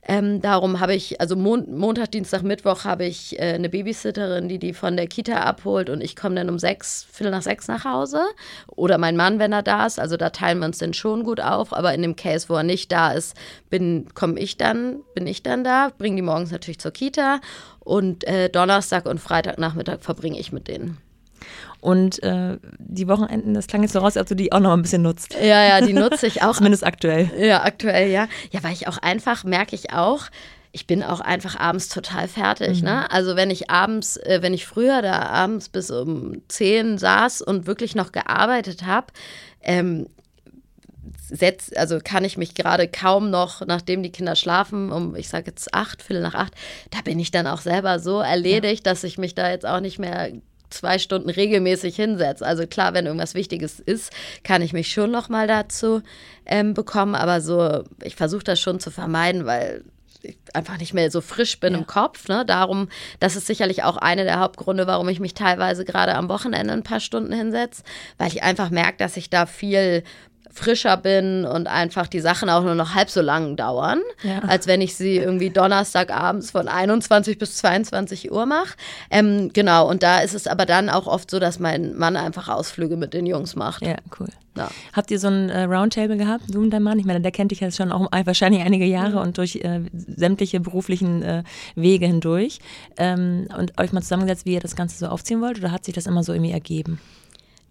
[0.06, 4.60] Ähm, darum habe ich, also Mon Montag, Dienstag, Mittwoch habe ich äh, eine Babysitterin, die
[4.60, 7.86] die von der Kita abholt und ich komme dann um sechs, Viertel nach sechs nach
[7.86, 8.22] Hause.
[8.68, 10.00] Oder mein Mann, wenn er da ist.
[10.00, 11.72] Also da teilen wir uns dann schon gut auf.
[11.72, 13.36] Aber in dem Case, wo er nicht da ist,
[13.70, 17.40] bin, komme ich dann, bin ich dann da, bringe die morgens natürlich zur Kita
[17.80, 20.98] und äh, Donnerstag und Freitagnachmittag verbringe ich mit denen.
[21.80, 24.82] Und äh, die Wochenenden, das klang jetzt so raus, als du die auch noch ein
[24.82, 25.36] bisschen nutzt.
[25.36, 26.56] Ja, ja, die nutze ich auch.
[26.56, 27.30] Zumindest aktuell.
[27.38, 28.28] Ja, aktuell, ja.
[28.52, 30.28] Ja, weil ich auch einfach, merke ich auch,
[30.72, 32.80] ich bin auch einfach abends total fertig.
[32.80, 32.86] Mhm.
[32.86, 33.12] Ne?
[33.12, 37.68] Also wenn ich abends, äh, wenn ich früher da abends bis um 10 saß und
[37.68, 39.08] wirklich noch gearbeitet habe,
[39.62, 40.08] ähm,
[41.30, 45.46] setz, also kann ich mich gerade kaum noch, nachdem die Kinder schlafen, um, ich sage
[45.48, 46.54] jetzt acht, Viertel nach acht,
[46.92, 48.92] da bin ich dann auch selber so erledigt, ja.
[48.92, 50.32] dass ich mich da jetzt auch nicht mehr
[50.74, 52.46] zwei Stunden regelmäßig hinsetze.
[52.46, 54.12] Also klar, wenn irgendwas Wichtiges ist,
[54.44, 56.02] kann ich mich schon noch mal dazu
[56.46, 59.84] ähm, bekommen, aber so, ich versuche das schon zu vermeiden, weil
[60.24, 61.80] ich einfach nicht mehr so frisch bin ja.
[61.80, 62.28] im Kopf.
[62.28, 62.46] Ne?
[62.46, 66.74] Darum, das ist sicherlich auch einer der Hauptgründe, warum ich mich teilweise gerade am Wochenende
[66.74, 67.84] ein paar Stunden hinsetze,
[68.18, 70.04] weil ich einfach merke, dass ich da viel
[70.54, 74.40] frischer bin und einfach die Sachen auch nur noch halb so lang dauern, ja.
[74.48, 78.76] als wenn ich sie irgendwie Donnerstagabends von 21 bis 22 Uhr mache.
[79.10, 82.50] Ähm, genau, und da ist es aber dann auch oft so, dass mein Mann einfach
[82.50, 83.82] Ausflüge mit den Jungs macht.
[83.82, 84.28] Ja, cool.
[84.56, 84.70] Ja.
[84.94, 87.00] Habt ihr so ein äh, Roundtable gehabt, du und dein Mann?
[87.00, 89.22] Ich meine, der kennt dich jetzt schon auch wahrscheinlich einige Jahre mhm.
[89.22, 91.44] und durch äh, sämtliche beruflichen äh,
[91.76, 92.60] Wege hindurch.
[92.98, 95.96] Ähm, und euch mal zusammengesetzt, wie ihr das Ganze so aufziehen wollt, oder hat sich
[95.96, 97.00] das immer so irgendwie ergeben?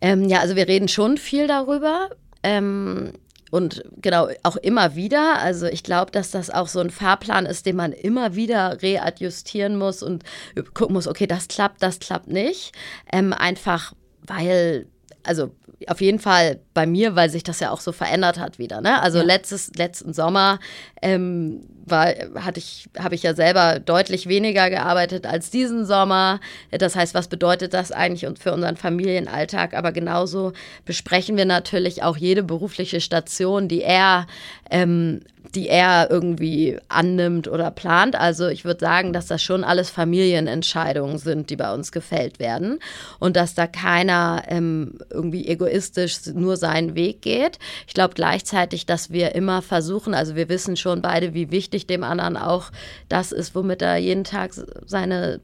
[0.01, 2.09] Ähm, ja, also wir reden schon viel darüber.
[2.43, 3.13] Ähm,
[3.51, 5.39] und genau, auch immer wieder.
[5.41, 9.77] Also ich glaube, dass das auch so ein Fahrplan ist, den man immer wieder readjustieren
[9.77, 10.25] muss und
[10.73, 12.73] gucken muss, okay, das klappt, das klappt nicht.
[13.13, 13.93] Ähm, einfach
[14.27, 14.87] weil,
[15.23, 15.53] also
[15.89, 18.81] auf jeden Fall bei mir, weil sich das ja auch so verändert hat wieder.
[18.81, 19.03] Ne?
[19.03, 19.25] Also ja.
[19.25, 20.59] letztes, letzten Sommer
[21.03, 22.07] ähm, war,
[22.37, 26.41] hatte ich, habe ich ja selber deutlich weniger gearbeitet als diesen Sommer.
[26.71, 29.75] Das heißt, was bedeutet das eigentlich für unseren Familienalltag?
[29.75, 30.53] Aber genauso
[30.85, 34.27] besprechen wir natürlich auch jede berufliche Station, die er
[34.71, 35.21] ähm,
[35.55, 38.17] die er irgendwie annimmt oder plant.
[38.17, 42.79] Also ich würde sagen, dass das schon alles Familienentscheidungen sind, die bei uns gefällt werden
[43.19, 47.59] und dass da keiner ähm, irgendwie egoistisch nur seinen Weg geht.
[47.87, 52.05] Ich glaube gleichzeitig, dass wir immer versuchen, also wir wissen schon beide, wie wichtig dem
[52.05, 52.71] anderen auch
[53.09, 54.53] das ist, womit er jeden Tag
[54.87, 55.41] seine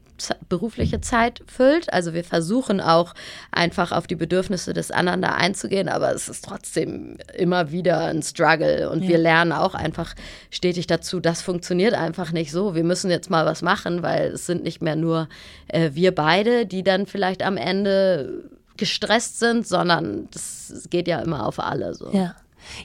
[0.49, 1.91] berufliche Zeit füllt.
[1.93, 3.13] Also wir versuchen auch
[3.51, 8.21] einfach auf die Bedürfnisse des anderen da einzugehen, aber es ist trotzdem immer wieder ein
[8.21, 9.09] Struggle und ja.
[9.09, 10.15] wir lernen auch einfach
[10.49, 12.75] stetig dazu, das funktioniert einfach nicht so.
[12.75, 15.29] Wir müssen jetzt mal was machen, weil es sind nicht mehr nur
[15.67, 18.43] äh, wir beide, die dann vielleicht am Ende
[18.77, 22.11] gestresst sind, sondern das geht ja immer auf alle so.
[22.11, 22.35] Ja.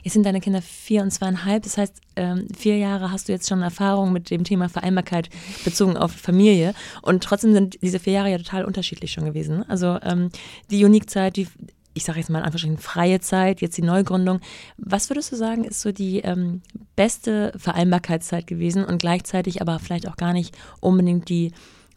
[0.03, 1.63] Jetzt sind deine Kinder vier und zweieinhalb.
[1.63, 5.29] Das heißt, ähm, vier Jahre hast du jetzt schon Erfahrung mit dem Thema Vereinbarkeit
[5.63, 6.73] bezogen auf Familie.
[7.01, 9.63] Und trotzdem sind diese vier Jahre ja total unterschiedlich schon gewesen.
[9.69, 10.29] Also ähm,
[10.69, 11.47] die Unique-Zeit, die,
[11.93, 14.39] ich sage jetzt mal in Anführungsstrichen freie Zeit, jetzt die Neugründung.
[14.77, 16.61] Was würdest du sagen, ist so die ähm,
[16.95, 21.51] beste Vereinbarkeitszeit gewesen und gleichzeitig aber vielleicht auch gar nicht unbedingt die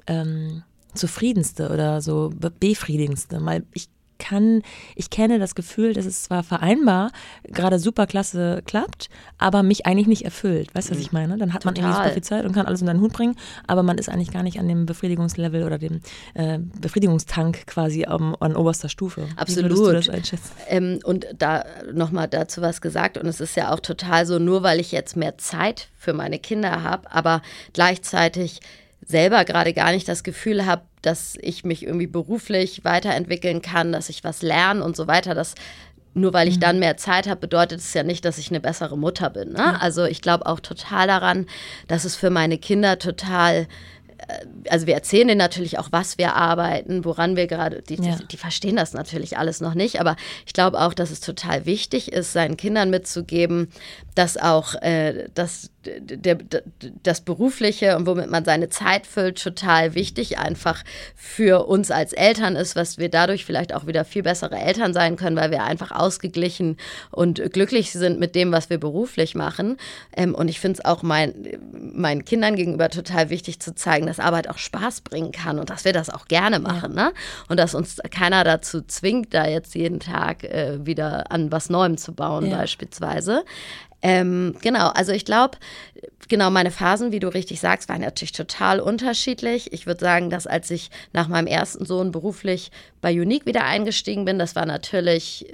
[0.07, 0.63] ähm,
[0.95, 3.39] zufriedenste oder so befriedigendste?
[3.45, 4.63] Weil ich kann,
[4.95, 7.11] ich kenne das Gefühl, dass es zwar vereinbar
[7.45, 9.09] gerade super klasse klappt,
[9.39, 10.75] aber mich eigentlich nicht erfüllt.
[10.75, 11.39] Weißt du, was ich meine?
[11.39, 11.83] Dann hat Total.
[11.83, 13.37] man irgendwie super viel Zeit und kann alles in deinen Hut bringen,
[13.67, 16.01] aber man ist eigentlich gar nicht an dem Befriedigungslevel oder dem
[16.35, 19.27] äh, Befriedigungstank quasi um, an oberster Stufe.
[19.37, 19.71] Absolut.
[19.71, 20.51] Wie du das einschätzen?
[20.69, 24.63] Ähm, und da nochmal dazu was gesagt und es ist ja auch total so, nur
[24.63, 27.43] weil ich jetzt mehr Zeit für meine Kinder habe, aber
[27.73, 28.61] gleichzeitig
[29.09, 34.11] selber gerade gar nicht das Gefühl habe, dass ich mich irgendwie beruflich weiterentwickeln kann, dass
[34.11, 35.35] ich was lerne und so weiter.
[35.35, 35.55] Das
[36.15, 36.61] nur weil ich mhm.
[36.61, 39.53] dann mehr Zeit habe, bedeutet es ja nicht, dass ich eine bessere Mutter bin.
[39.53, 39.81] Ne?
[39.81, 41.47] Also ich glaube auch total daran,
[41.87, 43.69] dass es für meine Kinder total
[44.19, 48.17] äh, also wir erzählen denen natürlich auch, was wir arbeiten, woran wir gerade, die, ja.
[48.17, 51.67] die, die, verstehen das natürlich alles noch nicht, aber ich glaube auch, dass es total
[51.67, 53.71] wichtig ist, seinen Kindern mitzugeben,
[54.15, 55.71] dass auch äh, dass
[56.01, 56.63] der, der,
[57.03, 60.85] das Berufliche und womit man seine Zeit füllt, total wichtig einfach
[61.15, 65.17] für uns als Eltern ist, was wir dadurch vielleicht auch wieder viel bessere Eltern sein
[65.17, 66.77] können, weil wir einfach ausgeglichen
[67.11, 69.77] und glücklich sind mit dem, was wir beruflich machen.
[70.17, 71.35] Ähm, und ich finde es auch mein,
[71.73, 75.85] meinen Kindern gegenüber total wichtig zu zeigen, dass Arbeit auch Spaß bringen kann und dass
[75.85, 76.95] wir das auch gerne machen.
[76.97, 77.07] Ja.
[77.07, 77.13] Ne?
[77.49, 81.97] Und dass uns keiner dazu zwingt, da jetzt jeden Tag äh, wieder an was Neuem
[81.97, 82.59] zu bauen, ja.
[82.59, 83.45] beispielsweise.
[84.01, 85.59] Ähm, genau, also ich glaube,
[86.29, 89.73] genau meine Phasen, wie du richtig sagst, waren natürlich total unterschiedlich.
[89.73, 92.71] Ich würde sagen, dass als ich nach meinem ersten Sohn beruflich
[93.01, 95.47] bei Unique wieder eingestiegen bin, das war natürlich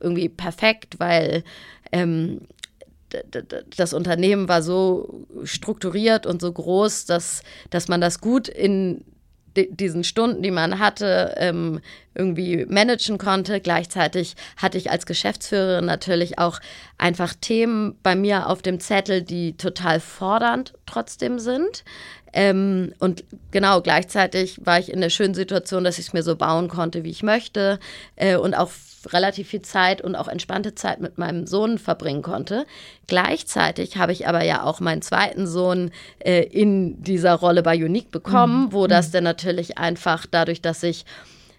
[0.00, 1.44] irgendwie perfekt, weil
[1.92, 2.40] ähm,
[3.76, 9.04] das Unternehmen war so strukturiert und so groß, dass, dass man das gut in
[9.56, 11.80] diesen Stunden, die man hatte, ähm,
[12.14, 13.60] irgendwie managen konnte.
[13.60, 16.60] Gleichzeitig hatte ich als Geschäftsführerin natürlich auch
[16.98, 21.84] einfach Themen bei mir auf dem Zettel, die total fordernd trotzdem sind.
[22.32, 26.36] Ähm, und genau, gleichzeitig war ich in der schönen Situation, dass ich es mir so
[26.36, 27.78] bauen konnte, wie ich möchte
[28.16, 28.70] äh, und auch
[29.12, 32.66] relativ viel Zeit und auch entspannte Zeit mit meinem Sohn verbringen konnte.
[33.06, 38.10] Gleichzeitig habe ich aber ja auch meinen zweiten Sohn äh, in dieser Rolle bei Unique
[38.10, 38.72] bekommen, mhm.
[38.72, 39.12] wo das mhm.
[39.12, 41.04] dann natürlich einfach dadurch, dass ich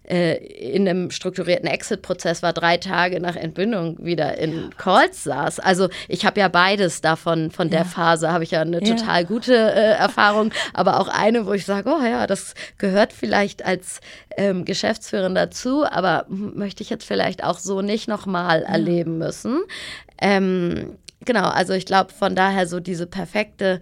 [0.06, 5.60] äh, in einem strukturierten Exit-Prozess war, drei Tage nach Entbindung wieder in Calls saß.
[5.60, 7.86] Also ich habe ja beides davon, von der ja.
[7.86, 8.96] Phase habe ich ja eine ja.
[8.96, 13.64] total gute äh, Erfahrung, aber auch eine, wo ich sage, oh ja, das gehört vielleicht
[13.66, 14.02] als
[14.36, 18.70] ähm, Geschäftsführerin dazu, aber möchte ich jetzt vielleicht auch so nicht nochmal ja.
[18.70, 19.62] erleben müssen.
[20.22, 23.80] Ähm, genau, also ich glaube von daher so diese perfekte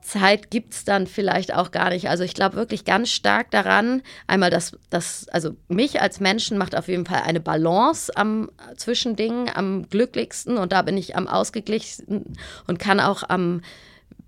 [0.00, 2.08] Zeit gibt es dann vielleicht auch gar nicht.
[2.08, 6.76] Also ich glaube wirklich ganz stark daran, einmal dass das, also mich als Menschen macht
[6.76, 11.28] auf jeden Fall eine Balance am zwischen Dingen am glücklichsten und da bin ich am
[11.28, 13.60] ausgeglichensten und kann auch am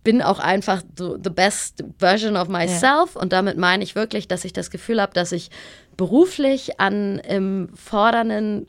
[0.03, 3.21] bin auch einfach so the best version of myself ja.
[3.21, 5.51] und damit meine ich wirklich, dass ich das Gefühl habe, dass ich
[5.97, 8.67] beruflich an ähm, fordernden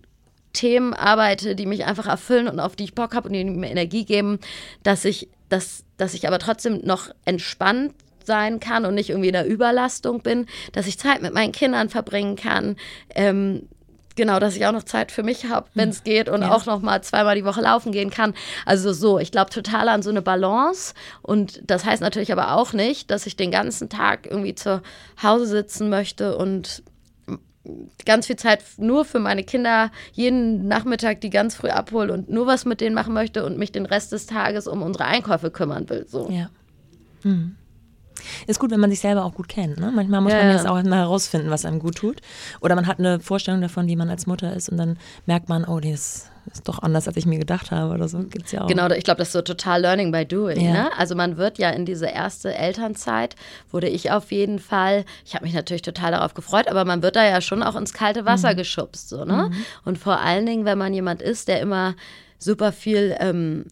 [0.51, 3.69] Themen arbeite, die mich einfach erfüllen und auf die ich Bock habe und die mir
[3.69, 4.39] Energie geben,
[4.83, 9.33] dass ich dass, dass ich aber trotzdem noch entspannt sein kann und nicht irgendwie in
[9.33, 12.75] der Überlastung bin, dass ich Zeit mit meinen Kindern verbringen kann.
[13.15, 13.67] Ähm,
[14.15, 16.03] genau, dass ich auch noch Zeit für mich habe, wenn es hm.
[16.03, 16.51] geht und ja.
[16.51, 18.33] auch noch mal zweimal die Woche laufen gehen kann.
[18.65, 22.73] Also so, ich glaube total an so eine Balance und das heißt natürlich aber auch
[22.73, 24.81] nicht, dass ich den ganzen Tag irgendwie zu
[25.21, 26.83] Hause sitzen möchte und
[28.05, 32.47] ganz viel Zeit nur für meine Kinder jeden Nachmittag die ganz früh abhole und nur
[32.47, 35.89] was mit denen machen möchte und mich den Rest des Tages um unsere Einkäufe kümmern
[35.89, 36.05] will.
[36.07, 36.29] So.
[36.29, 36.49] Ja.
[37.23, 37.55] Mhm.
[38.47, 39.79] Ist gut, wenn man sich selber auch gut kennt.
[39.79, 39.91] Ne?
[39.93, 42.21] Manchmal muss ja, man jetzt auch mal herausfinden, was einem gut tut.
[42.59, 45.65] Oder man hat eine Vorstellung davon, wie man als Mutter ist und dann merkt man,
[45.65, 48.19] oh, das ist doch anders, als ich mir gedacht habe oder so.
[48.19, 48.67] Gibt's ja auch.
[48.67, 50.59] Genau, ich glaube, das ist so total Learning by Doing.
[50.59, 50.71] Ja.
[50.71, 50.89] Ne?
[50.97, 53.35] Also man wird ja in diese erste Elternzeit,
[53.71, 57.15] wurde ich auf jeden Fall, ich habe mich natürlich total darauf gefreut, aber man wird
[57.15, 58.57] da ja schon auch ins kalte Wasser mhm.
[58.57, 59.09] geschubst.
[59.09, 59.49] So, ne?
[59.49, 59.65] Mhm.
[59.85, 61.95] Und vor allen Dingen, wenn man jemand ist, der immer
[62.41, 63.65] super viel ähm,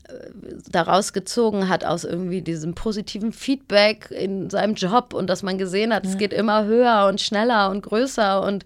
[0.70, 5.92] daraus gezogen hat aus irgendwie diesem positiven Feedback in seinem Job und dass man gesehen
[5.92, 6.12] hat, ja.
[6.12, 8.64] es geht immer höher und schneller und größer und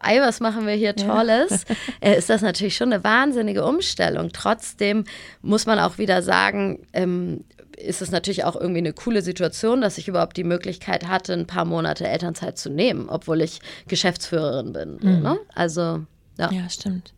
[0.00, 1.76] Ei, was machen wir hier Tolles, ja.
[2.00, 4.30] Äh, ist das natürlich schon eine wahnsinnige Umstellung.
[4.32, 5.04] Trotzdem
[5.42, 7.44] muss man auch wieder sagen, ähm,
[7.76, 11.46] ist es natürlich auch irgendwie eine coole Situation, dass ich überhaupt die Möglichkeit hatte, ein
[11.46, 14.98] paar Monate Elternzeit zu nehmen, obwohl ich Geschäftsführerin bin.
[15.00, 15.22] Mhm.
[15.22, 15.38] Ne?
[15.54, 16.04] Also,
[16.38, 16.50] ja.
[16.50, 17.12] Ja, stimmt.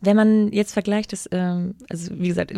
[0.00, 2.52] Wenn man jetzt vergleicht, das, ähm, also wie gesagt,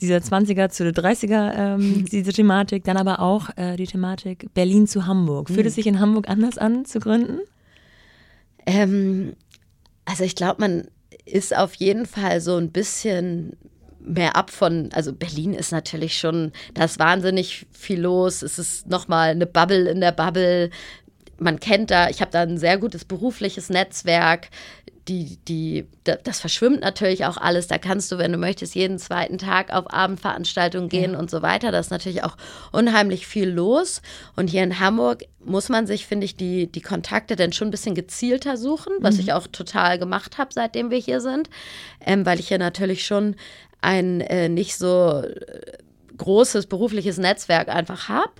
[0.00, 4.86] dieser 20er zu der 30er, ähm, diese Thematik, dann aber auch äh, die Thematik Berlin
[4.86, 5.48] zu Hamburg.
[5.48, 5.66] Fühlt mhm.
[5.66, 7.40] es sich in Hamburg anders an zu gründen?
[8.70, 9.34] Ähm,
[10.04, 10.88] also ich glaube, man
[11.24, 13.56] ist auf jeden Fall so ein bisschen
[14.00, 18.42] mehr ab von, also Berlin ist natürlich schon, da ist wahnsinnig viel los.
[18.42, 20.70] Es ist nochmal eine Bubble in der Bubble.
[21.38, 24.48] Man kennt da, ich habe da ein sehr gutes berufliches Netzwerk
[25.08, 27.66] die, die, das verschwimmt natürlich auch alles.
[27.66, 31.18] Da kannst du, wenn du möchtest, jeden zweiten Tag auf Abendveranstaltungen gehen ja.
[31.18, 31.72] und so weiter.
[31.72, 32.36] Da ist natürlich auch
[32.72, 34.02] unheimlich viel los.
[34.36, 37.72] Und hier in Hamburg muss man sich, finde ich, die, die Kontakte dann schon ein
[37.72, 39.20] bisschen gezielter suchen, was mhm.
[39.20, 41.48] ich auch total gemacht habe, seitdem wir hier sind,
[42.04, 43.36] ähm, weil ich hier natürlich schon
[43.80, 45.22] ein äh, nicht so
[46.20, 48.32] großes berufliches Netzwerk einfach habe.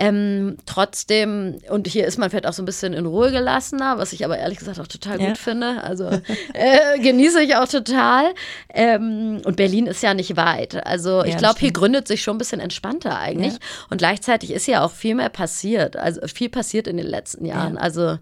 [0.00, 4.12] Ähm, trotzdem, und hier ist man vielleicht auch so ein bisschen in Ruhe gelassener, was
[4.12, 5.28] ich aber ehrlich gesagt auch total ja.
[5.28, 5.82] gut finde.
[5.82, 6.08] Also
[6.54, 8.32] äh, genieße ich auch total.
[8.72, 10.86] Ähm, und Berlin ist ja nicht weit.
[10.86, 13.54] Also ich glaube, hier gründet sich schon ein bisschen entspannter eigentlich.
[13.54, 13.58] Ja.
[13.90, 15.96] Und gleichzeitig ist ja auch viel mehr passiert.
[15.96, 17.74] Also viel passiert in den letzten Jahren.
[17.74, 17.80] Ja.
[17.80, 18.18] Also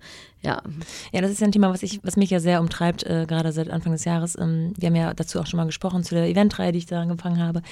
[0.46, 0.62] ja.
[1.12, 3.50] Ja, das ist ja ein Thema, was, ich, was mich ja sehr umtreibt, äh, gerade
[3.50, 4.38] seit Anfang des Jahres.
[4.38, 7.02] Ähm, wir haben ja dazu auch schon mal gesprochen, zu der Eventreihe, die ich da
[7.02, 7.62] angefangen habe,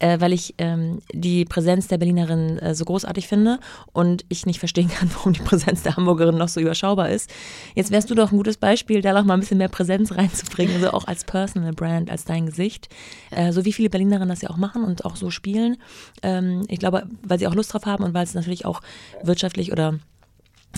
[0.00, 3.60] äh, weil ich ähm, die Präsenz der Berlinerin äh, so großartig finde
[3.92, 7.30] und ich nicht verstehen kann, warum die Präsenz der Hamburgerin noch so überschaubar ist.
[7.76, 10.74] Jetzt wärst du doch ein gutes Beispiel, da noch mal ein bisschen mehr Präsenz reinzubringen,
[10.74, 12.88] also auch als Personal Brand, als dein Gesicht.
[13.30, 15.76] Äh, so wie viele Berlinerinnen das ja auch machen und auch so spielen.
[16.24, 18.80] Ähm, ich glaube, weil sie auch Lust drauf haben und weil es natürlich auch
[19.22, 20.00] wirtschaftlich oder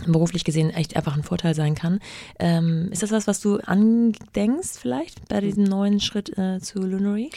[0.07, 2.01] beruflich gesehen echt einfach ein Vorteil sein kann.
[2.39, 7.31] Ähm, ist das was, was du andenkst vielleicht bei diesem neuen Schritt äh, zu Lunary?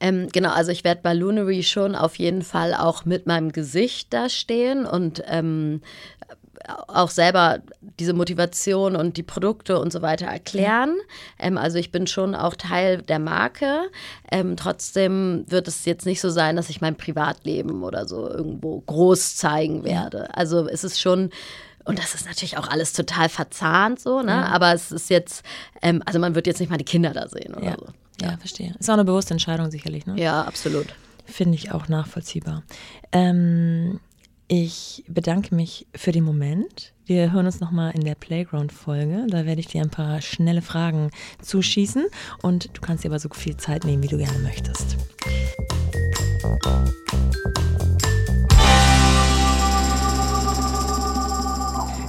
[0.00, 4.12] Ähm, genau, also ich werde bei Lunary schon auf jeden Fall auch mit meinem Gesicht
[4.12, 5.80] da stehen und ähm,
[6.88, 7.60] auch selber
[7.98, 10.96] diese Motivation und die Produkte und so weiter erklären.
[11.38, 13.88] Ähm, also ich bin schon auch Teil der Marke.
[14.30, 18.80] Ähm, trotzdem wird es jetzt nicht so sein, dass ich mein Privatleben oder so irgendwo
[18.80, 20.34] groß zeigen werde.
[20.34, 21.30] Also es ist schon
[21.86, 24.32] und das ist natürlich auch alles total verzahnt so, ne?
[24.32, 24.46] Ja.
[24.46, 25.44] Aber es ist jetzt,
[25.82, 27.76] ähm, also man wird jetzt nicht mal die Kinder da sehen oder ja.
[27.78, 27.86] so.
[28.20, 28.30] Ja.
[28.32, 28.74] ja, verstehe.
[28.78, 30.20] Ist auch eine bewusste Entscheidung sicherlich, ne?
[30.20, 30.86] Ja, absolut.
[31.24, 32.62] Finde ich auch nachvollziehbar.
[33.12, 34.00] Ähm,
[34.48, 36.92] ich bedanke mich für den Moment.
[37.04, 39.26] Wir hören uns nochmal in der Playground-Folge.
[39.28, 41.10] Da werde ich dir ein paar schnelle Fragen
[41.42, 42.06] zuschießen
[42.42, 44.96] und du kannst dir aber so viel Zeit nehmen, wie du gerne möchtest.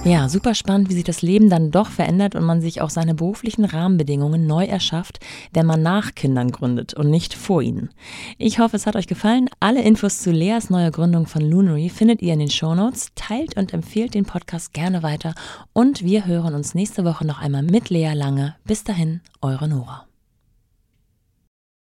[0.04, 3.14] Ja, super spannend, wie sich das Leben dann doch verändert und man sich auch seine
[3.14, 5.18] beruflichen Rahmenbedingungen neu erschafft,
[5.52, 7.90] wenn man nach Kindern gründet und nicht vor ihnen.
[8.38, 9.50] Ich hoffe, es hat euch gefallen.
[9.60, 13.08] Alle Infos zu Leas neuer Gründung von Lunary findet ihr in den Shownotes.
[13.16, 15.34] Teilt und empfehlt den Podcast gerne weiter
[15.74, 18.54] und wir hören uns nächste Woche noch einmal mit Lea Lange.
[18.64, 20.07] Bis dahin, eure Nora.